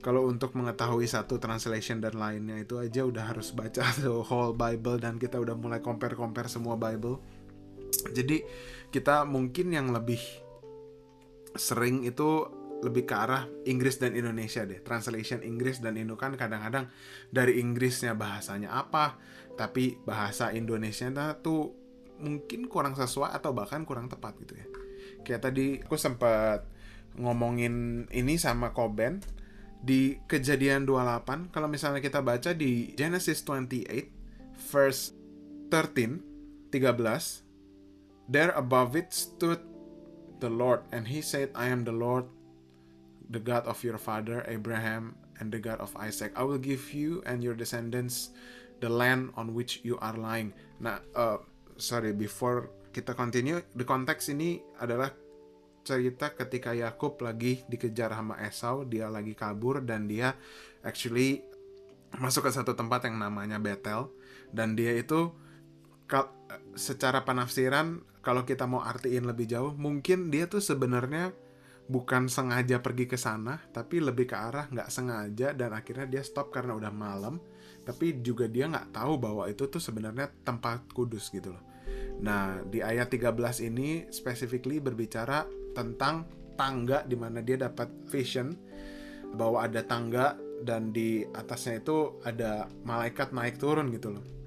kalau 0.02 0.26
untuk 0.26 0.58
mengetahui 0.58 1.06
satu 1.06 1.38
translation 1.38 2.02
dan 2.02 2.18
lainnya 2.18 2.58
itu 2.58 2.74
aja 2.82 3.06
udah 3.06 3.30
harus 3.30 3.54
baca 3.54 3.86
the 4.02 4.10
whole 4.10 4.50
Bible 4.50 4.98
dan 4.98 5.16
kita 5.16 5.38
udah 5.38 5.54
mulai 5.54 5.78
compare-compare 5.78 6.50
semua 6.50 6.74
Bible. 6.74 7.22
Jadi 8.10 8.42
kita 8.90 9.22
mungkin 9.22 9.70
yang 9.70 9.94
lebih 9.94 10.18
sering 11.54 12.02
itu 12.02 12.50
lebih 12.82 13.06
ke 13.06 13.14
arah 13.14 13.46
Inggris 13.64 14.02
dan 14.02 14.18
Indonesia 14.18 14.66
deh. 14.66 14.82
Translation 14.82 15.40
Inggris 15.46 15.78
dan 15.78 15.94
Indo 15.94 16.18
kan 16.18 16.34
kadang-kadang 16.34 16.90
dari 17.30 17.62
Inggrisnya 17.62 18.18
bahasanya 18.18 18.74
apa, 18.74 19.16
tapi 19.54 20.02
bahasa 20.02 20.50
Indonesia 20.50 21.08
tuh 21.38 21.72
mungkin 22.18 22.66
kurang 22.66 22.98
sesuai 22.98 23.32
atau 23.38 23.54
bahkan 23.54 23.86
kurang 23.86 24.10
tepat 24.10 24.34
gitu 24.42 24.58
ya. 24.58 24.66
Kayak 25.22 25.50
tadi 25.50 25.78
aku 25.78 25.94
sempat 25.94 26.66
ngomongin 27.14 28.06
ini 28.10 28.34
sama 28.34 28.74
Koben 28.74 29.22
di 29.82 30.18
kejadian 30.30 30.86
28 30.86 31.50
kalau 31.50 31.66
misalnya 31.66 31.98
kita 31.98 32.22
baca 32.22 32.54
di 32.54 32.94
Genesis 32.94 33.42
28 33.42 34.62
verse 34.70 35.10
13 35.74 36.70
13 36.70 38.30
there 38.30 38.54
above 38.54 38.94
it 38.94 39.10
stood 39.10 39.58
the 40.38 40.46
Lord 40.46 40.86
and 40.94 41.10
he 41.10 41.18
said 41.18 41.50
I 41.58 41.66
am 41.68 41.82
the 41.82 41.92
Lord 41.92 42.30
the 43.32 43.40
God 43.40 43.64
of 43.64 43.80
your 43.80 43.96
father 43.96 44.44
Abraham 44.44 45.16
and 45.40 45.48
the 45.48 45.58
God 45.58 45.80
of 45.80 45.90
Isaac. 45.96 46.36
I 46.36 46.44
will 46.44 46.60
give 46.60 46.92
you 46.92 47.24
and 47.24 47.40
your 47.40 47.56
descendants 47.56 48.30
the 48.84 48.92
land 48.92 49.32
on 49.34 49.56
which 49.56 49.80
you 49.82 49.96
are 50.04 50.14
lying. 50.14 50.52
Nah, 50.78 51.00
uh, 51.16 51.40
sorry, 51.80 52.12
before 52.12 52.68
kita 52.92 53.16
continue, 53.16 53.64
the 53.72 53.88
konteks 53.88 54.28
ini 54.28 54.60
adalah 54.76 55.08
cerita 55.82 56.30
ketika 56.36 56.76
Yakub 56.76 57.18
lagi 57.24 57.64
dikejar 57.66 58.14
sama 58.14 58.38
Esau, 58.38 58.86
dia 58.86 59.10
lagi 59.10 59.34
kabur 59.34 59.82
dan 59.82 60.06
dia 60.06 60.36
actually 60.86 61.42
masuk 62.20 62.46
ke 62.46 62.50
satu 62.52 62.76
tempat 62.76 63.08
yang 63.08 63.16
namanya 63.16 63.56
Betel 63.56 64.12
dan 64.52 64.76
dia 64.76 64.92
itu 64.94 65.32
secara 66.76 67.24
penafsiran 67.24 68.04
kalau 68.20 68.44
kita 68.44 68.68
mau 68.68 68.84
artiin 68.84 69.24
lebih 69.24 69.48
jauh 69.48 69.72
mungkin 69.72 70.28
dia 70.28 70.44
tuh 70.44 70.60
sebenarnya 70.60 71.32
bukan 71.92 72.32
sengaja 72.32 72.80
pergi 72.80 73.04
ke 73.04 73.20
sana 73.20 73.60
tapi 73.68 74.00
lebih 74.00 74.24
ke 74.24 74.32
arah 74.32 74.64
nggak 74.72 74.88
sengaja 74.88 75.52
dan 75.52 75.76
akhirnya 75.76 76.08
dia 76.08 76.22
stop 76.24 76.48
karena 76.48 76.72
udah 76.72 76.88
malam 76.88 77.36
tapi 77.84 78.24
juga 78.24 78.48
dia 78.48 78.64
nggak 78.72 78.96
tahu 78.96 79.20
bahwa 79.20 79.44
itu 79.52 79.68
tuh 79.68 79.82
sebenarnya 79.82 80.30
tempat 80.46 80.88
kudus 80.94 81.28
gitu 81.28 81.52
loh. 81.52 81.62
Nah 82.22 82.62
di 82.64 82.80
ayat 82.80 83.10
13 83.12 83.68
ini 83.68 84.08
specifically 84.08 84.80
berbicara 84.80 85.44
tentang 85.76 86.24
tangga 86.54 87.04
di 87.04 87.16
mana 87.18 87.44
dia 87.44 87.58
dapat 87.58 87.90
vision 88.08 88.54
bahwa 89.34 89.66
ada 89.66 89.82
tangga 89.84 90.38
dan 90.62 90.94
di 90.94 91.26
atasnya 91.26 91.82
itu 91.82 92.22
ada 92.22 92.70
malaikat 92.86 93.34
naik 93.34 93.58
turun 93.58 93.90
gitu 93.90 94.14
loh 94.14 94.41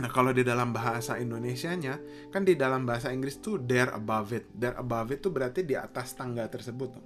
Nah, 0.00 0.08
kalau 0.08 0.32
di 0.32 0.40
dalam 0.40 0.72
bahasa 0.72 1.20
Indonesianya, 1.20 2.00
kan 2.32 2.40
di 2.40 2.56
dalam 2.56 2.88
bahasa 2.88 3.12
Inggris 3.12 3.36
tuh 3.44 3.60
there 3.60 3.92
above 3.92 4.32
it. 4.32 4.48
There 4.56 4.72
above 4.80 5.12
it 5.12 5.20
tuh 5.20 5.28
berarti 5.28 5.60
di 5.60 5.76
atas 5.76 6.16
tangga 6.16 6.48
tersebut. 6.48 6.96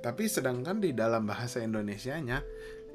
Tapi 0.00 0.26
sedangkan 0.26 0.80
di 0.80 0.96
dalam 0.96 1.28
bahasa 1.28 1.60
Indonesianya 1.60 2.40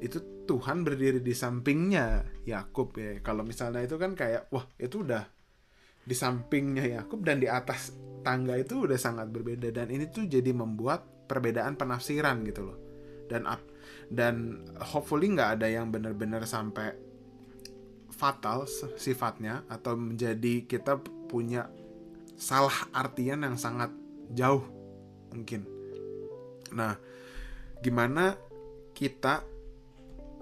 itu 0.02 0.44
Tuhan 0.44 0.82
berdiri 0.82 1.22
di 1.22 1.32
sampingnya 1.32 2.26
Yakub 2.44 2.98
ya. 2.98 3.22
Kalau 3.22 3.46
misalnya 3.46 3.86
itu 3.86 3.94
kan 3.94 4.18
kayak 4.18 4.50
wah 4.50 4.66
itu 4.76 5.06
udah 5.06 5.24
di 6.02 6.16
sampingnya 6.16 6.84
Yakub 6.98 7.22
dan 7.22 7.38
di 7.38 7.46
atas 7.46 7.94
tangga 8.26 8.58
itu 8.58 8.84
udah 8.84 8.98
sangat 8.98 9.30
berbeda 9.30 9.70
dan 9.70 9.88
ini 9.88 10.10
tuh 10.10 10.26
jadi 10.26 10.50
membuat 10.50 11.30
perbedaan 11.30 11.78
penafsiran 11.78 12.44
gitu 12.44 12.66
loh. 12.68 12.78
Dan 13.28 13.46
dan 14.08 14.64
hopefully 14.80 15.32
nggak 15.32 15.60
ada 15.60 15.68
yang 15.68 15.88
benar-benar 15.88 16.44
sampai 16.44 17.07
fatal 18.18 18.66
sifatnya 18.98 19.62
atau 19.70 19.94
menjadi 19.94 20.66
kita 20.66 20.98
punya 21.30 21.70
salah 22.34 22.74
artian 22.90 23.46
yang 23.46 23.54
sangat 23.54 23.94
jauh 24.34 24.66
mungkin. 25.30 25.62
Nah, 26.74 26.98
gimana 27.78 28.34
kita 28.92 29.46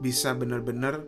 bisa 0.00 0.32
benar-benar 0.32 1.04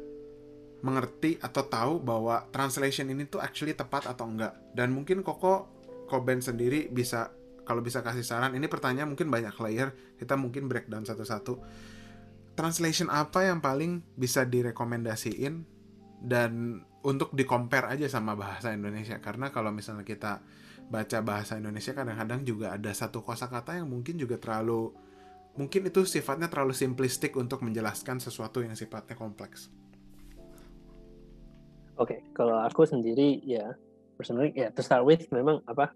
mengerti 0.84 1.40
atau 1.42 1.66
tahu 1.66 1.94
bahwa 1.98 2.46
translation 2.54 3.10
ini 3.10 3.26
tuh 3.26 3.42
actually 3.42 3.74
tepat 3.74 4.06
atau 4.06 4.28
enggak. 4.28 4.54
Dan 4.76 4.94
mungkin 4.94 5.24
Koko 5.24 5.66
Koben 6.06 6.40
sendiri 6.40 6.88
bisa 6.88 7.32
kalau 7.68 7.84
bisa 7.84 8.00
kasih 8.00 8.24
saran, 8.24 8.56
ini 8.56 8.64
pertanyaan 8.64 9.12
mungkin 9.12 9.28
banyak 9.28 9.52
layer, 9.60 9.92
kita 10.16 10.40
mungkin 10.40 10.72
breakdown 10.72 11.04
satu-satu. 11.04 11.60
Translation 12.56 13.12
apa 13.12 13.44
yang 13.44 13.60
paling 13.60 14.00
bisa 14.16 14.48
direkomendasiin 14.48 15.77
dan 16.18 16.82
untuk 17.06 17.30
di 17.30 17.46
compare 17.46 17.94
aja 17.94 18.10
sama 18.10 18.34
bahasa 18.34 18.74
Indonesia 18.74 19.22
karena 19.22 19.54
kalau 19.54 19.70
misalnya 19.70 20.02
kita 20.02 20.42
baca 20.88 21.18
bahasa 21.22 21.60
Indonesia 21.60 21.94
kadang-kadang 21.94 22.42
juga 22.42 22.74
ada 22.74 22.90
satu 22.90 23.22
kosakata 23.22 23.78
yang 23.78 23.86
mungkin 23.86 24.18
juga 24.18 24.40
terlalu 24.40 24.90
mungkin 25.54 25.90
itu 25.90 26.02
sifatnya 26.06 26.50
terlalu 26.50 26.74
simplistik 26.74 27.34
untuk 27.34 27.62
menjelaskan 27.66 28.22
sesuatu 28.22 28.62
yang 28.62 28.78
sifatnya 28.78 29.18
kompleks. 29.18 29.70
Oke, 31.98 32.14
okay, 32.14 32.18
kalau 32.30 32.62
aku 32.62 32.86
sendiri 32.86 33.42
ya 33.42 33.74
personally 34.14 34.54
ya 34.54 34.70
to 34.74 34.82
start 34.82 35.02
with 35.02 35.26
memang 35.30 35.62
apa 35.66 35.94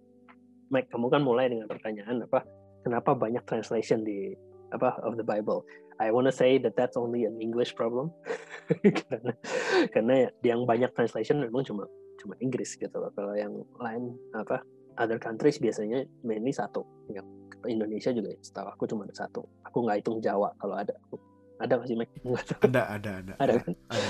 Mike 0.71 0.91
kamu 0.91 1.07
kan 1.11 1.23
mulai 1.23 1.51
dengan 1.51 1.67
pertanyaan 1.71 2.27
apa 2.27 2.43
kenapa 2.83 3.15
banyak 3.15 3.43
translation 3.47 4.03
di 4.03 4.35
apa 4.73 4.99
of 5.05 5.21
the 5.21 5.27
Bible. 5.27 5.63
I 6.01 6.11
want 6.11 6.27
to 6.27 6.35
say 6.35 6.59
that 6.59 6.75
that's 6.75 6.97
only 6.97 7.29
an 7.29 7.39
English 7.39 7.77
problem 7.79 8.11
karena 9.09 9.33
karena 9.93 10.15
yang 10.43 10.65
banyak 10.65 10.91
translation 10.97 11.45
memang 11.45 11.63
cuma 11.63 11.87
cuma 12.19 12.35
Inggris 12.41 12.75
gitu 12.75 12.97
loh. 12.97 13.13
Kalau 13.15 13.37
yang 13.37 13.53
lain 13.79 14.17
apa 14.35 14.65
other 14.99 15.21
countries 15.21 15.61
biasanya 15.61 16.09
mainly 16.25 16.51
satu. 16.51 16.83
Yang 17.13 17.29
Indonesia 17.69 18.11
juga 18.11 18.35
setahu 18.43 18.69
aku 18.73 18.85
cuma 18.91 19.07
ada 19.07 19.15
satu. 19.15 19.45
Aku 19.69 19.85
nggak 19.87 20.03
hitung 20.03 20.19
Jawa 20.19 20.51
kalau 20.59 20.75
ada. 20.81 20.97
Ada 21.63 21.79
nggak 21.79 21.89
sih 21.89 21.97
Mike? 21.97 22.13
Ada 22.67 22.83
ada 22.99 23.11
ada. 23.23 23.35
Ada 23.39 23.53
kan? 23.63 23.75
Ada. 23.93 24.09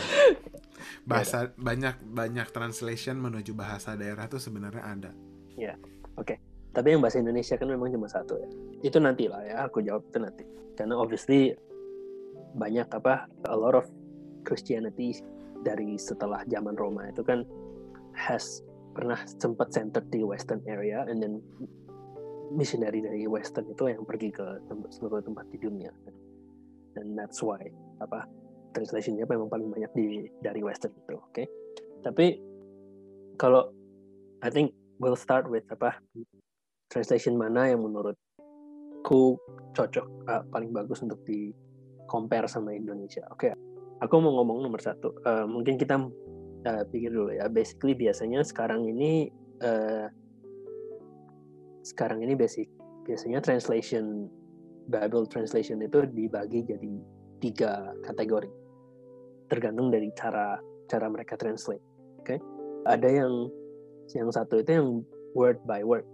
Bahasa 1.10 1.36
ada. 1.46 1.54
banyak 1.58 1.94
banyak 2.00 2.48
translation 2.50 3.20
menuju 3.20 3.52
bahasa 3.52 3.92
daerah 3.98 4.24
tuh 4.30 4.40
sebenarnya 4.40 4.82
ada. 4.82 5.10
Ya, 5.54 5.76
oke. 6.16 6.32
Okay 6.32 6.51
tapi 6.73 6.97
yang 6.97 7.05
bahasa 7.05 7.20
Indonesia 7.20 7.55
kan 7.61 7.68
memang 7.68 7.93
cuma 7.93 8.09
satu 8.09 8.41
ya. 8.41 8.49
Itu 8.81 8.99
nanti 8.99 9.29
lah 9.29 9.45
ya 9.45 9.57
aku 9.68 9.85
jawab 9.85 10.09
itu 10.09 10.18
nanti. 10.20 10.45
Karena 10.77 10.97
obviously 10.97 11.53
banyak 12.57 12.89
apa 12.93 13.29
a 13.49 13.57
lot 13.57 13.77
of 13.77 13.85
Christianity 14.45 15.20
dari 15.62 16.01
setelah 16.01 16.43
zaman 16.49 16.75
Roma 16.75 17.09
itu 17.09 17.20
kan 17.23 17.45
has 18.16 18.64
pernah 18.93 19.20
sempat 19.25 19.73
centered 19.73 20.09
di 20.12 20.20
Western 20.25 20.61
area 20.68 21.05
and 21.09 21.20
then 21.20 21.41
missionary 22.53 23.01
dari 23.01 23.25
Western 23.25 23.64
itu 23.73 23.89
yang 23.89 24.05
pergi 24.05 24.29
ke 24.33 24.45
seluruh 24.93 25.25
tempat 25.25 25.49
di 25.53 25.61
dunia. 25.61 25.93
Dan 26.93 27.16
that's 27.16 27.41
why 27.41 27.61
apa 28.01 28.29
translationnya 28.73 29.29
memang 29.29 29.53
paling 29.53 29.68
banyak 29.68 29.93
di 29.93 30.07
dari 30.41 30.64
Western 30.64 30.93
itu 30.97 31.14
oke 31.16 31.29
okay? 31.31 31.47
tapi 32.03 32.41
kalau 33.37 33.70
I 34.43 34.51
think 34.51 34.75
we'll 34.99 35.16
start 35.16 35.47
with 35.47 35.64
apa 35.70 36.01
translation 36.93 37.40
mana 37.40 37.72
yang 37.72 37.80
menurutku 37.80 39.40
cocok 39.72 40.07
uh, 40.28 40.45
paling 40.53 40.76
bagus 40.76 41.01
untuk 41.01 41.24
di 41.24 41.49
compare 42.05 42.45
sama 42.45 42.76
Indonesia. 42.76 43.24
Oke, 43.32 43.49
okay. 43.49 43.53
aku 44.05 44.20
mau 44.20 44.36
ngomong 44.36 44.68
nomor 44.68 44.84
satu. 44.84 45.16
Uh, 45.24 45.49
mungkin 45.49 45.80
kita 45.80 45.97
uh, 46.68 46.84
pikir 46.93 47.09
dulu 47.09 47.32
ya. 47.32 47.49
Basically 47.49 47.97
biasanya 47.97 48.45
sekarang 48.45 48.84
ini 48.84 49.32
uh, 49.64 50.12
sekarang 51.80 52.20
ini 52.20 52.36
basic 52.36 52.68
biasanya 53.09 53.40
translation 53.40 54.28
Bible 54.86 55.24
translation 55.26 55.80
itu 55.80 56.05
dibagi 56.12 56.62
jadi 56.68 56.93
tiga 57.43 57.90
kategori 58.05 58.53
tergantung 59.49 59.88
dari 59.88 60.12
cara 60.12 60.61
cara 60.93 61.09
mereka 61.09 61.40
translate. 61.40 61.80
Oke, 62.20 62.36
okay? 62.36 62.38
ada 62.84 63.09
yang 63.09 63.49
yang 64.12 64.28
satu 64.28 64.61
itu 64.61 64.70
yang 64.76 64.88
word 65.32 65.57
by 65.64 65.80
word 65.80 66.05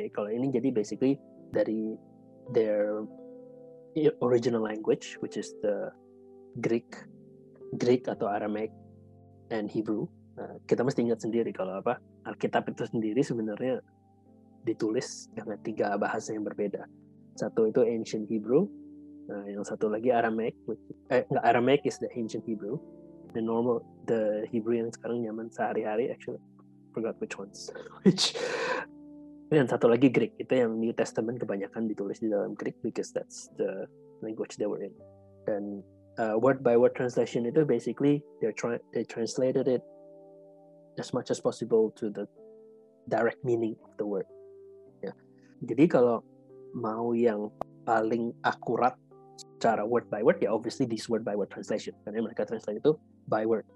okay, 0.00 0.08
kalau 0.08 0.32
ini 0.32 0.48
jadi 0.48 0.72
basically 0.72 1.20
dari 1.52 1.94
their 2.56 3.04
original 4.24 4.64
language 4.64 5.20
which 5.20 5.36
is 5.36 5.52
the 5.60 5.92
Greek 6.64 6.88
Greek 7.78 8.08
atau 8.08 8.26
Aramaic 8.26 8.72
and 9.54 9.70
Hebrew. 9.70 10.06
Nah, 10.38 10.56
kita 10.66 10.82
mesti 10.82 11.04
ingat 11.04 11.22
sendiri 11.22 11.52
kalau 11.52 11.78
apa 11.78 12.00
Alkitab 12.26 12.70
itu 12.70 12.86
sendiri 12.86 13.20
sebenarnya 13.20 13.82
ditulis 14.64 15.30
dengan 15.34 15.58
tiga 15.62 15.94
bahasa 16.00 16.34
yang 16.34 16.46
berbeda. 16.46 16.86
Satu 17.38 17.70
itu 17.70 17.84
ancient 17.84 18.26
Hebrew 18.26 18.66
nah, 19.30 19.46
yang 19.46 19.62
satu 19.62 19.86
lagi 19.86 20.10
Aramaic 20.10 20.54
which, 20.66 20.82
eh, 21.14 21.22
Aramaic 21.46 21.86
is 21.86 22.00
the 22.02 22.10
ancient 22.16 22.42
Hebrew. 22.46 22.78
The 23.30 23.42
normal 23.42 23.86
the 24.10 24.42
Hebrew 24.50 24.74
yang 24.74 24.90
sekarang 24.90 25.22
nyaman 25.22 25.54
sehari-hari 25.54 26.10
actually. 26.10 26.42
Forgot 26.90 27.14
which 27.22 27.38
ones. 27.38 27.70
Which 28.02 28.34
dan 29.50 29.66
satu 29.66 29.90
lagi 29.90 30.06
Greek. 30.14 30.38
Itu 30.38 30.54
yang 30.54 30.78
New 30.78 30.94
Testament 30.94 31.42
kebanyakan 31.42 31.90
ditulis 31.90 32.22
di 32.22 32.30
dalam 32.30 32.54
Greek 32.54 32.78
because 32.86 33.10
that's 33.10 33.50
the 33.58 33.90
language 34.22 34.54
they 34.56 34.70
were 34.70 34.78
in. 34.78 34.94
Dan 35.44 35.82
uh, 36.22 36.38
word 36.38 36.62
by 36.62 36.78
word 36.78 36.94
translation 36.94 37.50
itu 37.50 37.66
basically 37.66 38.22
they 38.38 38.54
try 38.54 38.78
they 38.94 39.02
translated 39.02 39.66
it 39.66 39.82
as 41.02 41.10
much 41.10 41.34
as 41.34 41.42
possible 41.42 41.90
to 41.98 42.14
the 42.14 42.30
direct 43.10 43.42
meaning 43.42 43.74
of 43.82 43.90
the 43.98 44.06
word. 44.06 44.26
Ya. 45.02 45.10
Jadi 45.66 45.90
kalau 45.90 46.22
mau 46.70 47.10
yang 47.10 47.50
paling 47.82 48.30
akurat 48.46 48.94
secara 49.34 49.82
word 49.82 50.06
by 50.06 50.22
word 50.22 50.38
ya 50.38 50.54
obviously 50.54 50.86
this 50.86 51.10
word 51.10 51.26
by 51.26 51.34
word 51.34 51.50
translation. 51.50 51.90
Karena 52.06 52.22
mereka 52.22 52.46
translate 52.46 52.78
itu 52.78 52.94
by 53.26 53.42
word. 53.42 53.66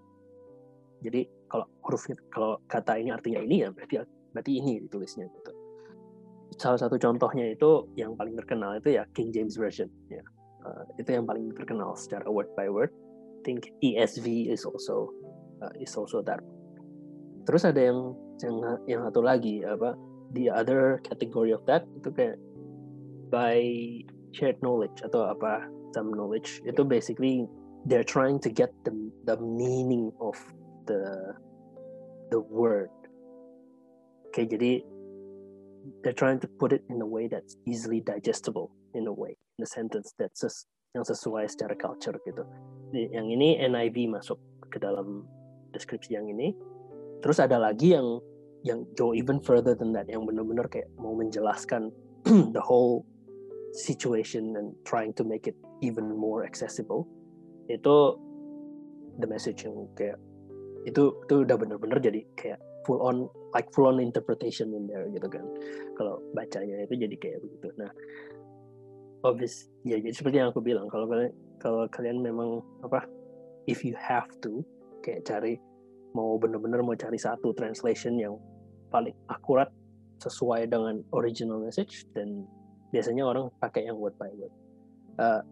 Jadi 1.02 1.26
kalau 1.50 1.66
hurufnya 1.82 2.14
kalau 2.30 2.62
kata 2.70 2.94
ini 2.94 3.10
artinya 3.10 3.42
ini 3.42 3.66
ya 3.66 3.74
berarti 3.74 4.06
berarti 4.30 4.52
ini 4.54 4.86
ditulisnya 4.86 5.26
gitu 5.34 5.63
salah 6.58 6.78
satu 6.78 6.96
contohnya 7.00 7.54
itu 7.54 7.88
yang 7.98 8.14
paling 8.14 8.38
terkenal 8.38 8.76
itu 8.78 8.98
ya 9.00 9.04
King 9.16 9.34
James 9.34 9.58
Version 9.58 9.90
ya. 10.10 10.22
Uh, 10.64 10.84
itu 10.96 11.12
yang 11.12 11.28
paling 11.28 11.52
terkenal 11.52 11.92
secara 11.92 12.24
word 12.24 12.48
by 12.56 12.72
word. 12.72 12.88
I 12.88 13.40
think 13.44 13.68
ESV 13.84 14.48
is 14.48 14.64
also 14.64 15.12
uh, 15.60 15.72
is 15.76 15.92
also 15.92 16.24
that. 16.24 16.40
Terus 17.44 17.68
ada 17.68 17.92
yang 17.92 18.16
yang 18.40 18.56
yang 18.88 19.00
satu 19.04 19.20
lagi 19.20 19.60
apa 19.60 19.92
the 20.32 20.48
other 20.48 21.04
category 21.04 21.52
of 21.52 21.60
that 21.68 21.84
itu 22.00 22.08
kayak 22.08 22.40
by 23.28 23.60
shared 24.32 24.56
knowledge 24.64 25.04
atau 25.04 25.28
apa 25.28 25.68
some 25.92 26.08
knowledge. 26.16 26.64
Itu 26.64 26.80
basically 26.88 27.44
they're 27.84 28.06
trying 28.06 28.40
to 28.40 28.48
get 28.48 28.72
the 28.88 28.92
the 29.28 29.36
meaning 29.36 30.08
of 30.24 30.40
the 30.88 31.36
the 32.32 32.40
word. 32.40 32.88
Oke 34.32 34.48
jadi 34.48 34.93
they're 36.02 36.16
trying 36.16 36.40
to 36.40 36.48
put 36.48 36.72
it 36.72 36.82
in 36.88 37.00
a 37.00 37.06
way 37.06 37.28
that's 37.28 37.56
easily 37.66 38.00
digestible 38.00 38.70
in 38.94 39.06
a 39.06 39.12
way 39.12 39.36
in 39.58 39.62
a 39.62 39.68
sentence 39.68 40.14
that's 40.18 40.40
just 40.40 40.66
yang 40.94 41.02
sesuai 41.02 41.50
secara 41.50 41.74
culture 41.74 42.14
gitu. 42.22 42.46
Yang 42.94 43.26
ini 43.34 43.58
NIV 43.66 44.14
masuk 44.14 44.38
ke 44.70 44.78
dalam 44.78 45.26
deskripsi 45.74 46.14
yang 46.14 46.30
ini. 46.30 46.54
Terus 47.18 47.42
ada 47.42 47.58
lagi 47.58 47.98
yang 47.98 48.22
yang 48.62 48.86
go 48.96 49.12
even 49.12 49.42
further 49.42 49.74
than 49.74 49.92
that 49.92 50.06
yang 50.08 50.24
benar-benar 50.24 50.70
kayak 50.70 50.88
mau 50.96 51.12
menjelaskan 51.12 51.90
the 52.56 52.62
whole 52.62 53.02
situation 53.74 54.54
and 54.54 54.72
trying 54.86 55.10
to 55.12 55.26
make 55.26 55.50
it 55.50 55.58
even 55.82 56.06
more 56.14 56.46
accessible. 56.46 57.10
Itu 57.66 58.16
the 59.18 59.26
message 59.26 59.66
yang 59.66 59.90
kayak 59.98 60.22
itu 60.86 61.10
itu 61.26 61.34
udah 61.42 61.56
benar-benar 61.58 61.98
jadi 61.98 62.22
kayak 62.38 62.60
full 62.84 63.00
on 63.02 63.26
like 63.52 63.68
full 63.72 63.88
on 63.88 63.98
interpretation 63.98 64.72
in 64.76 64.86
there 64.86 65.08
gitu 65.10 65.26
kan. 65.28 65.44
Kalau 65.98 66.20
bacanya 66.32 66.84
itu 66.84 66.94
jadi 66.94 67.16
kayak 67.18 67.38
begitu. 67.42 67.68
Nah 67.80 67.90
obvious 69.24 69.72
ya 69.88 69.96
jadi 69.96 70.12
seperti 70.12 70.36
yang 70.38 70.52
aku 70.52 70.60
bilang 70.60 70.86
kalau 70.92 71.08
kalian 71.08 71.32
kalau 71.58 71.88
kalian 71.88 72.20
memang 72.20 72.60
apa 72.84 73.08
if 73.64 73.80
you 73.80 73.96
have 73.96 74.28
to 74.44 74.60
kayak 75.00 75.24
cari 75.24 75.56
mau 76.12 76.36
bener-bener 76.36 76.84
mau 76.84 76.94
cari 76.94 77.16
satu 77.16 77.56
translation 77.56 78.20
yang 78.20 78.36
paling 78.92 79.16
akurat 79.32 79.72
sesuai 80.22 80.70
dengan 80.70 81.02
original 81.10 81.58
message 81.58 82.06
dan 82.14 82.46
biasanya 82.94 83.26
orang 83.26 83.50
pakai 83.58 83.90
yang 83.90 83.98
word 83.98 84.14
by 84.20 84.30
word. 84.38 84.54
Uh, 85.18 85.42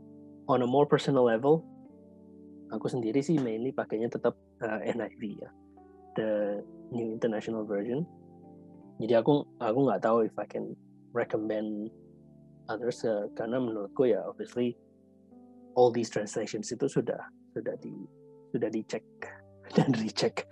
on 0.47 0.63
a 0.63 0.69
more 0.69 0.87
personal 0.87 1.27
level 1.27 1.67
aku 2.73 2.89
sendiri 2.89 3.21
sih 3.21 3.37
mainly 3.37 3.71
pakainya 3.71 4.09
tetap 4.09 4.35
uh, 4.65 4.81
NIV 4.81 5.23
ya. 5.39 5.51
The 6.17 6.31
New 6.93 7.09
International 7.17 7.65
Version 7.65 8.05
jadi 9.01 9.25
aku 9.25 9.43
aku 9.59 9.79
nggak 9.89 10.03
tahu 10.05 10.29
if 10.29 10.37
I 10.37 10.47
can 10.47 10.77
recommend 11.17 11.91
others 12.69 13.03
uh, 13.03 13.27
karena 13.35 13.59
menurutku 13.59 14.07
ya 14.07 14.23
obviously 14.23 14.79
all 15.75 15.91
these 15.91 16.13
translations 16.13 16.71
itu 16.71 16.87
sudah 16.87 17.19
sudah 17.57 17.75
di 17.81 17.93
sudah 18.53 18.69
dicek 18.69 19.05
dan 19.77 19.89
recheck 19.97 20.45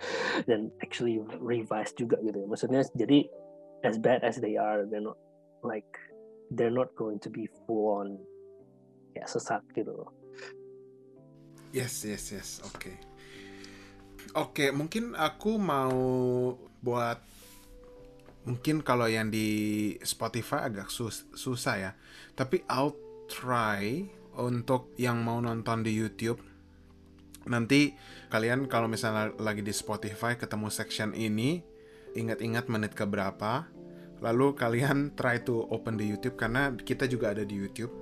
dan 0.49 0.73
actually 0.81 1.21
revised 1.37 1.95
juga 1.95 2.17
gitu 2.25 2.41
ya 2.41 2.47
maksudnya 2.49 2.81
jadi 2.97 3.29
as 3.85 4.01
bad 4.01 4.25
as 4.25 4.41
they 4.41 4.57
are 4.57 4.89
they're 4.89 5.03
not 5.03 5.17
like 5.61 5.87
they're 6.57 6.73
not 6.73 6.89
going 6.97 7.21
to 7.21 7.29
be 7.29 7.45
full 7.65 8.01
on 8.01 8.17
ya 9.13 9.23
sesat 9.29 9.61
gitu 9.77 9.93
Yes, 11.71 12.03
yes, 12.03 12.35
yes. 12.35 12.59
Oke. 12.67 12.91
Okay. 12.91 13.10
Oke, 14.37 14.71
mungkin 14.71 15.17
aku 15.17 15.59
mau 15.59 15.99
buat 16.81 17.19
mungkin 18.41 18.81
kalau 18.81 19.05
yang 19.05 19.29
di 19.29 19.93
Spotify 20.01 20.65
agak 20.65 20.89
sus 20.89 21.27
susah 21.35 21.75
ya. 21.77 21.91
Tapi 22.33 22.63
I'll 22.71 22.95
try 23.27 24.07
untuk 24.39 24.95
yang 24.95 25.21
mau 25.21 25.43
nonton 25.43 25.83
di 25.83 25.93
YouTube. 25.93 26.39
Nanti 27.49 27.93
kalian 28.29 28.69
kalau 28.69 28.85
misalnya 28.85 29.33
lagi 29.41 29.65
di 29.65 29.73
Spotify 29.73 30.37
ketemu 30.37 30.69
section 30.69 31.11
ini, 31.17 31.61
ingat-ingat 32.13 32.69
menit 32.69 32.93
ke 32.93 33.03
berapa. 33.03 33.67
Lalu 34.21 34.53
kalian 34.53 35.17
try 35.17 35.41
to 35.41 35.65
open 35.73 35.97
di 35.97 36.05
YouTube 36.05 36.37
karena 36.37 36.69
kita 36.77 37.09
juga 37.09 37.33
ada 37.33 37.41
di 37.41 37.57
YouTube 37.57 38.01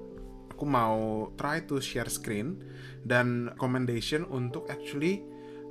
aku 0.60 0.68
mau 0.68 1.32
try 1.40 1.64
to 1.64 1.80
share 1.80 2.12
screen 2.12 2.60
dan 3.08 3.48
recommendation 3.56 4.28
untuk 4.28 4.68
actually 4.68 5.24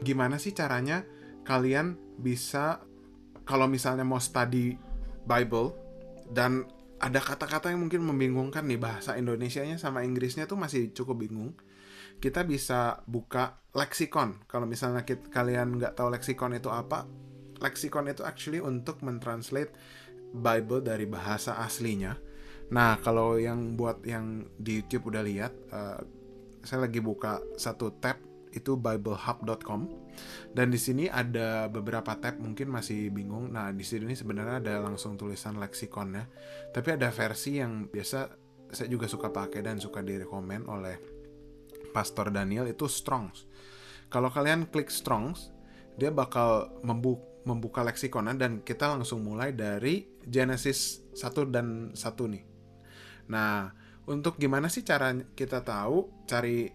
gimana 0.02 0.38
sih 0.38 0.54
caranya 0.54 1.02
kalian 1.42 1.96
bisa 2.18 2.82
kalau 3.48 3.66
misalnya 3.66 4.04
mau 4.04 4.20
study 4.20 4.76
Bible 5.24 5.72
dan 6.28 6.68
ada 6.98 7.22
kata-kata 7.22 7.70
yang 7.70 7.86
mungkin 7.86 8.02
membingungkan 8.04 8.66
nih 8.66 8.80
bahasa 8.80 9.14
Indonesia-nya 9.14 9.78
sama 9.78 10.02
Inggrisnya 10.02 10.50
tuh 10.50 10.58
masih 10.58 10.90
cukup 10.90 11.22
bingung. 11.22 11.54
Kita 12.18 12.42
bisa 12.42 13.06
buka 13.06 13.54
leksikon. 13.70 14.42
Kalau 14.50 14.66
misalnya 14.66 15.06
kita, 15.06 15.30
kalian 15.30 15.78
nggak 15.78 15.94
tahu 15.94 16.10
leksikon 16.10 16.58
itu 16.58 16.66
apa, 16.66 17.06
leksikon 17.62 18.10
itu 18.10 18.26
actually 18.26 18.58
untuk 18.58 18.98
mentranslate 19.06 19.70
Bible 20.34 20.82
dari 20.82 21.06
bahasa 21.06 21.62
aslinya 21.62 22.18
Nah, 22.68 23.00
kalau 23.00 23.40
yang 23.40 23.76
buat 23.80 24.04
yang 24.04 24.44
di 24.60 24.84
YouTube 24.84 25.08
udah 25.12 25.24
lihat, 25.24 25.52
uh, 25.72 26.00
saya 26.60 26.84
lagi 26.84 27.00
buka 27.00 27.40
satu 27.56 27.96
tab 27.96 28.20
itu 28.58 28.74
biblehub.com 28.74 29.86
dan 30.52 30.68
di 30.68 30.80
sini 30.80 31.06
ada 31.06 31.70
beberapa 31.70 32.18
tab 32.18 32.42
mungkin 32.42 32.74
masih 32.74 33.14
bingung. 33.14 33.54
Nah, 33.54 33.70
di 33.70 33.86
sini 33.86 34.18
sebenarnya 34.18 34.58
ada 34.58 34.74
langsung 34.82 35.14
tulisan 35.14 35.56
leksikon 35.56 36.18
ya. 36.18 36.24
Tapi 36.74 36.98
ada 36.98 37.08
versi 37.14 37.62
yang 37.62 37.86
biasa 37.86 38.18
saya 38.68 38.88
juga 38.90 39.06
suka 39.08 39.30
pakai 39.32 39.64
dan 39.64 39.80
suka 39.80 40.04
direkomend 40.04 40.68
oleh 40.68 40.98
Pastor 41.94 42.28
Daniel 42.34 42.68
itu 42.68 42.84
Strongs. 42.84 43.48
Kalau 44.12 44.28
kalian 44.28 44.68
klik 44.68 44.92
Strongs, 44.92 45.54
dia 45.96 46.12
bakal 46.12 46.68
membuka 46.84 47.28
membuka 47.48 47.80
leksikonnya 47.80 48.36
dan 48.36 48.52
kita 48.60 48.92
langsung 48.92 49.24
mulai 49.24 49.56
dari 49.56 50.04
Genesis 50.20 51.00
1 51.16 51.48
dan 51.48 51.96
1 51.96 52.04
nih. 52.28 52.44
Nah, 53.32 53.72
untuk 54.04 54.36
gimana 54.36 54.68
sih 54.68 54.84
cara 54.84 55.16
kita 55.32 55.64
tahu 55.64 56.28
cari 56.28 56.68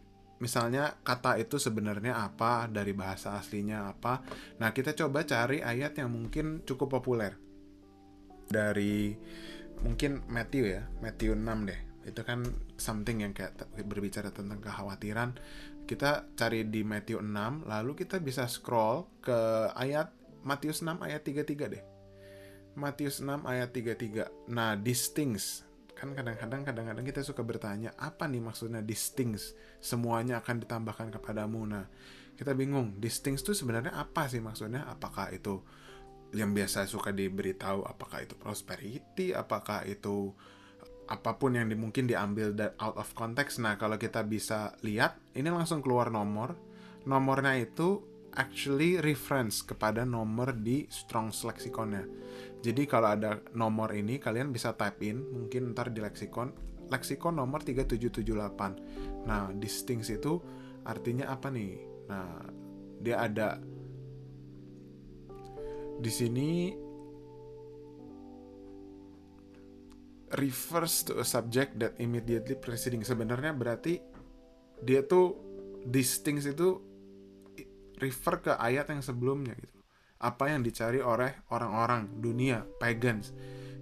misalnya 0.44 1.00
kata 1.00 1.40
itu 1.40 1.56
sebenarnya 1.56 2.20
apa 2.20 2.68
dari 2.68 2.92
bahasa 2.92 3.40
aslinya 3.40 3.96
apa? 3.96 4.20
Nah, 4.60 4.76
kita 4.76 4.92
coba 4.92 5.24
cari 5.24 5.64
ayat 5.64 5.96
yang 5.96 6.12
mungkin 6.12 6.68
cukup 6.68 7.00
populer. 7.00 7.40
Dari 8.52 9.16
mungkin 9.80 10.28
Matthew 10.28 10.76
ya, 10.76 10.84
Matthew 11.00 11.40
6 11.40 11.72
deh. 11.72 11.80
Itu 12.04 12.28
kan 12.28 12.44
something 12.76 13.24
yang 13.24 13.32
kayak 13.32 13.56
berbicara 13.88 14.36
tentang 14.36 14.60
kekhawatiran. 14.60 15.40
Kita 15.88 16.28
cari 16.36 16.68
di 16.68 16.84
Matthew 16.84 17.24
6, 17.24 17.64
lalu 17.64 17.96
kita 17.96 18.20
bisa 18.20 18.52
scroll 18.52 19.08
ke 19.24 19.72
ayat 19.80 20.12
Matius 20.44 20.84
6 20.84 21.00
ayat 21.00 21.24
33 21.24 21.72
deh. 21.72 21.84
Matius 22.76 23.24
6 23.24 23.48
ayat 23.48 23.72
33. 23.72 24.52
Nah, 24.52 24.76
these 24.76 25.08
kan 26.04 26.12
kadang-kadang 26.12 26.68
kadang-kadang 26.68 27.06
kita 27.08 27.24
suka 27.24 27.48
bertanya 27.48 27.96
apa 27.96 28.28
nih 28.28 28.44
maksudnya 28.44 28.84
distinct 28.84 29.56
semuanya 29.80 30.44
akan 30.44 30.60
ditambahkan 30.60 31.16
kepadamu. 31.16 31.64
Nah 31.64 31.88
kita 32.36 32.52
bingung 32.52 33.00
distinct 33.00 33.48
itu 33.48 33.56
sebenarnya 33.56 33.96
apa 33.96 34.28
sih 34.28 34.44
maksudnya? 34.44 34.84
Apakah 34.84 35.32
itu 35.32 35.64
yang 36.36 36.52
biasa 36.52 36.92
suka 36.92 37.16
diberitahu 37.16 37.88
apakah 37.88 38.26
itu 38.28 38.36
prosperity 38.36 39.32
apakah 39.32 39.88
itu 39.88 40.36
apa 41.08 41.40
pun 41.40 41.56
yang 41.56 41.72
mungkin 41.80 42.04
diambil 42.04 42.52
out 42.84 43.00
of 43.00 43.08
context? 43.16 43.64
Nah 43.64 43.80
kalau 43.80 43.96
kita 43.96 44.28
bisa 44.28 44.76
lihat 44.84 45.16
ini 45.40 45.48
langsung 45.48 45.80
keluar 45.80 46.12
nomor. 46.12 46.60
Nomornya 47.08 47.64
itu 47.64 48.04
actually 48.34 48.98
reference 49.00 49.62
kepada 49.62 50.06
nomor 50.06 50.54
di 50.58 50.86
Strong's 50.90 51.46
lexiconnya 51.46 52.06
jadi 52.64 52.88
kalau 52.88 53.14
ada 53.14 53.44
nomor 53.54 53.92
ini 53.94 54.18
kalian 54.18 54.50
bisa 54.50 54.74
type 54.74 55.04
in 55.04 55.22
mungkin 55.32 55.76
ntar 55.76 55.92
di 55.92 56.00
leksikon 56.00 56.74
leksikon 56.94 57.42
nomor 57.42 57.66
3778. 57.66 59.26
Nah, 59.26 59.50
distinct 59.56 60.10
itu 60.14 60.38
artinya 60.86 61.32
apa 61.32 61.48
nih? 61.50 61.74
Nah, 62.06 62.46
dia 63.02 63.24
ada 63.24 63.58
di 65.98 66.12
sini 66.12 66.50
refers 70.34 71.06
to 71.06 71.22
a 71.22 71.26
subject 71.26 71.78
that 71.82 71.98
immediately 72.02 72.58
preceding. 72.58 73.02
Sebenarnya 73.02 73.54
berarti 73.58 74.02
dia 74.86 75.06
tuh 75.06 75.38
distinct 75.88 76.46
itu 76.46 76.93
refer 78.04 78.44
ke 78.44 78.52
ayat 78.60 78.92
yang 78.92 79.00
sebelumnya 79.00 79.56
gitu. 79.56 79.80
Apa 80.20 80.52
yang 80.52 80.64
dicari 80.64 81.00
oleh 81.00 81.48
orang-orang 81.52 82.20
dunia 82.20 82.68
pagans. 82.80 83.32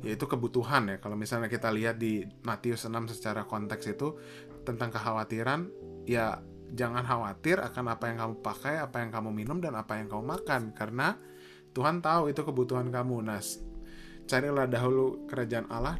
Yaitu 0.02 0.26
kebutuhan 0.26 0.90
ya. 0.90 0.98
Kalau 1.02 1.18
misalnya 1.18 1.50
kita 1.50 1.70
lihat 1.74 1.98
di 1.98 2.26
Matius 2.46 2.86
6 2.86 2.94
secara 3.14 3.46
konteks 3.46 3.86
itu 3.90 4.18
tentang 4.62 4.94
kekhawatiran 4.94 5.70
ya 6.06 6.42
jangan 6.74 7.06
khawatir 7.06 7.62
akan 7.62 7.86
apa 7.94 8.04
yang 8.10 8.18
kamu 8.22 8.34
pakai 8.42 8.76
apa 8.80 9.02
yang 9.02 9.10
kamu 9.12 9.30
minum 9.34 9.58
dan 9.62 9.78
apa 9.78 9.98
yang 9.98 10.10
kamu 10.10 10.24
makan. 10.26 10.62
Karena 10.74 11.18
Tuhan 11.74 12.02
tahu 12.02 12.34
itu 12.34 12.42
kebutuhan 12.42 12.90
kamu. 12.90 13.22
Nas 13.22 13.62
carilah 14.26 14.66
dahulu 14.66 15.28
kerajaan 15.30 15.68
Allah 15.70 16.00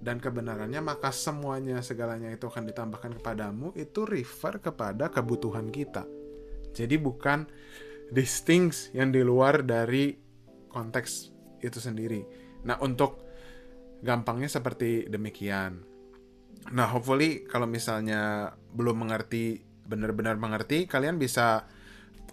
dan 0.00 0.16
kebenarannya 0.18 0.80
maka 0.80 1.12
semuanya 1.12 1.80
segalanya 1.84 2.32
itu 2.34 2.50
akan 2.50 2.66
ditambahkan 2.66 3.22
kepadamu. 3.22 3.70
Itu 3.78 4.02
refer 4.02 4.58
kepada 4.58 5.06
kebutuhan 5.14 5.70
kita 5.70 6.23
jadi 6.74 6.98
bukan 6.98 7.46
distinct 8.10 8.92
yang 8.92 9.14
di 9.14 9.22
luar 9.22 9.62
dari 9.62 10.12
konteks 10.68 11.30
itu 11.62 11.78
sendiri. 11.80 12.20
Nah, 12.66 12.76
untuk 12.82 13.22
gampangnya 14.04 14.50
seperti 14.50 15.08
demikian. 15.08 15.80
Nah, 16.74 16.86
hopefully 16.90 17.46
kalau 17.48 17.64
misalnya 17.64 18.52
belum 18.74 19.06
mengerti, 19.06 19.64
benar-benar 19.86 20.36
mengerti, 20.36 20.84
kalian 20.84 21.16
bisa 21.16 21.64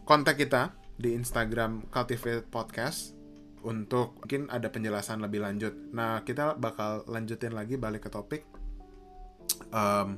kontak 0.04 0.42
kita 0.42 0.76
di 1.00 1.16
Instagram 1.16 1.88
Cultivate 1.88 2.48
Podcast 2.50 3.16
untuk 3.62 4.18
mungkin 4.20 4.50
ada 4.50 4.68
penjelasan 4.74 5.22
lebih 5.22 5.46
lanjut. 5.46 5.74
Nah, 5.94 6.26
kita 6.26 6.58
bakal 6.58 7.06
lanjutin 7.06 7.54
lagi 7.54 7.78
balik 7.78 8.08
ke 8.08 8.10
topik. 8.10 8.44
Um, 9.70 10.18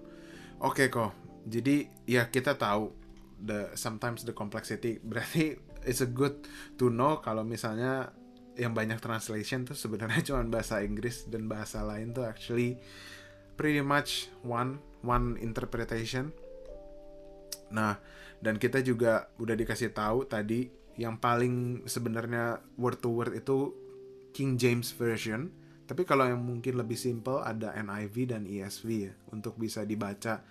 Oke 0.64 0.88
okay 0.88 0.96
kok, 0.96 1.12
jadi 1.44 1.92
ya 2.08 2.32
kita 2.32 2.56
tahu 2.56 2.96
the 3.42 3.74
sometimes 3.74 4.28
the 4.28 4.36
complexity 4.36 5.02
berarti 5.02 5.58
it's 5.84 6.02
a 6.04 6.10
good 6.10 6.46
to 6.80 6.90
know 6.90 7.20
kalau 7.20 7.44
misalnya 7.44 8.14
yang 8.54 8.78
banyak 8.78 9.02
translation 9.02 9.66
tuh 9.66 9.78
sebenarnya 9.78 10.22
cuma 10.30 10.46
bahasa 10.46 10.82
Inggris 10.86 11.26
dan 11.30 11.50
bahasa 11.50 11.82
lain 11.82 12.14
tuh 12.14 12.26
actually 12.26 12.78
pretty 13.58 13.82
much 13.82 14.30
one 14.46 14.82
one 15.06 15.38
interpretation. 15.42 16.32
Nah, 17.74 17.98
dan 18.40 18.62
kita 18.62 18.86
juga 18.86 19.34
udah 19.42 19.58
dikasih 19.58 19.92
tahu 19.92 20.30
tadi 20.30 20.70
yang 20.94 21.18
paling 21.18 21.86
sebenarnya 21.90 22.62
word 22.78 23.02
to 23.02 23.10
word 23.10 23.34
itu 23.34 23.74
King 24.32 24.58
James 24.62 24.94
version. 24.94 25.50
Tapi 25.84 26.08
kalau 26.08 26.24
yang 26.30 26.40
mungkin 26.40 26.80
lebih 26.80 26.96
simple 26.96 27.44
ada 27.44 27.76
NIV 27.76 28.16
dan 28.30 28.48
ESV 28.48 28.88
ya 28.88 29.14
untuk 29.36 29.60
bisa 29.60 29.84
dibaca 29.84 30.42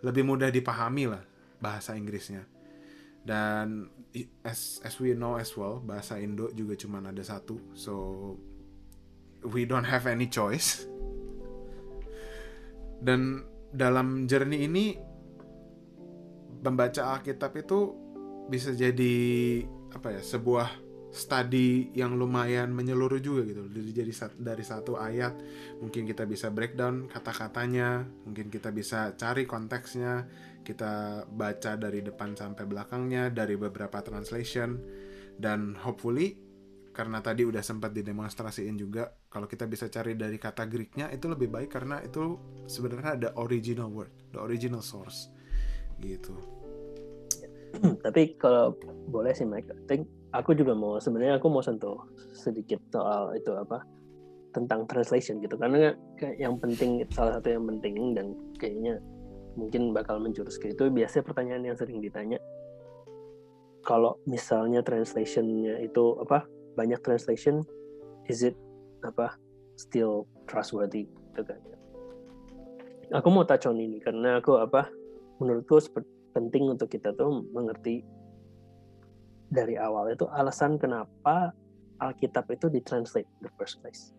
lebih 0.00 0.24
mudah 0.24 0.48
dipahami 0.48 1.10
lah 1.10 1.20
bahasa 1.60 1.94
Inggrisnya. 1.94 2.48
Dan 3.20 3.92
as 4.42 4.80
as 4.82 4.96
we 4.98 5.12
know 5.12 5.36
as 5.36 5.52
well, 5.54 5.78
bahasa 5.78 6.16
Indo 6.18 6.48
juga 6.50 6.74
cuma 6.74 7.04
ada 7.04 7.22
satu. 7.22 7.60
So 7.76 7.94
we 9.46 9.68
don't 9.68 9.86
have 9.86 10.08
any 10.08 10.26
choice. 10.26 10.88
Dan 13.06 13.44
dalam 13.70 14.26
journey 14.26 14.66
ini 14.66 14.98
membaca 16.60 17.16
Alkitab 17.16 17.56
itu 17.56 17.96
bisa 18.50 18.74
jadi 18.74 19.16
apa 19.94 20.18
ya 20.18 20.20
sebuah 20.20 20.89
study 21.10 21.90
yang 21.94 22.14
lumayan 22.14 22.70
menyeluruh 22.70 23.18
juga 23.18 23.42
gitu. 23.42 23.66
Jadi 23.66 24.10
dari 24.38 24.64
satu 24.64 24.94
ayat 24.94 25.34
mungkin 25.82 26.06
kita 26.06 26.22
bisa 26.24 26.54
breakdown 26.54 27.10
kata-katanya 27.10 28.06
mungkin 28.22 28.46
kita 28.46 28.70
bisa 28.70 29.18
cari 29.18 29.44
konteksnya 29.44 30.30
kita 30.62 31.26
baca 31.26 31.74
dari 31.74 32.06
depan 32.06 32.38
sampai 32.38 32.64
belakangnya 32.64 33.28
dari 33.34 33.58
beberapa 33.58 33.98
translation. 34.06 34.78
Dan 35.40 35.74
hopefully 35.74 36.38
karena 36.90 37.22
tadi 37.22 37.46
udah 37.46 37.62
sempat 37.62 37.94
didemonstrasiin 37.94 38.76
juga 38.76 39.08
kalau 39.30 39.46
kita 39.46 39.64
bisa 39.70 39.86
cari 39.86 40.18
dari 40.18 40.36
kata 40.36 40.66
Greeknya 40.66 41.08
itu 41.14 41.30
lebih 41.30 41.48
baik 41.48 41.70
karena 41.70 42.02
itu 42.02 42.36
sebenarnya 42.66 43.10
ada 43.16 43.28
original 43.38 43.88
word 43.90 44.10
the 44.30 44.38
original 44.38 44.82
source. 44.84 45.30
Gitu. 45.98 46.34
Tapi 48.04 48.36
kalau 48.38 48.74
boleh 49.10 49.34
sih 49.34 49.46
Mike, 49.46 49.70
I 49.70 49.80
think 49.86 50.19
aku 50.30 50.54
juga 50.54 50.72
mau 50.74 50.98
sebenarnya 51.02 51.38
aku 51.42 51.46
mau 51.50 51.62
sentuh 51.62 51.98
sedikit 52.34 52.78
soal 52.94 53.34
itu 53.34 53.50
apa 53.54 53.82
tentang 54.50 54.86
translation 54.86 55.38
gitu. 55.42 55.54
Karena 55.58 55.94
kayak 56.18 56.36
yang 56.38 56.58
penting 56.58 57.06
salah 57.10 57.38
satu 57.38 57.54
yang 57.54 57.64
penting 57.66 58.14
dan 58.14 58.34
kayaknya 58.58 58.98
mungkin 59.58 59.90
bakal 59.90 60.22
menjurus 60.22 60.58
ke 60.58 60.70
itu 60.70 60.90
biasanya 60.90 61.24
pertanyaan 61.26 61.62
yang 61.72 61.76
sering 61.78 61.98
ditanya. 61.98 62.38
Kalau 63.82 64.20
misalnya 64.28 64.84
translationnya 64.84 65.82
itu 65.82 66.18
apa 66.22 66.44
banyak 66.78 67.00
translation 67.02 67.64
is 68.28 68.44
it 68.44 68.54
apa 69.02 69.34
still 69.74 70.28
trustworthy? 70.46 71.08
Gitu 71.34 71.42
kan. 71.42 71.58
Aku 73.10 73.26
mau 73.34 73.42
touch 73.42 73.66
on 73.66 73.80
ini 73.80 73.98
karena 73.98 74.38
aku 74.38 74.54
apa 74.62 74.86
menurutku 75.42 75.82
penting 76.30 76.70
untuk 76.70 76.86
kita 76.86 77.10
tuh 77.18 77.42
mengerti 77.50 78.06
dari 79.50 79.74
awal 79.74 80.14
itu 80.14 80.30
alasan 80.30 80.78
kenapa 80.78 81.50
Alkitab 82.00 82.48
itu 82.54 82.70
ditranslate 82.72 83.28
the 83.44 83.50
first 83.60 83.82
place. 83.84 84.14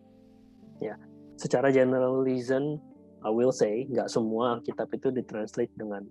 Ya, 0.78 0.94
secara 1.34 1.72
general 1.74 2.22
reason, 2.22 2.78
I 3.26 3.32
will 3.32 3.50
say 3.50 3.88
nggak 3.90 4.06
semua 4.12 4.60
Alkitab 4.60 4.92
itu 4.94 5.10
ditranslate 5.10 5.72
dengan 5.74 6.06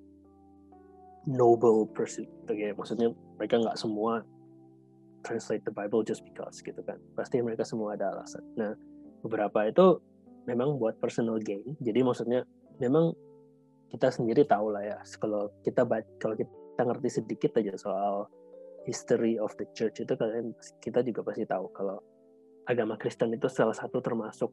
noble 1.30 1.88
pursuit. 1.94 2.28
Ya. 2.52 2.74
Maksudnya 2.76 3.14
mereka 3.38 3.62
nggak 3.62 3.78
semua 3.80 4.26
translate 5.22 5.64
the 5.64 5.72
Bible 5.72 6.02
just 6.04 6.26
because 6.26 6.60
gitu 6.60 6.82
kan. 6.84 6.98
Pasti 7.14 7.40
mereka 7.40 7.62
semua 7.64 7.94
ada 7.94 8.12
alasan. 8.12 8.42
Nah, 8.58 8.74
beberapa 9.22 9.70
itu 9.70 10.02
memang 10.50 10.82
buat 10.82 10.98
personal 10.98 11.38
gain. 11.40 11.78
Jadi 11.80 12.02
maksudnya 12.02 12.44
memang 12.82 13.14
kita 13.94 14.10
sendiri 14.10 14.48
tahu 14.48 14.72
lah 14.72 14.84
ya 14.88 14.98
kalau 15.20 15.52
kita 15.62 15.84
kalau 16.18 16.36
kita 16.36 16.82
ngerti 16.82 17.10
sedikit 17.22 17.52
aja 17.60 17.76
soal 17.76 18.32
history 18.86 19.38
of 19.38 19.54
the 19.58 19.68
church 19.78 20.02
itu 20.02 20.14
kalian 20.18 20.54
kita 20.82 21.06
juga 21.06 21.22
pasti 21.26 21.46
tahu 21.46 21.70
kalau 21.74 22.02
agama 22.66 22.98
Kristen 22.98 23.34
itu 23.34 23.50
salah 23.50 23.76
satu 23.76 24.02
termasuk 24.02 24.50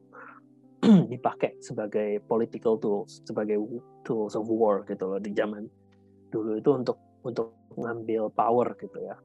dipakai 1.13 1.59
sebagai 1.59 2.23
political 2.25 2.79
tools 2.79 3.21
sebagai 3.27 3.59
tools 4.07 4.33
of 4.33 4.47
war 4.47 4.85
gitu 4.87 5.09
loh 5.09 5.19
di 5.19 5.33
zaman 5.35 5.67
dulu 6.29 6.57
itu 6.57 6.69
untuk 6.71 6.97
untuk 7.25 7.51
ngambil 7.75 8.31
power 8.33 8.75
gitu 8.79 8.97
ya. 9.01 9.15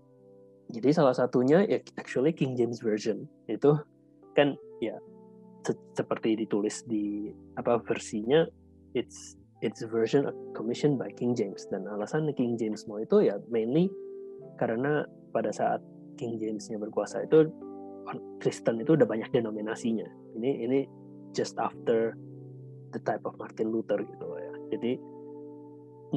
Jadi 0.73 0.89
salah 0.97 1.15
satunya 1.15 1.63
ya 1.69 1.79
actually 2.01 2.33
King 2.33 2.57
James 2.57 2.81
version 2.81 3.29
itu 3.47 3.77
kan 4.35 4.57
ya 4.81 4.97
se 5.63 5.77
seperti 5.95 6.35
ditulis 6.35 6.83
di 6.89 7.31
apa 7.61 7.79
versinya 7.85 8.49
it's 8.97 9.37
its 9.63 9.85
version 9.87 10.29
commissioned 10.57 10.97
by 10.97 11.13
King 11.15 11.37
James. 11.37 11.69
Dan 11.69 11.87
alasan 11.87 12.29
King 12.35 12.57
James 12.57 12.89
mau 12.89 12.99
itu 12.99 13.29
ya 13.29 13.39
mainly 13.53 13.93
karena 14.61 15.07
pada 15.35 15.51
saat 15.51 15.83
King 16.15 16.39
James-nya 16.39 16.79
berkuasa 16.79 17.27
itu 17.27 17.51
Kristen 18.39 18.85
itu 18.85 18.95
udah 18.95 19.09
banyak 19.09 19.33
denominasinya. 19.33 20.07
Ini 20.39 20.51
ini 20.69 20.81
just 21.33 21.57
after 21.59 22.15
the 22.93 23.01
type 23.03 23.25
of 23.27 23.35
Martin 23.41 23.73
Luther 23.73 23.99
gitu 24.05 24.27
ya. 24.39 24.53
Jadi 24.77 24.93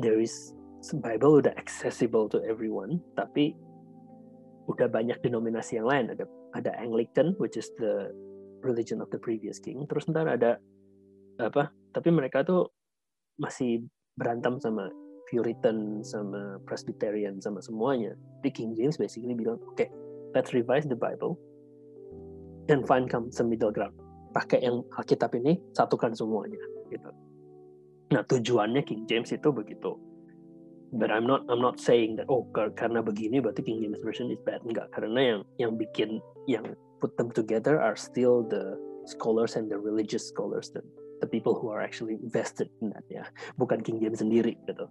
there 0.04 0.20
is 0.22 0.54
Bible 1.02 1.42
udah 1.42 1.56
accessible 1.58 2.30
to 2.30 2.44
everyone, 2.46 3.02
tapi 3.18 3.58
udah 4.70 4.86
banyak 4.92 5.18
denominasi 5.24 5.82
yang 5.82 5.88
lain. 5.90 6.14
Ada 6.14 6.26
ada 6.54 6.72
Anglican, 6.78 7.34
which 7.42 7.58
is 7.58 7.72
the 7.82 8.12
religion 8.62 9.02
of 9.02 9.10
the 9.10 9.18
previous 9.18 9.58
king. 9.58 9.88
Terus 9.90 10.06
ntar 10.12 10.30
ada 10.30 10.62
apa? 11.42 11.74
Tapi 11.96 12.10
mereka 12.14 12.46
tuh 12.46 12.70
masih 13.42 13.86
berantem 14.18 14.58
sama 14.62 14.90
Puritan 15.28 16.02
sama 16.02 16.58
Presbyterian 16.64 17.44
sama 17.44 17.60
semuanya. 17.60 18.16
Di 18.42 18.50
King 18.50 18.74
James 18.80 18.96
basically 18.96 19.36
bilang, 19.36 19.60
oke, 19.68 19.76
okay, 19.76 19.92
let's 20.32 20.56
revise 20.56 20.88
the 20.88 20.96
Bible 20.96 21.36
and 22.72 22.88
find 22.88 23.12
some 23.12 23.48
middle 23.52 23.72
ground. 23.72 23.96
Pakai 24.32 24.64
yang 24.64 24.84
Alkitab 24.96 25.36
ini 25.36 25.60
satukan 25.76 26.16
semuanya 26.16 26.60
gitu. 26.88 27.10
Nah, 28.16 28.24
tujuannya 28.24 28.88
King 28.88 29.04
James 29.08 29.32
itu 29.36 29.52
begitu. 29.52 30.00
But 30.96 31.12
I'm 31.12 31.28
not 31.28 31.44
I'm 31.52 31.60
not 31.60 31.84
saying 31.84 32.16
that 32.16 32.32
oh 32.32 32.48
karena 32.56 33.04
begini 33.04 33.44
berarti 33.44 33.60
King 33.60 33.84
James 33.84 34.00
version 34.00 34.32
is 34.32 34.40
bad. 34.48 34.64
Enggak, 34.64 34.88
karena 34.96 35.20
yang 35.20 35.42
yang 35.60 35.72
bikin 35.76 36.24
yang 36.48 36.64
put 37.04 37.12
them 37.20 37.28
together 37.28 37.76
are 37.76 38.00
still 38.00 38.48
the 38.48 38.80
scholars 39.04 39.60
and 39.60 39.68
the 39.68 39.76
religious 39.76 40.32
scholars 40.32 40.72
the 41.20 41.28
people 41.28 41.58
who 41.58 41.70
are 41.70 41.82
actually 41.82 42.16
invested 42.22 42.70
in 42.82 42.94
that 42.94 43.06
ya. 43.10 43.26
Bukan 43.58 43.82
King 43.82 44.02
James 44.02 44.22
sendiri 44.22 44.58
gitu. 44.70 44.86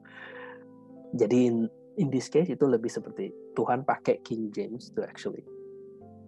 Jadi 1.15 1.39
in, 1.47 1.57
in 1.97 2.09
this 2.11 2.27
case 2.27 2.51
itu 2.51 2.65
lebih 2.67 2.91
seperti 2.91 3.31
Tuhan 3.55 3.87
pakai 3.87 4.21
King 4.27 4.51
James 4.51 4.91
to 4.95 5.07
actually 5.07 5.47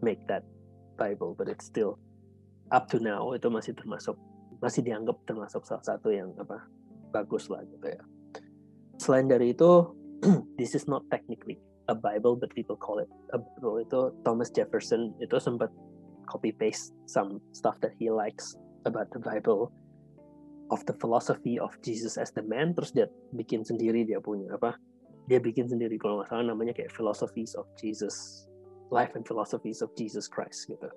make 0.00 0.22
that 0.30 0.46
Bible 0.94 1.34
but 1.34 1.50
it's 1.50 1.66
still 1.66 1.98
up 2.70 2.86
to 2.90 3.02
now. 3.02 3.34
Itu 3.34 3.50
masih 3.50 3.74
termasuk 3.74 4.14
masih 4.58 4.82
dianggap 4.82 5.18
termasuk 5.26 5.62
salah 5.62 5.86
satu 5.86 6.10
yang 6.10 6.34
apa 6.38 6.62
bagus 7.14 7.46
lah 7.50 7.62
gitu 7.66 7.94
ya. 7.94 8.02
Selain 8.98 9.30
dari 9.30 9.54
itu 9.54 9.94
this 10.58 10.74
is 10.74 10.90
not 10.90 11.06
technically 11.14 11.58
a 11.86 11.94
Bible 11.94 12.34
but 12.34 12.50
people 12.54 12.74
call 12.74 12.98
it 12.98 13.10
a 13.34 13.38
Bible. 13.38 13.82
Itu 13.82 14.14
Thomas 14.26 14.50
Jefferson 14.50 15.14
itu 15.22 15.38
sempat 15.38 15.70
copy 16.28 16.52
paste 16.52 16.92
some 17.08 17.40
stuff 17.56 17.80
that 17.80 17.96
he 17.96 18.12
likes 18.12 18.58
about 18.84 19.08
the 19.14 19.22
Bible 19.22 19.72
of 20.68 20.84
the 20.84 20.94
philosophy 21.00 21.56
of 21.56 21.72
Jesus 21.80 22.20
as 22.20 22.32
the 22.36 22.44
man 22.44 22.76
terus 22.76 22.92
dia 22.92 23.08
bikin 23.32 23.64
sendiri 23.64 24.04
dia 24.04 24.20
punya 24.20 24.52
apa 24.52 24.76
dia 25.28 25.40
bikin 25.40 25.68
sendiri 25.68 26.00
kalau 26.00 26.20
nggak 26.20 26.28
salah 26.32 26.44
namanya 26.52 26.72
kayak 26.72 26.92
philosophies 26.92 27.52
of 27.56 27.68
Jesus 27.76 28.48
life 28.88 29.12
and 29.12 29.24
philosophies 29.28 29.84
of 29.84 29.92
Jesus 29.92 30.24
Christ 30.28 30.68
gitu. 30.68 30.88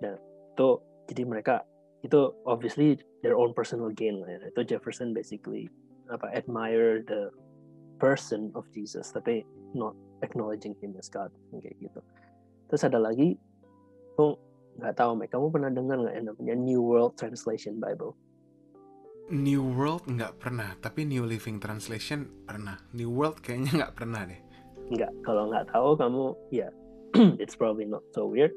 Dan 0.00 0.20
itu 0.54 0.68
jadi 1.08 1.22
mereka 1.24 1.64
itu 2.04 2.36
obviously 2.44 3.00
their 3.24 3.32
own 3.32 3.56
personal 3.56 3.88
gain 3.88 4.20
lah 4.20 4.28
ya. 4.28 4.52
itu 4.52 4.76
Jefferson 4.76 5.16
basically 5.16 5.72
apa 6.12 6.28
admire 6.36 7.00
the 7.08 7.32
person 7.96 8.52
of 8.52 8.68
Jesus 8.76 9.08
tapi 9.08 9.48
not 9.72 9.96
acknowledging 10.20 10.76
him 10.84 10.92
as 11.00 11.08
God 11.08 11.32
kayak 11.56 11.76
gitu. 11.80 12.00
Terus 12.68 12.84
ada 12.84 13.00
lagi 13.00 13.40
tuh 14.20 14.36
nggak 14.76 15.00
tahu 15.00 15.16
Mike 15.16 15.32
kamu 15.32 15.48
pernah 15.48 15.70
dengar 15.72 15.96
nggak 16.04 16.14
yang 16.14 16.26
namanya 16.28 16.54
New 16.60 16.80
World 16.84 17.16
Translation 17.16 17.80
Bible 17.80 18.12
New 19.32 19.64
World 19.64 20.04
nggak 20.04 20.36
pernah, 20.36 20.76
tapi 20.84 21.08
New 21.08 21.24
Living 21.24 21.56
Translation 21.56 22.44
pernah. 22.44 22.76
New 22.92 23.08
World 23.08 23.40
kayaknya 23.40 23.72
nggak 23.80 23.94
pernah 23.96 24.28
deh. 24.28 24.40
Nggak, 24.92 25.12
kalau 25.24 25.48
nggak 25.48 25.72
tahu 25.72 25.96
kamu 25.96 26.24
ya, 26.52 26.68
it's 27.42 27.56
probably 27.56 27.88
not 27.88 28.04
so 28.12 28.28
weird. 28.28 28.52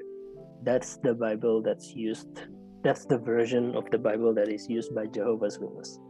That's 0.67 0.99
the 1.07 1.15
Bible 1.15 1.63
that's 1.63 1.95
used. 1.95 2.51
That's 2.83 3.07
the 3.07 3.15
version 3.15 3.79
of 3.79 3.87
the 3.95 4.01
Bible 4.01 4.35
that 4.35 4.51
is 4.51 4.67
used 4.67 4.91
by 4.91 5.07
Jehovah's 5.07 5.55
Witness. 5.55 6.03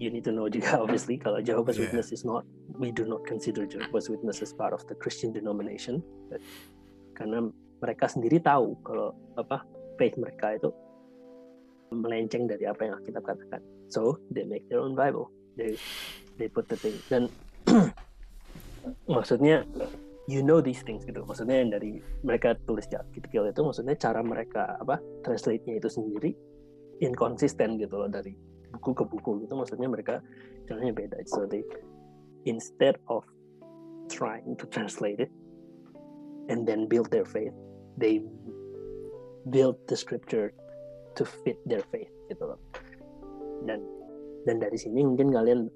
You 0.00 0.08
need 0.08 0.24
to 0.24 0.32
know 0.32 0.48
juga 0.48 0.78
obviously 0.84 1.20
kalau 1.20 1.44
Jehovah's 1.44 1.76
yeah. 1.76 1.92
Witness 1.92 2.08
is 2.08 2.24
not, 2.24 2.48
we 2.80 2.88
do 2.88 3.04
not 3.04 3.20
consider 3.28 3.68
Jehovah's 3.68 4.08
Witness 4.08 4.40
as 4.40 4.56
part 4.56 4.72
of 4.72 4.80
the 4.88 4.96
Christian 4.96 5.28
denomination, 5.28 6.00
but, 6.32 6.40
karena 7.12 7.52
mereka 7.84 8.08
sendiri 8.08 8.40
tahu 8.40 8.80
kalau 8.80 9.12
apa 9.36 9.60
faith 10.00 10.16
mereka 10.16 10.56
itu 10.56 10.72
melenceng 11.92 12.48
dari 12.48 12.64
apa 12.64 12.88
yang 12.88 12.98
kita 13.04 13.20
katakan. 13.20 13.60
So 13.92 14.16
they 14.32 14.48
make 14.48 14.64
their 14.72 14.80
own 14.80 14.96
Bible. 14.96 15.28
They 15.54 15.76
they 16.40 16.48
put 16.48 16.66
the 16.72 16.80
thing 16.80 16.96
dan 17.12 17.28
maksudnya 19.14 19.68
you 20.26 20.40
know 20.40 20.64
these 20.64 20.80
things 20.82 21.04
gitu. 21.04 21.22
Maksudnya 21.28 21.60
yang 21.60 21.70
dari 21.70 22.00
mereka 22.24 22.56
tulis 22.64 22.88
di 22.88 22.96
artikel 22.96 23.48
itu 23.48 23.60
maksudnya 23.60 23.94
cara 24.00 24.24
mereka 24.24 24.80
apa 24.80 24.96
translate-nya 25.26 25.76
itu 25.76 25.88
sendiri 25.92 26.32
inkonsisten 27.02 27.76
gitu 27.76 28.00
loh 28.00 28.08
dari 28.08 28.32
buku 28.72 28.90
ke 28.96 29.04
buku 29.04 29.30
gitu. 29.46 29.52
Maksudnya 29.52 29.88
mereka 29.90 30.24
caranya 30.64 30.94
beda. 30.94 31.20
So 31.28 31.44
they 31.44 31.66
instead 32.48 32.98
of 33.12 33.26
trying 34.08 34.56
to 34.58 34.64
translate 34.72 35.20
it 35.20 35.30
and 36.48 36.66
then 36.66 36.88
build 36.88 37.10
their 37.12 37.26
faith, 37.26 37.54
they 37.98 38.24
build 39.50 39.76
the 39.90 39.96
scripture 39.98 40.54
to 41.14 41.24
fit 41.24 41.58
their 41.68 41.84
faith 41.92 42.10
gitu 42.28 42.44
loh 42.44 42.60
dan 43.64 43.80
dan 44.48 44.58
dari 44.58 44.74
sini 44.74 45.06
mungkin 45.06 45.30
kalian 45.30 45.70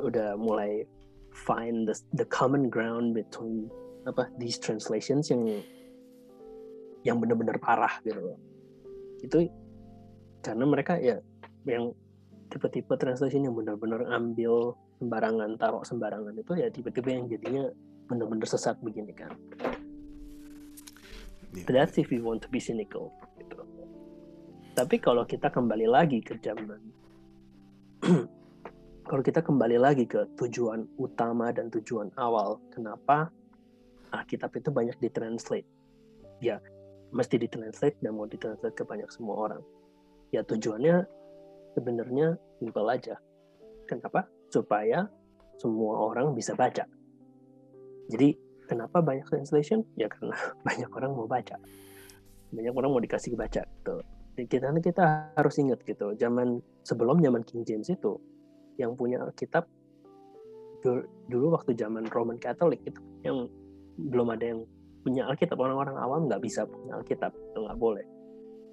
udah 0.00 0.34
mulai 0.40 0.88
find 1.32 1.88
the, 1.88 1.96
the 2.16 2.24
common 2.28 2.68
ground 2.72 3.12
between 3.12 3.68
apa 4.08 4.28
these 4.40 4.58
translations 4.58 5.28
yang 5.30 5.62
yang 7.02 7.18
benar-benar 7.18 7.58
parah 7.58 8.00
gitu 8.02 8.36
itu 9.22 9.50
karena 10.42 10.64
mereka 10.66 10.98
ya 10.98 11.22
yang 11.66 11.94
tipe-tipe 12.50 12.90
translation 12.98 13.46
yang 13.46 13.54
benar-benar 13.54 14.04
ambil 14.10 14.74
sembarangan 14.98 15.56
taruh 15.58 15.82
sembarangan 15.86 16.34
itu 16.36 16.52
ya 16.58 16.68
tipe-tipe 16.70 17.08
yang 17.10 17.26
jadinya 17.30 17.70
benar-benar 18.10 18.46
sesat 18.46 18.76
begini 18.82 19.14
kan 19.14 19.32
yeah. 21.54 21.64
that's 21.70 21.96
if 21.96 22.10
you 22.10 22.22
want 22.22 22.42
to 22.42 22.48
be 22.50 22.58
cynical 22.58 23.14
gitu. 23.38 23.62
Tapi 24.72 24.96
kalau 24.98 25.24
kita 25.28 25.52
kembali 25.52 25.86
lagi 25.86 26.20
ke 26.24 26.36
zaman 26.40 26.80
kalau 29.10 29.22
kita 29.22 29.44
kembali 29.44 29.76
lagi 29.76 30.08
ke 30.08 30.24
tujuan 30.40 30.88
utama 30.96 31.52
dan 31.52 31.68
tujuan 31.68 32.08
awal 32.16 32.58
kenapa 32.72 33.28
Alkitab 34.12 34.52
itu 34.60 34.68
banyak 34.68 34.96
ditranslate? 35.00 35.66
Ya 36.44 36.60
mesti 37.12 37.40
ditranslate 37.40 37.96
dan 38.04 38.16
mau 38.16 38.28
ditranslate 38.28 38.76
ke 38.76 38.84
banyak 38.84 39.08
semua 39.08 39.48
orang. 39.48 39.62
Ya 40.30 40.44
tujuannya 40.44 41.08
sebenarnya 41.72 42.36
simpel 42.60 42.86
aja. 42.92 43.16
Kenapa? 43.88 44.28
Supaya 44.52 45.08
semua 45.56 45.96
orang 46.12 46.36
bisa 46.36 46.52
baca. 46.52 46.84
Jadi 48.12 48.36
kenapa 48.68 49.00
banyak 49.00 49.24
translation? 49.28 49.84
Ya 49.96 50.12
karena 50.12 50.36
banyak 50.68 50.90
orang 50.92 51.12
mau 51.16 51.24
baca. 51.24 51.56
Banyak 52.52 52.74
orang 52.76 52.90
mau 52.92 53.00
dikasih 53.00 53.32
baca 53.32 53.64
gitu 53.64 53.96
kita 54.36 54.72
kita 54.80 55.32
harus 55.36 55.54
ingat 55.60 55.84
gitu 55.84 56.16
zaman 56.16 56.60
sebelum 56.82 57.20
zaman 57.20 57.44
King 57.44 57.62
James 57.68 57.88
itu 57.92 58.16
yang 58.80 58.96
punya 58.96 59.20
Alkitab 59.20 59.68
dulu 61.30 61.54
waktu 61.54 61.78
zaman 61.78 62.08
Roman 62.10 62.40
Catholic 62.40 62.82
itu 62.82 62.98
yang 63.22 63.46
belum 64.00 64.34
ada 64.34 64.56
yang 64.56 64.60
punya 65.04 65.28
Alkitab 65.28 65.60
orang-orang 65.60 65.94
awam 66.00 66.26
nggak 66.26 66.42
bisa 66.42 66.64
punya 66.64 66.96
Alkitab 66.98 67.30
nggak 67.54 67.78
boleh 67.78 68.06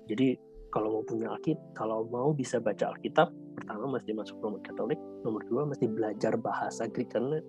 jadi 0.10 0.40
kalau 0.70 1.02
mau 1.02 1.04
punya 1.06 1.34
Alkitab, 1.34 1.66
kalau 1.74 2.06
mau 2.10 2.30
bisa 2.34 2.62
baca 2.62 2.94
Alkitab, 2.94 3.34
pertama 3.58 3.98
mesti 3.98 4.14
masuk 4.14 4.38
Roman 4.38 4.62
Katolik, 4.62 5.02
nomor 5.26 5.42
dua 5.50 5.66
mesti 5.66 5.90
belajar 5.90 6.38
bahasa 6.38 6.86
Greek 6.90 7.10
karena 7.10 7.42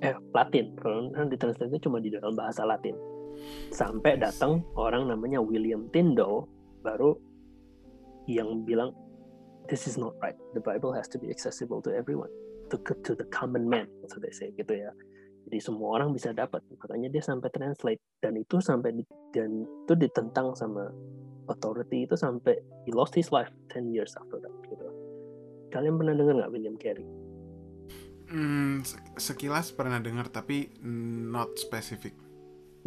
eh 0.00 0.14
Latin, 0.32 0.72
kalau 0.78 1.10
di 1.10 1.36
translate 1.36 1.82
cuma 1.82 1.98
di 1.98 2.14
dalam 2.14 2.32
bahasa 2.38 2.62
Latin. 2.62 2.94
Sampai 3.74 4.18
datang 4.18 4.62
orang 4.78 5.10
namanya 5.10 5.42
William 5.42 5.90
Tyndale 5.90 6.46
baru 6.80 7.16
yang 8.28 8.64
bilang 8.64 8.92
this 9.70 9.86
is 9.86 9.96
not 9.96 10.18
right. 10.20 10.36
The 10.52 10.60
Bible 10.60 10.92
has 10.92 11.06
to 11.14 11.18
be 11.18 11.30
accessible 11.30 11.80
to 11.86 11.94
everyone, 11.94 12.30
to 12.74 12.76
to 13.06 13.12
the 13.14 13.26
common 13.30 13.70
man, 13.70 13.86
so 14.10 14.18
they 14.18 14.34
say 14.34 14.50
gitu 14.58 14.74
ya. 14.74 14.90
Jadi 15.48 15.58
semua 15.62 15.98
orang 15.98 16.12
bisa 16.12 16.30
dapat. 16.34 16.60
Makanya 16.78 17.08
dia 17.08 17.22
sampai 17.24 17.48
translate 17.50 18.02
dan 18.20 18.36
itu 18.36 18.60
sampai 18.60 18.92
di, 18.92 19.04
dan 19.32 19.64
itu 19.64 19.94
ditentang 19.96 20.52
sama 20.54 20.92
authority 21.50 22.06
itu 22.06 22.14
sampai 22.14 22.54
he 22.86 22.94
lost 22.94 23.16
his 23.16 23.34
life 23.34 23.50
10 23.74 23.90
years 23.90 24.14
after 24.18 24.38
that 24.38 24.52
gitu. 24.68 24.86
Kalian 25.74 25.98
pernah 25.98 26.14
dengar 26.14 26.34
nggak 26.44 26.52
William 26.54 26.76
Carey? 26.78 27.06
Hmm, 28.30 28.86
sekilas 29.18 29.74
pernah 29.74 29.98
dengar 29.98 30.30
tapi 30.30 30.70
not 30.86 31.58
specific. 31.58 32.14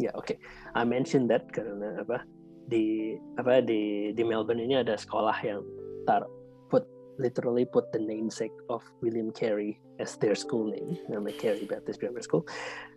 Ya 0.00 0.08
yeah, 0.10 0.12
oke, 0.16 0.32
okay. 0.32 0.36
I 0.72 0.88
mentioned 0.88 1.28
that 1.28 1.52
karena 1.52 2.00
apa 2.00 2.24
di 2.68 3.16
apa 3.36 3.60
di 3.60 4.12
di 4.16 4.22
Melbourne 4.24 4.64
ini 4.64 4.80
ada 4.80 4.96
sekolah 4.96 5.36
yang 5.44 5.60
tar 6.08 6.24
put 6.72 6.84
literally 7.20 7.68
put 7.68 7.88
the 7.92 8.00
namesake 8.00 8.54
of 8.72 8.80
William 9.04 9.30
Carey 9.30 9.78
as 10.02 10.18
their 10.18 10.34
school 10.34 10.66
name, 10.66 10.98
namanya 11.06 11.38
Carey 11.38 11.64
Baptist 11.68 12.02
Grammar 12.02 12.24
School. 12.24 12.42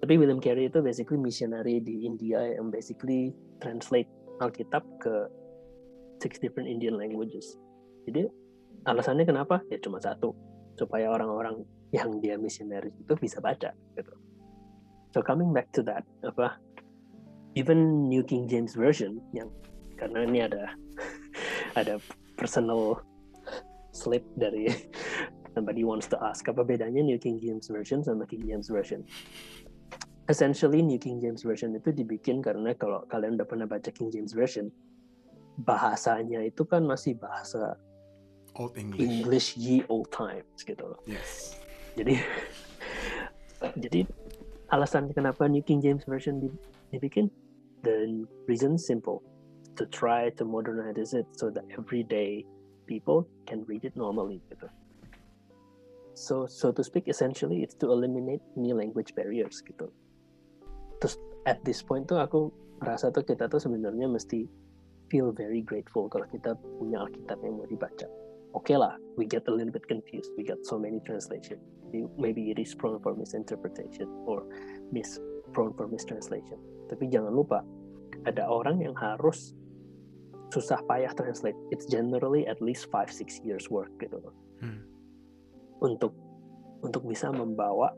Tapi 0.01 0.17
William 0.17 0.41
Carey 0.41 0.71
itu 0.71 0.81
basically 0.81 1.19
missionary 1.21 1.77
di 1.83 2.07
India 2.07 2.41
yang 2.57 2.73
basically 2.73 3.35
translate 3.61 4.09
Alkitab 4.41 4.81
ke 5.03 5.29
six 6.21 6.41
different 6.41 6.65
Indian 6.65 6.97
languages. 6.97 7.57
Jadi 8.09 8.25
alasannya 8.89 9.27
kenapa? 9.27 9.61
Ya 9.69 9.77
cuma 9.77 10.01
satu, 10.01 10.33
supaya 10.79 11.11
orang-orang 11.13 11.61
yang 11.93 12.17
dia 12.19 12.35
missionaries 12.35 12.95
itu 12.97 13.13
bisa 13.19 13.37
baca 13.39 13.71
gitu. 13.93 14.13
So 15.13 15.21
coming 15.23 15.53
back 15.53 15.69
to 15.77 15.85
that, 15.87 16.03
apa 16.25 16.57
even 17.57 18.05
New 18.05 18.21
King 18.21 18.45
James 18.45 18.77
Version 18.77 19.17
yang 19.33 19.49
karena 19.97 20.29
ini 20.29 20.45
ada 20.45 20.77
ada 21.81 21.97
personal 22.37 23.01
slip 23.89 24.21
dari 24.37 24.69
somebody 25.57 25.81
wants 25.81 26.05
to 26.05 26.21
ask 26.21 26.45
apa 26.45 26.61
bedanya 26.61 27.01
New 27.01 27.17
King 27.17 27.41
James 27.41 27.65
Version 27.65 28.05
sama 28.05 28.29
King 28.29 28.45
James 28.45 28.69
Version. 28.69 29.01
Essentially 30.29 30.85
New 30.85 31.01
King 31.01 31.17
James 31.17 31.41
Version 31.41 31.73
itu 31.73 31.89
dibikin 31.89 32.45
karena 32.45 32.77
kalau 32.77 33.01
kalian 33.09 33.41
udah 33.41 33.47
pernah 33.49 33.65
baca 33.65 33.89
King 33.89 34.13
James 34.13 34.37
Version, 34.37 34.69
bahasanya 35.65 36.45
itu 36.45 36.61
kan 36.61 36.85
masih 36.85 37.17
bahasa 37.17 37.73
Old 38.57 38.77
English, 38.77 39.01
English 39.01 39.47
ye 39.57 39.81
old 39.89 40.09
times 40.13 40.61
gitu 40.61 40.81
loh. 40.81 40.99
Yes. 41.09 41.57
Jadi 41.97 42.21
jadi 43.83 44.05
alasan 44.69 45.09
kenapa 45.15 45.49
New 45.49 45.63
King 45.65 45.81
James 45.81 46.05
Version 46.05 46.43
dibikin 46.91 47.31
the 47.83 48.25
reason 48.47 48.77
simple 48.77 49.21
to 49.77 49.85
try 49.87 50.29
to 50.35 50.43
modernize 50.45 51.13
it 51.13 51.27
so 51.37 51.49
that 51.49 51.63
everyday 51.77 52.45
people 52.87 53.27
can 53.45 53.63
read 53.69 53.85
it 53.85 53.93
normally 53.93 54.41
gitu. 54.49 54.65
So 56.17 56.49
so 56.49 56.73
to 56.73 56.81
speak 56.81 57.05
essentially 57.05 57.61
it's 57.61 57.77
to 57.77 57.93
eliminate 57.93 58.41
any 58.57 58.73
language 58.73 59.13
barriers 59.13 59.61
gitu. 59.61 59.93
Terus 60.97 61.21
at 61.45 61.61
this 61.61 61.85
point 61.85 62.09
tuh 62.09 62.17
aku 62.17 62.49
merasa 62.81 63.13
tuh 63.13 63.21
kita 63.21 63.45
tuh 63.45 63.61
sebenarnya 63.61 64.09
mesti 64.09 64.49
feel 65.13 65.29
very 65.29 65.61
grateful 65.61 66.09
kalau 66.09 66.25
kita 66.27 66.57
punya 66.81 67.05
Alkitab 67.05 67.37
yang 67.45 67.61
mau 67.61 67.69
dibaca. 67.69 68.09
Oke 68.57 68.73
okay 68.73 68.77
lah, 68.81 68.97
we 69.13 69.29
get 69.29 69.45
a 69.45 69.53
little 69.53 69.69
bit 69.69 69.85
confused. 69.85 70.33
We 70.33 70.41
got 70.41 70.65
so 70.65 70.81
many 70.81 70.97
translation. 71.05 71.61
Maybe 71.93 72.49
it 72.49 72.57
is 72.57 72.73
prone 72.73 72.97
for 72.99 73.13
misinterpretation 73.13 74.09
or 74.25 74.43
mis 74.89 75.21
prone 75.57 75.73
for 75.73 75.89
mistranslation. 75.89 76.61
Tapi 76.85 77.09
jangan 77.09 77.33
lupa, 77.33 77.65
ada 78.29 78.45
orang 78.45 78.85
yang 78.85 78.93
harus 78.93 79.57
susah 80.53 80.77
payah 80.85 81.09
translate. 81.17 81.57
It's 81.73 81.89
generally 81.89 82.45
at 82.45 82.61
least 82.61 82.85
5-6 82.93 83.41
years 83.41 83.65
work 83.73 83.89
gitu. 83.97 84.21
Hmm. 84.61 84.85
Untuk 85.81 86.13
untuk 86.85 87.09
bisa 87.09 87.33
membawa 87.33 87.89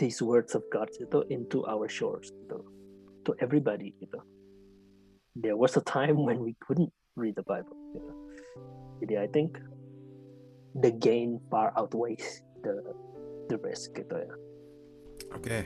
these 0.00 0.24
words 0.24 0.56
of 0.56 0.64
God 0.72 0.88
itu 0.96 1.20
into 1.28 1.60
our 1.68 1.92
shores 1.92 2.32
gitu. 2.32 2.64
To 3.28 3.36
everybody 3.44 3.92
gitu 4.00 4.24
there 5.36 5.56
was 5.56 5.76
a 5.76 5.80
time 5.80 6.24
when 6.24 6.38
we 6.40 6.56
couldn't 6.60 6.92
read 7.16 7.36
the 7.36 7.42
Bible. 7.42 7.76
Know? 7.94 8.14
Jadi 9.02 9.18
I 9.18 9.26
think 9.26 9.58
the 10.74 10.90
gain 10.90 11.40
far 11.50 11.72
outweighs 11.76 12.42
the 12.62 12.94
the 13.50 13.58
risk 13.58 13.94
gitu 13.98 14.14
ya. 14.14 14.34
Oke. 15.34 15.42
Okay. 15.42 15.62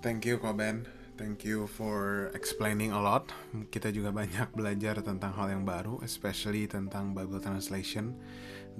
Thank 0.00 0.24
you 0.24 0.40
Koben. 0.40 0.88
Thank 1.20 1.44
you 1.44 1.68
for 1.68 2.32
explaining 2.32 2.96
a 2.96 3.00
lot. 3.04 3.28
Kita 3.68 3.92
juga 3.92 4.08
banyak 4.08 4.48
belajar 4.58 5.04
tentang 5.04 5.36
hal 5.36 5.52
yang 5.52 5.68
baru, 5.68 6.00
especially 6.00 6.64
tentang 6.64 7.12
Bible 7.12 7.36
translation 7.36 8.16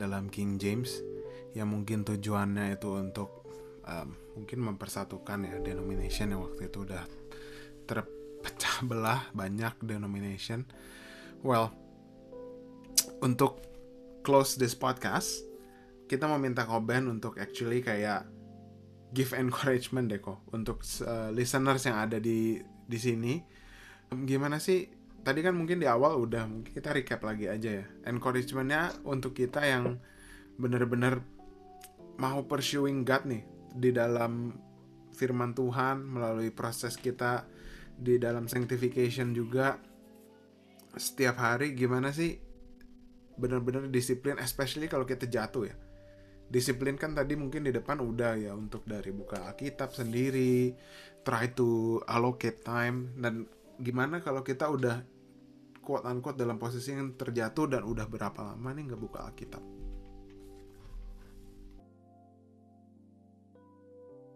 dalam 0.00 0.32
King 0.32 0.56
James 0.56 1.04
yang 1.52 1.68
mungkin 1.68 2.08
tujuannya 2.08 2.72
itu 2.72 2.96
untuk 2.96 3.44
um, 3.84 4.16
mungkin 4.32 4.64
mempersatukan 4.64 5.44
ya 5.44 5.56
denomination 5.60 6.32
yang 6.32 6.40
waktu 6.40 6.72
itu 6.72 6.88
udah 6.88 7.04
ter 7.84 8.00
pecah 8.40 8.80
belah 8.88 9.28
banyak 9.36 9.76
denomination 9.84 10.64
well 11.44 11.68
untuk 13.20 13.60
close 14.24 14.56
this 14.56 14.72
podcast 14.72 15.44
kita 16.08 16.24
mau 16.24 16.40
minta 16.40 16.64
Koben 16.64 17.12
untuk 17.12 17.36
actually 17.36 17.84
kayak 17.84 18.39
give 19.10 19.34
encouragement 19.34 20.06
deh 20.06 20.22
kok 20.22 20.46
untuk 20.54 20.86
uh, 21.02 21.34
listeners 21.34 21.82
yang 21.86 21.98
ada 21.98 22.22
di 22.22 22.58
di 22.62 22.98
sini. 22.98 23.34
Gimana 24.10 24.58
sih? 24.62 24.86
Tadi 25.20 25.44
kan 25.44 25.52
mungkin 25.52 25.82
di 25.82 25.86
awal 25.86 26.16
udah 26.16 26.48
mungkin 26.48 26.72
kita 26.72 26.94
recap 26.96 27.20
lagi 27.26 27.50
aja 27.50 27.84
ya. 27.84 27.86
Encouragementnya 28.08 29.04
untuk 29.04 29.36
kita 29.36 29.62
yang 29.66 30.00
bener-bener 30.56 31.20
mau 32.16 32.44
pursuing 32.46 33.04
God 33.04 33.28
nih 33.28 33.42
di 33.76 33.90
dalam 33.92 34.54
firman 35.14 35.52
Tuhan 35.52 36.00
melalui 36.00 36.48
proses 36.50 36.96
kita 36.96 37.44
di 37.94 38.16
dalam 38.16 38.48
sanctification 38.48 39.36
juga. 39.36 39.76
Setiap 40.90 41.38
hari 41.38 41.76
gimana 41.78 42.10
sih? 42.10 42.34
Benar-benar 43.38 43.86
disiplin 43.92 44.40
especially 44.42 44.90
kalau 44.90 45.06
kita 45.06 45.30
jatuh 45.30 45.70
ya 45.70 45.76
disiplin 46.50 46.98
kan 46.98 47.14
tadi 47.14 47.38
mungkin 47.38 47.62
di 47.62 47.70
depan 47.70 48.02
udah 48.02 48.34
ya 48.34 48.52
untuk 48.58 48.82
dari 48.82 49.14
buka 49.14 49.46
Alkitab 49.54 49.94
sendiri 49.94 50.74
try 51.22 51.54
to 51.54 52.02
allocate 52.10 52.66
time 52.66 53.14
dan 53.14 53.46
gimana 53.78 54.18
kalau 54.18 54.42
kita 54.42 54.66
udah 54.66 54.98
quote 55.80 56.04
unquote 56.04 56.36
dalam 56.36 56.58
posisi 56.58 56.90
yang 56.90 57.14
terjatuh 57.14 57.70
dan 57.70 57.82
udah 57.86 58.04
berapa 58.10 58.40
lama 58.42 58.68
nih 58.74 58.82
nggak 58.92 59.00
buka 59.00 59.18
Alkitab? 59.30 59.62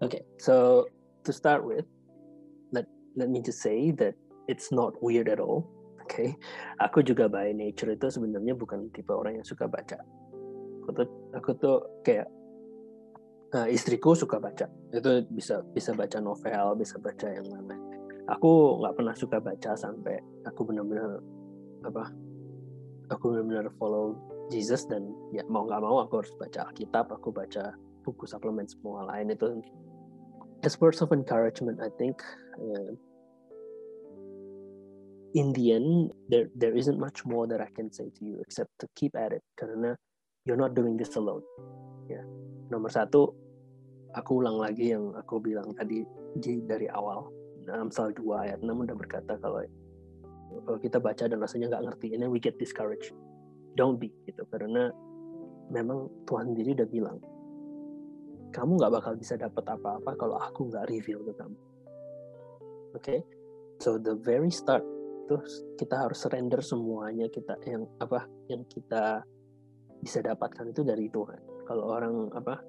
Okay, 0.03 0.23
so 0.37 0.85
to 1.25 1.33
start 1.33 1.65
with, 1.65 1.89
let 2.75 2.85
let 3.17 3.33
me 3.33 3.41
just 3.41 3.65
say 3.65 3.89
that 3.97 4.13
it's 4.51 4.69
not 4.69 4.93
weird 5.01 5.31
at 5.33 5.41
all. 5.41 5.65
Okay, 6.05 6.37
aku 6.85 7.01
juga 7.01 7.31
by 7.31 7.57
nature 7.57 7.89
itu 7.89 8.13
sebenarnya 8.13 8.53
bukan 8.53 8.93
tipe 8.93 9.09
orang 9.09 9.41
yang 9.41 9.47
suka 9.47 9.65
baca. 9.65 9.97
Aku 10.85 10.91
tuh 10.93 11.09
aku 11.33 11.51
tuh 11.57 11.79
kayak 12.05 12.29
uh, 13.57 13.69
istriku 13.73 14.13
suka 14.13 14.37
baca. 14.37 14.69
Itu 14.93 15.25
bisa 15.33 15.65
bisa 15.73 15.97
baca 15.97 16.21
novel, 16.21 16.77
bisa 16.77 17.01
baca 17.01 17.27
yang 17.33 17.49
mana. 17.49 17.77
Aku 18.29 18.81
nggak 18.85 18.95
pernah 19.01 19.15
suka 19.17 19.41
baca 19.41 19.73
sampai 19.73 20.21
aku 20.45 20.61
benar-benar 20.69 21.25
apa? 21.89 22.13
Aku 23.17 23.33
benar-benar 23.33 23.73
follow 23.81 24.17
Jesus 24.53 24.85
dan 24.85 25.09
ya 25.33 25.41
mau 25.49 25.65
nggak 25.65 25.81
mau 25.81 26.05
aku 26.05 26.21
harus 26.21 26.33
baca 26.37 26.69
Alkitab, 26.69 27.09
aku 27.09 27.33
baca 27.33 27.73
buku 28.05 28.29
suplemen 28.29 28.69
semua 28.69 29.09
lain 29.09 29.33
itu 29.33 29.65
as 30.65 30.81
words 30.81 31.01
of 31.03 31.13
encouragement, 31.13 31.81
I 31.81 31.89
think 31.99 32.23
uh, 32.57 32.93
in 35.35 35.53
the 35.53 35.73
end 35.73 36.13
there 36.29 36.49
there 36.57 36.75
isn't 36.75 36.99
much 36.99 37.25
more 37.25 37.47
that 37.47 37.61
I 37.61 37.69
can 37.77 37.93
say 37.93 38.09
to 38.09 38.25
you 38.25 38.41
except 38.41 38.73
to 38.81 38.89
keep 38.97 39.13
at 39.17 39.33
it 39.33 39.45
karena 39.61 39.97
you're 40.45 40.61
not 40.61 40.77
doing 40.77 40.97
this 41.01 41.17
alone. 41.17 41.43
Ya, 42.09 42.21
nomor 42.69 42.93
satu, 42.93 43.33
aku 44.13 44.45
ulang 44.45 44.61
lagi 44.61 44.93
yang 44.93 45.17
aku 45.17 45.41
bilang 45.41 45.73
tadi 45.75 46.05
dari 46.69 46.89
awal. 46.93 47.29
Amsal 47.65 48.13
2 48.13 48.45
ayat 48.45 48.61
6 48.61 48.69
udah 48.69 48.93
berkata 48.93 49.41
kalau 49.41 49.65
kalau 50.69 50.79
kita 50.85 51.01
baca 51.01 51.25
dan 51.25 51.41
rasanya 51.41 51.73
nggak 51.73 51.85
ngerti, 51.89 52.13
ini 52.13 52.29
we 52.29 52.37
get 52.37 52.61
discouraged. 52.61 53.17
Don't 53.73 53.97
be 53.97 54.13
gitu 54.29 54.45
karena 54.53 54.93
memang 55.73 56.13
Tuhan 56.29 56.53
sendiri 56.53 56.77
udah 56.77 56.89
bilang 56.93 57.19
kamu 58.55 58.79
nggak 58.79 58.93
bakal 59.01 59.13
bisa 59.19 59.35
dapat 59.35 59.65
apa-apa 59.67 60.13
kalau 60.15 60.37
aku 60.39 60.69
nggak 60.71 60.87
reveal 60.93 61.25
ke 61.25 61.33
kamu. 61.35 61.59
Oke, 61.59 63.01
okay? 63.01 63.19
so 63.83 63.99
the 63.99 64.15
very 64.23 64.53
start 64.53 64.85
itu 65.25 65.41
kita 65.81 66.05
harus 66.05 66.21
surrender 66.21 66.61
semuanya 66.61 67.27
kita 67.33 67.57
yang 67.65 67.89
apa 67.99 68.29
yang 68.47 68.63
kita 68.69 69.25
bisa 70.05 70.21
dapatkan 70.21 70.69
itu 70.69 70.85
dari 70.85 71.09
Tuhan. 71.09 71.41
Kalau 71.65 71.97
orang 71.97 72.29
apa 72.37 72.61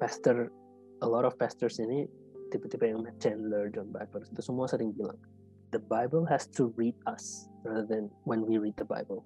pastor, 0.00 0.48
a 1.04 1.08
lot 1.08 1.28
of 1.28 1.36
pastors 1.36 1.76
ini 1.76 2.08
tipe-tipe 2.48 2.88
yang 2.88 3.04
Matt 3.04 3.20
Chandler, 3.20 3.68
John 3.68 3.92
Piper 3.92 4.24
itu 4.24 4.40
semua 4.40 4.64
sering 4.64 4.96
bilang 4.96 5.20
the 5.76 5.82
Bible 5.92 6.24
has 6.24 6.48
to 6.56 6.72
read 6.80 6.96
us 7.04 7.52
rather 7.66 7.84
than 7.84 8.08
when 8.24 8.46
we 8.48 8.56
read 8.56 8.72
the 8.80 8.88
Bible. 8.88 9.20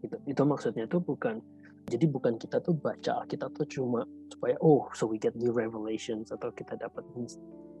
Itu 0.00 0.16
itu 0.24 0.42
maksudnya 0.46 0.88
tuh 0.88 1.04
bukan 1.04 1.44
jadi 1.84 2.08
bukan 2.08 2.40
kita 2.40 2.64
tuh 2.64 2.72
baca 2.72 3.28
kita 3.28 3.52
tuh 3.52 3.68
cuma 3.68 4.08
supaya 4.32 4.56
oh 4.64 4.88
so 4.96 5.04
we 5.04 5.20
get 5.20 5.36
new 5.36 5.52
revelations 5.52 6.32
atau 6.32 6.48
kita 6.56 6.80
dapat 6.80 7.04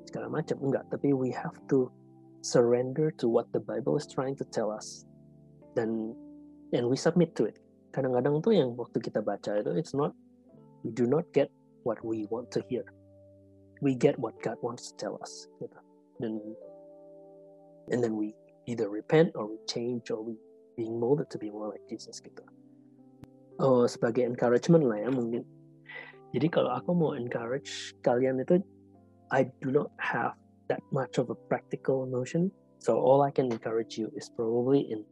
segala 0.04 0.28
macam 0.28 0.60
enggak, 0.60 0.84
tapi 0.92 1.16
we 1.16 1.32
have 1.32 1.56
to 1.72 1.88
surrender 2.44 3.08
to 3.16 3.24
what 3.24 3.48
the 3.56 3.62
Bible 3.62 3.96
is 3.96 4.04
trying 4.04 4.36
to 4.36 4.44
tell 4.52 4.68
us 4.68 5.08
dan 5.72 6.12
and 6.76 6.84
we 6.84 6.98
submit 6.98 7.32
to 7.38 7.48
it. 7.48 7.63
Kadang-kadang 7.94 8.42
tuh 8.42 8.58
yang 8.58 8.74
waktu 8.74 8.98
kita 8.98 9.22
baca 9.22 9.54
itu 9.62 9.70
it's 9.78 9.94
not 9.94 10.10
we 10.82 10.90
do 10.90 11.06
not 11.06 11.22
get 11.30 11.46
what 11.86 12.02
we 12.02 12.26
want 12.26 12.50
to 12.50 12.60
hear. 12.66 12.82
We 13.78 13.94
get 13.94 14.18
what 14.18 14.34
God 14.42 14.58
wants 14.66 14.90
to 14.90 14.98
tell 14.98 15.14
us. 15.22 15.46
Gitu. 15.62 15.78
Dan 16.18 16.42
and 17.90 18.02
then 18.02 18.16
we 18.16 18.34
either 18.66 18.88
repent 18.88 19.32
or 19.34 19.46
we 19.46 19.58
change 19.68 20.10
or 20.10 20.22
we 20.22 20.36
being 20.76 20.98
molded 20.98 21.30
to 21.30 21.38
be 21.38 21.50
more 21.50 21.68
like 21.68 21.84
Jesus 21.88 22.20
gitu 22.20 22.42
oh 23.60 23.86
sebagai 23.86 24.24
encouragement 24.24 24.84
lah 24.88 24.98
ya 24.98 25.10
mungkin 25.12 25.44
jadi 26.34 26.50
kalau 26.50 26.74
aku 26.74 26.90
mau 26.96 27.12
encourage 27.14 27.94
kalian 28.02 28.40
itu 28.42 28.58
I 29.30 29.46
do 29.62 29.70
not 29.70 29.90
have 30.00 30.34
that 30.72 30.82
much 30.90 31.20
of 31.20 31.30
a 31.30 31.38
practical 31.48 32.08
notion 32.08 32.50
so 32.80 32.98
all 32.98 33.22
I 33.22 33.30
can 33.30 33.52
encourage 33.52 34.00
you 34.00 34.10
is 34.16 34.32
probably 34.32 34.88
in 34.88 35.04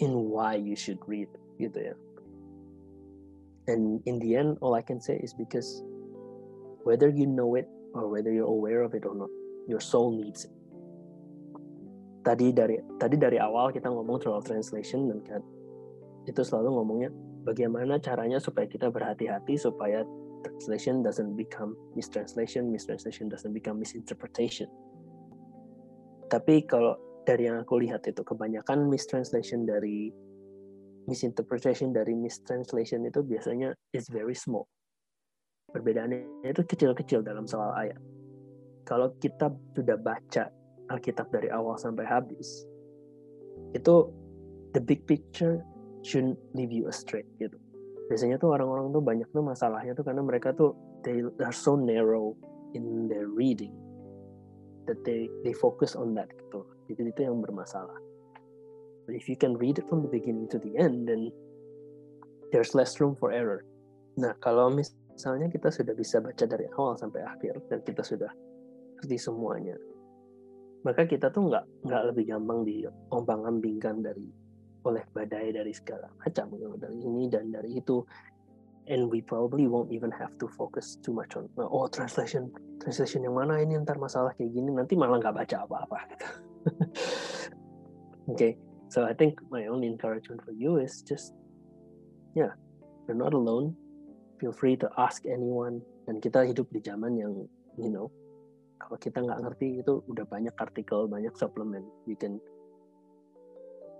in 0.00 0.32
why 0.32 0.58
you 0.58 0.74
should 0.74 0.98
read 1.06 1.30
gitu 1.62 1.78
ya 1.92 1.94
and 3.70 4.02
in 4.10 4.18
the 4.18 4.34
end 4.34 4.58
all 4.58 4.74
I 4.74 4.82
can 4.82 4.98
say 4.98 5.18
is 5.22 5.30
because 5.30 5.86
whether 6.82 7.06
you 7.06 7.30
know 7.30 7.54
it 7.54 7.70
or 7.94 8.10
whether 8.10 8.34
you're 8.34 8.50
aware 8.50 8.82
of 8.82 8.98
it 8.98 9.06
or 9.06 9.14
not 9.14 9.30
your 9.70 9.78
soul 9.78 10.10
needs 10.10 10.50
it 10.50 10.54
tadi 12.26 12.50
dari 12.50 12.78
tadi 12.98 13.14
dari 13.18 13.38
awal 13.38 13.70
kita 13.70 13.86
ngomong 13.86 14.18
soal 14.22 14.42
translation 14.42 15.10
dan 15.10 15.22
kan 15.22 15.42
itu 16.26 16.42
selalu 16.42 16.78
ngomongnya 16.78 17.10
bagaimana 17.42 17.98
caranya 17.98 18.38
supaya 18.38 18.70
kita 18.70 18.90
berhati-hati 18.90 19.58
supaya 19.58 20.06
translation 20.42 21.02
doesn't 21.02 21.34
become 21.38 21.78
mistranslation, 21.94 22.70
mistranslation 22.70 23.30
doesn't 23.30 23.54
become 23.54 23.78
misinterpretation. 23.78 24.66
Tapi 26.30 26.66
kalau 26.66 26.98
dari 27.22 27.46
yang 27.46 27.62
aku 27.62 27.78
lihat 27.78 28.02
itu 28.10 28.20
kebanyakan 28.26 28.90
mistranslation 28.90 29.62
dari 29.62 30.10
misinterpretation 31.06 31.90
dari 31.90 32.14
mistranslation 32.14 33.02
itu 33.06 33.22
biasanya 33.22 33.74
is 33.94 34.06
very 34.10 34.36
small. 34.36 34.66
Perbedaannya 35.72 36.44
itu 36.46 36.62
kecil-kecil 36.62 37.24
dalam 37.24 37.48
soal 37.48 37.72
ayat. 37.74 38.00
Kalau 38.84 39.14
kita 39.22 39.48
sudah 39.72 39.96
baca 39.96 40.52
Alkitab 40.90 41.32
dari 41.32 41.48
awal 41.48 41.78
sampai 41.80 42.04
habis, 42.04 42.66
itu 43.72 43.94
the 44.76 44.82
big 44.82 45.06
picture 45.08 45.64
shouldn't 46.04 46.36
leave 46.52 46.74
you 46.74 46.90
astray 46.90 47.24
gitu. 47.40 47.56
Biasanya 48.10 48.36
tuh 48.36 48.52
orang-orang 48.52 48.92
tuh 48.92 49.00
banyak 49.00 49.28
tuh 49.32 49.40
masalahnya 49.40 49.96
tuh 49.96 50.04
karena 50.04 50.20
mereka 50.20 50.52
tuh 50.52 50.76
they 51.06 51.24
are 51.40 51.54
so 51.54 51.78
narrow 51.78 52.36
in 52.76 53.08
their 53.08 53.30
reading 53.30 53.72
that 54.84 54.98
they 55.06 55.30
they 55.46 55.54
focus 55.54 55.94
on 55.94 56.12
that 56.12 56.28
gitu. 56.36 56.66
Jadi 56.90 57.14
itu 57.14 57.20
yang 57.24 57.40
bermasalah. 57.40 57.96
But 59.06 59.18
if 59.18 59.28
you 59.28 59.36
can 59.36 59.58
read 59.58 59.78
it 59.78 59.88
from 59.88 60.02
the 60.02 60.10
beginning 60.10 60.46
to 60.54 60.58
the 60.58 60.78
end, 60.78 61.08
then 61.08 61.34
there's 62.54 62.74
less 62.74 63.00
room 63.00 63.16
for 63.18 63.32
error. 63.34 63.66
Nah, 64.14 64.36
kalau 64.38 64.70
misalnya 64.70 65.50
kita 65.50 65.72
sudah 65.72 65.96
bisa 65.96 66.22
baca 66.22 66.44
dari 66.46 66.68
awal 66.78 66.94
sampai 66.94 67.24
akhir 67.24 67.58
dan 67.66 67.80
kita 67.82 68.04
sudah 68.04 68.30
ngerti 69.00 69.18
semuanya, 69.18 69.74
maka 70.86 71.08
kita 71.08 71.32
tuh 71.34 71.50
nggak 71.50 71.64
nggak 71.88 72.02
lebih 72.12 72.24
gampang 72.30 72.62
diombang-ambingkan 72.62 74.04
dari 74.04 74.28
oleh 74.82 75.02
badai 75.14 75.54
dari 75.54 75.70
segala 75.70 76.10
macam 76.18 76.58
dari 76.78 76.98
ini 77.06 77.30
dan 77.30 77.54
dari 77.54 77.78
itu 77.78 78.02
and 78.90 79.06
we 79.06 79.22
probably 79.22 79.70
won't 79.70 79.94
even 79.94 80.10
have 80.10 80.34
to 80.42 80.50
focus 80.50 80.98
too 81.06 81.14
much 81.14 81.38
on 81.38 81.46
oh 81.54 81.86
translation 81.86 82.50
translation 82.82 83.22
yang 83.22 83.38
mana 83.38 83.62
ini 83.62 83.78
ntar 83.78 83.94
masalah 83.94 84.34
kayak 84.34 84.50
gini 84.50 84.74
nanti 84.74 84.98
malah 84.98 85.22
nggak 85.22 85.38
baca 85.38 85.56
apa-apa 85.62 85.98
gitu. 86.10 86.28
okay 88.34 88.58
so 88.92 89.08
I 89.08 89.16
think 89.16 89.40
my 89.48 89.64
only 89.72 89.88
encouragement 89.88 90.44
for 90.44 90.52
you 90.52 90.76
is 90.76 91.00
just 91.00 91.32
yeah 92.36 92.52
you're 93.08 93.16
not 93.16 93.32
alone 93.32 93.72
feel 94.36 94.52
free 94.52 94.76
to 94.84 94.92
ask 95.00 95.24
anyone 95.24 95.80
dan 96.04 96.20
kita 96.20 96.44
hidup 96.44 96.68
di 96.68 96.84
zaman 96.84 97.16
yang 97.16 97.32
you 97.80 97.88
know 97.88 98.12
kalau 98.76 99.00
kita 99.00 99.24
nggak 99.24 99.40
ngerti 99.40 99.80
itu 99.80 100.04
udah 100.12 100.28
banyak 100.28 100.52
artikel 100.60 101.08
banyak 101.08 101.32
suplemen 101.40 101.88
you 102.04 102.18
can 102.20 102.36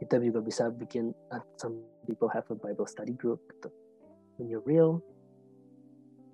kita 0.03 0.19
juga 0.19 0.43
bisa 0.43 0.67
bikin 0.75 1.15
uh, 1.31 1.39
some 1.55 1.79
people 2.11 2.27
have 2.27 2.43
a 2.51 2.59
Bible 2.59 2.91
study 2.91 3.15
group 3.15 3.39
gitu. 3.55 3.71
When 4.35 4.51
you're 4.51 4.67
real, 4.67 4.99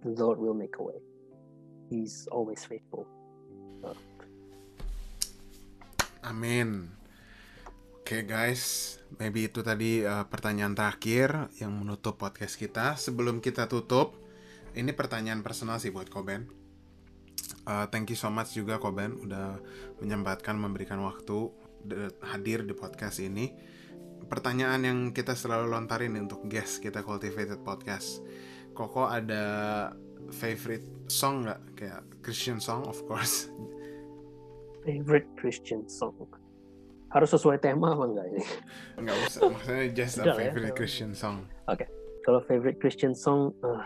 the 0.01 0.17
Lord 0.17 0.41
will 0.41 0.57
make 0.57 0.81
a 0.81 0.85
way. 0.85 0.97
He's 1.93 2.25
always 2.33 2.65
faithful. 2.65 3.05
So. 3.85 3.93
Amin. 6.25 6.98
Oke 8.09 8.25
okay, 8.25 8.33
guys, 8.33 8.97
maybe 9.21 9.53
itu 9.53 9.61
tadi 9.61 10.01
uh, 10.01 10.25
pertanyaan 10.33 10.73
terakhir 10.73 11.53
yang 11.61 11.77
menutup 11.77 12.17
podcast 12.17 12.57
kita. 12.57 12.97
Sebelum 12.97 13.45
kita 13.45 13.69
tutup, 13.69 14.17
ini 14.73 14.97
pertanyaan 14.97 15.45
personal 15.45 15.77
sih 15.77 15.93
buat 15.93 16.09
Koben. 16.09 16.49
Uh, 17.69 17.85
thank 17.93 18.09
you 18.09 18.17
so 18.17 18.33
much 18.33 18.57
juga 18.57 18.81
Koben 18.81 19.13
udah 19.13 19.61
menyempatkan 20.01 20.57
memberikan 20.57 21.05
waktu 21.05 21.53
hadir 22.25 22.65
di 22.65 22.73
podcast 22.73 23.21
ini. 23.21 23.53
Pertanyaan 24.25 24.89
yang 24.89 24.99
kita 25.13 25.37
selalu 25.37 25.69
lontarin 25.69 26.17
untuk 26.17 26.49
guest 26.49 26.81
kita 26.81 27.05
cultivated 27.05 27.61
podcast. 27.61 28.25
Koko 28.73 29.05
ada 29.05 29.45
favorite 30.33 31.13
song 31.13 31.45
nggak? 31.45 31.61
Kayak 31.77 32.09
Christian 32.25 32.57
song 32.57 32.89
of 32.89 33.05
course. 33.05 33.53
Favorite 34.89 35.29
Christian 35.37 35.85
song 35.85 36.17
harus 37.09 37.31
sesuai 37.33 37.59
tema 37.61 37.97
apa 37.97 38.05
enggak 38.05 38.27
ini 38.33 38.45
nggak 39.01 39.17
usah 39.29 39.41
maksudnya 39.49 39.87
just 39.97 40.21
a 40.21 40.25
ya, 40.29 40.35
favorite 40.37 40.73
ya. 40.73 40.77
Christian 40.77 41.11
song 41.17 41.49
oke 41.69 41.81
okay. 41.81 41.89
kalau 42.25 42.41
favorite 42.45 42.79
Christian 42.79 43.17
song 43.17 43.57
uh, 43.65 43.81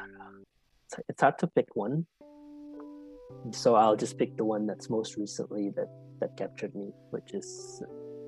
it's 1.06 1.22
hard 1.22 1.38
to 1.38 1.46
pick 1.46 1.70
one 1.78 2.02
so 3.50 3.74
I'll 3.74 3.96
just 3.96 4.18
pick 4.18 4.36
the 4.36 4.44
one 4.44 4.66
that's 4.66 4.90
most 4.90 5.16
recently 5.16 5.70
that 5.74 5.90
that 6.20 6.36
captured 6.36 6.74
me, 6.74 6.94
which 7.10 7.34
is 7.34 7.82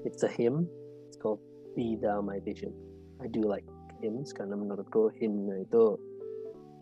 it's 0.05 0.23
a 0.23 0.29
hymn. 0.29 0.69
It's 1.07 1.17
called 1.17 1.39
Be 1.77 1.97
Thou 2.01 2.21
My 2.21 2.41
Vision. 2.41 2.75
I 3.23 3.29
do 3.29 3.47
like 3.47 3.65
hymns 4.03 4.35
karena 4.35 4.59
menurutku 4.59 5.15
hymn 5.15 5.47
itu 5.63 5.97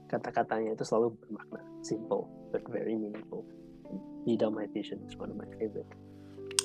kata-katanya 0.08 0.72
itu 0.72 0.84
selalu 0.88 1.12
bermakna 1.20 1.60
simple 1.84 2.32
but 2.48 2.64
very 2.72 2.96
meaningful. 2.96 3.44
Be 4.24 4.40
Thou 4.40 4.48
My 4.48 4.64
Vision 4.72 5.04
is 5.04 5.14
one 5.20 5.28
of 5.28 5.36
my 5.36 5.48
favorite. 5.60 5.86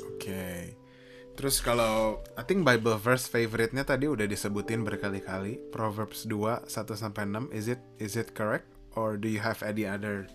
Oke. 0.08 0.24
Okay. 0.24 0.72
Terus 1.38 1.62
kalau 1.62 2.26
I 2.34 2.42
think 2.42 2.66
Bible 2.66 2.98
verse 2.98 3.30
favorite-nya 3.30 3.86
tadi 3.86 4.10
udah 4.10 4.26
disebutin 4.26 4.82
berkali-kali, 4.82 5.62
Proverbs 5.70 6.26
2 6.26 6.66
1 6.66 6.98
sampai 6.98 7.30
6. 7.30 7.54
Is 7.54 7.70
it 7.70 7.82
is 8.02 8.18
it 8.18 8.34
correct 8.34 8.66
or 8.98 9.22
do 9.22 9.30
you 9.30 9.38
have 9.38 9.62
any 9.62 9.86
other 9.86 10.26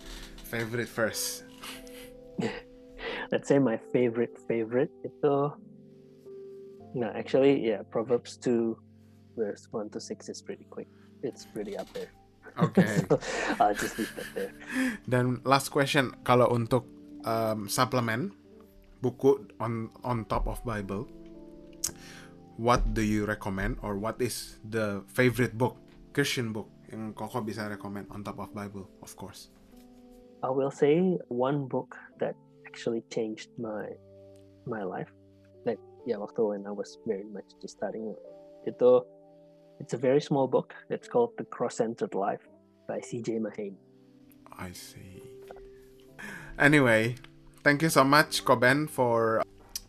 favorite 0.47 0.87
verse? 0.87 1.43
Let's 3.35 3.51
say 3.51 3.59
my 3.59 3.75
favorite 3.91 4.39
favorite 4.47 4.95
itu 5.03 5.51
no, 6.95 7.07
actually 7.11 7.59
yeah, 7.59 7.83
Proverbs 7.83 8.39
2 8.39 8.79
verse 9.35 9.67
1 9.75 9.91
to 9.91 9.99
6 9.99 10.31
is 10.31 10.39
pretty 10.39 10.63
quick. 10.71 10.87
It's 11.19 11.43
pretty 11.43 11.75
up 11.75 11.91
there. 11.91 12.15
Okay. 12.55 13.03
so, 13.11 13.19
I'll 13.59 13.75
just 13.75 13.99
leave 13.99 14.13
that 14.15 14.29
there. 14.31 14.53
Dan 15.03 15.43
last 15.43 15.67
question, 15.67 16.15
kalau 16.23 16.47
untuk 16.47 16.87
um, 17.27 17.67
suplemen 17.67 18.31
buku 19.03 19.51
on 19.59 19.91
on 20.07 20.23
top 20.31 20.47
of 20.47 20.63
Bible, 20.63 21.11
what 22.55 22.95
do 22.95 23.03
you 23.03 23.27
recommend 23.27 23.83
or 23.83 23.99
what 23.99 24.23
is 24.23 24.63
the 24.63 25.03
favorite 25.11 25.59
book 25.59 25.75
Christian 26.15 26.55
book 26.55 26.71
yang 26.87 27.11
Koko 27.11 27.43
bisa 27.43 27.67
recommend 27.67 28.07
on 28.15 28.23
top 28.23 28.39
of 28.39 28.55
Bible, 28.55 28.87
of 29.03 29.11
course? 29.19 29.51
I 30.39 30.47
will 30.47 30.71
say 30.71 31.19
one 31.27 31.67
book 31.67 31.99
that 32.23 32.39
actually 32.63 33.03
changed 33.11 33.51
my 33.59 33.91
my 34.63 34.87
life. 34.87 35.11
Like 35.67 35.83
yeah, 36.07 36.23
waktu 36.23 36.55
when 36.55 36.63
I 36.63 36.71
was 36.71 36.95
very 37.03 37.27
much 37.27 37.51
just 37.59 37.75
starting 37.75 38.15
itu 38.63 39.03
it's 39.83 39.91
a 39.93 39.99
very 39.99 40.21
small 40.21 40.47
book. 40.47 40.71
It's 40.87 41.11
called 41.11 41.35
The 41.35 41.43
Cross-Centered 41.43 42.15
Life 42.15 42.47
by 42.87 43.01
C.J. 43.01 43.41
Mahane. 43.43 43.75
I 44.53 44.71
see. 44.71 45.19
Anyway, 46.59 47.17
Thank 47.63 47.79
you 47.79 47.87
so 47.87 48.03
much 48.03 48.43
Koben 48.43 48.91
for 48.91 49.39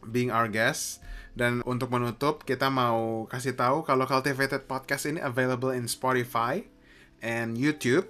being 0.07 0.31
our 0.31 0.47
guest. 0.47 1.03
Dan 1.35 1.59
untuk 1.66 1.91
menutup, 1.91 2.47
kita 2.47 2.70
mau 2.70 3.27
kasih 3.27 3.59
tahu 3.59 3.83
kalau 3.83 4.07
Cultivated 4.07 4.70
Podcast 4.70 5.11
ini 5.11 5.18
available 5.18 5.75
in 5.75 5.91
Spotify 5.91 6.62
and 7.18 7.59
YouTube. 7.59 8.07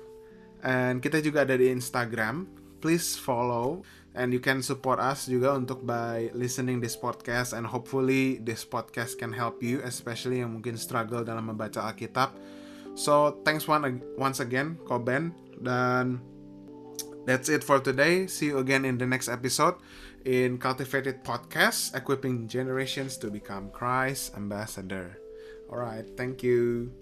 And 0.60 1.00
kita 1.00 1.24
juga 1.24 1.48
ada 1.48 1.56
di 1.56 1.72
Instagram. 1.72 2.44
Please 2.84 3.16
follow 3.16 3.80
and 4.12 4.36
you 4.36 4.44
can 4.44 4.60
support 4.60 5.00
us 5.00 5.24
juga 5.24 5.56
untuk 5.56 5.80
by 5.88 6.28
listening 6.36 6.84
this 6.84 6.94
podcast 6.94 7.56
and 7.56 7.64
hopefully 7.64 8.44
this 8.44 8.62
podcast 8.62 9.16
can 9.16 9.32
help 9.32 9.64
you 9.64 9.80
especially 9.82 10.44
yang 10.44 10.52
mungkin 10.52 10.76
struggle 10.76 11.24
dalam 11.24 11.48
membaca 11.48 11.80
Alkitab. 11.80 12.36
So 12.92 13.40
thanks 13.48 13.64
one 13.64 14.04
once 14.20 14.44
again 14.44 14.76
Koben 14.84 15.32
dan 15.64 16.20
That's 17.24 17.48
it 17.48 17.64
for 17.64 17.80
today. 17.80 18.28
See 18.28 18.52
you 18.52 18.60
again 18.60 18.84
in 18.84 19.00
the 19.00 19.08
next 19.08 19.32
episode 19.32 19.80
in 20.28 20.60
Cultivated 20.60 21.24
Podcast, 21.24 21.96
equipping 21.96 22.48
generations 22.48 23.16
to 23.24 23.32
become 23.32 23.72
Christ 23.72 24.36
ambassador. 24.36 25.16
Alright, 25.72 26.04
thank 26.20 26.44
you. 26.44 26.92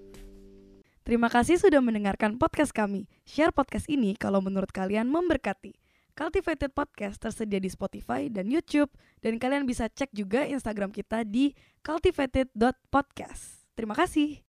Terima 1.03 1.27
kasih 1.27 1.59
sudah 1.59 1.83
mendengarkan 1.83 2.39
podcast 2.39 2.71
kami. 2.71 3.11
Share 3.27 3.51
podcast 3.51 3.91
ini 3.91 4.15
kalau 4.15 4.39
menurut 4.39 4.71
kalian 4.71 5.11
memberkati. 5.11 5.75
Cultivated 6.15 6.71
Podcast 6.71 7.19
tersedia 7.19 7.59
di 7.59 7.67
Spotify 7.67 8.31
dan 8.31 8.47
YouTube 8.47 8.95
dan 9.25 9.43
kalian 9.43 9.67
bisa 9.67 9.91
cek 9.91 10.15
juga 10.15 10.47
Instagram 10.47 10.95
kita 10.95 11.27
di 11.27 11.57
cultivated.podcast. 11.83 13.67
Terima 13.75 13.99
kasih. 13.99 14.39